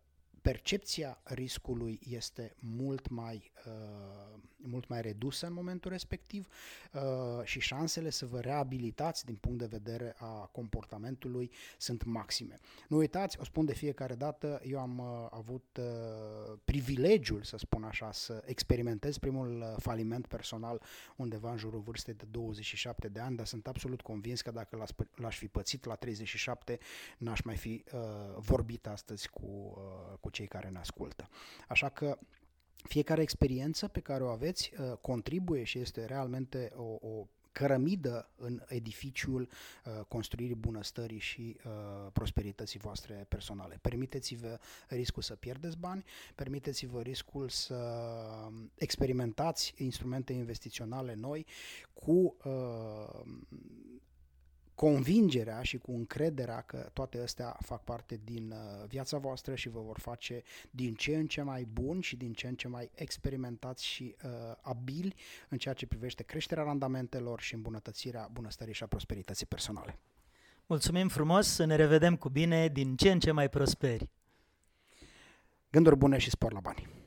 percepția 0.43 1.21
riscului 1.25 1.99
este 2.09 2.55
mult 2.59 3.09
mai, 3.09 3.53
uh, 3.67 4.39
mult 4.57 4.89
mai 4.89 5.03
redusă 5.03 5.47
în 5.47 5.53
momentul 5.53 5.91
respectiv 5.91 6.49
uh, 6.93 7.45
și 7.45 7.61
șansele 7.61 8.11
să 8.11 8.27
vă 8.27 8.41
reabilitați 8.41 9.25
din 9.25 9.35
punct 9.35 9.59
de 9.59 9.67
vedere 9.67 10.15
a 10.19 10.49
comportamentului 10.53 11.51
sunt 11.79 12.05
maxime. 12.05 12.59
Nu 12.89 12.97
uitați, 12.97 13.41
o 13.41 13.45
spun 13.45 13.65
de 13.65 13.75
fiecare 13.75 14.15
dată, 14.15 14.61
eu 14.65 14.79
am 14.79 14.99
uh, 14.99 15.27
avut 15.31 15.79
uh, 15.81 16.59
privilegiul, 16.65 17.43
să 17.43 17.57
spun 17.57 17.85
așa, 17.85 18.13
să 18.13 18.43
experimentez 18.47 19.19
primul 19.19 19.61
uh, 19.61 19.75
faliment 19.79 20.27
personal 20.27 20.83
undeva 21.17 21.51
în 21.51 21.57
jurul 21.57 21.81
vârstei 21.81 22.15
de 22.15 22.25
27 22.31 23.09
de 23.09 23.21
ani, 23.21 23.37
dar 23.37 23.47
sunt 23.47 23.67
absolut 23.67 24.01
convins 24.01 24.41
că 24.41 24.51
dacă 24.51 24.85
l-aș 25.15 25.37
fi 25.39 25.49
pățit 25.49 25.85
la 25.85 25.95
37, 25.95 26.79
n-aș 27.19 27.41
mai 27.41 27.57
fi 27.57 27.85
uh, 27.93 28.01
vorbit 28.37 28.87
astăzi 28.87 29.29
cu, 29.29 29.47
uh, 29.77 30.19
cu 30.21 30.31
cei 30.33 30.47
care 30.47 30.69
ne 30.69 30.79
ascultă. 30.79 31.29
Așa 31.69 31.89
că 31.89 32.19
fiecare 32.83 33.23
experiență 33.23 33.89
pe 33.89 34.01
care 34.01 34.23
o 34.23 34.29
aveți 34.29 34.73
uh, 34.79 34.97
contribuie 35.01 35.65
și 35.65 35.79
este 35.79 36.05
realmente 36.05 36.73
o, 36.75 37.09
o 37.09 37.27
cărămidă 37.53 38.31
în 38.37 38.63
edificiul 38.69 39.49
uh, 39.85 40.05
construirii 40.09 40.55
bunăstării 40.55 41.19
și 41.19 41.57
uh, 41.65 41.73
prosperității 42.13 42.79
voastre 42.79 43.27
personale. 43.29 43.79
Permiteți-vă 43.83 44.59
riscul 44.89 45.23
să 45.23 45.35
pierdeți 45.35 45.79
bani, 45.79 46.05
permiteți-vă 46.35 47.01
riscul 47.01 47.49
să 47.49 47.79
experimentați 48.75 49.75
instrumente 49.77 50.33
investiționale 50.33 51.15
noi 51.15 51.47
cu 51.93 52.37
uh, 52.45 53.21
convingerea 54.75 55.63
și 55.63 55.79
cu 55.79 55.93
încrederea 55.93 56.61
că 56.61 56.91
toate 56.93 57.19
astea 57.19 57.57
fac 57.61 57.85
parte 57.85 58.21
din 58.25 58.51
uh, 58.51 58.89
viața 58.89 59.19
voastră 59.19 59.55
și 59.55 59.69
vă 59.69 59.81
vor 59.81 59.99
face 59.99 60.43
din 60.71 60.95
ce 60.95 61.17
în 61.17 61.27
ce 61.27 61.43
mai 61.43 61.67
bun 61.73 62.01
și 62.01 62.17
din 62.17 62.33
ce 62.33 62.49
în 62.49 62.55
ce 62.55 62.69
mai 62.69 62.91
experimentați 62.95 63.85
și 63.85 64.17
uh, 64.25 64.31
abili 64.61 65.15
în 65.49 65.59
ceea 65.59 65.75
ce 65.75 65.87
privește 65.87 66.23
creșterea 66.23 66.65
randamentelor 66.65 67.41
și 67.41 67.55
îmbunătățirea 67.55 68.29
bunăstării 68.33 68.75
și 68.75 68.83
a 68.83 68.87
prosperității 68.87 69.47
personale. 69.47 69.99
Mulțumim 70.67 71.09
frumos, 71.09 71.47
să 71.47 71.65
ne 71.65 71.77
revedem 71.77 72.17
cu 72.17 72.29
bine 72.29 72.69
din 72.69 72.97
ce 72.97 73.11
în 73.11 73.21
ce 73.21 73.31
mai 73.31 73.49
prosperi. 73.49 74.09
Gânduri 75.71 75.97
bune 75.97 76.19
și 76.19 76.31
spor 76.31 76.53
la 76.53 76.61
bani! 76.61 77.02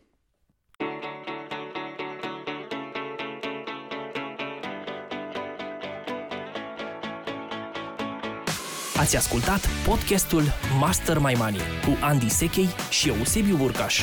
Ați 9.06 9.16
ascultat 9.16 9.68
podcastul 9.88 10.44
Master 10.80 11.18
My 11.18 11.36
Money 11.38 11.60
cu 11.60 11.98
Andy 12.02 12.30
Sechei 12.30 12.70
și 12.90 13.10
Eusebiu 13.10 13.56
Burcaș. 13.56 14.02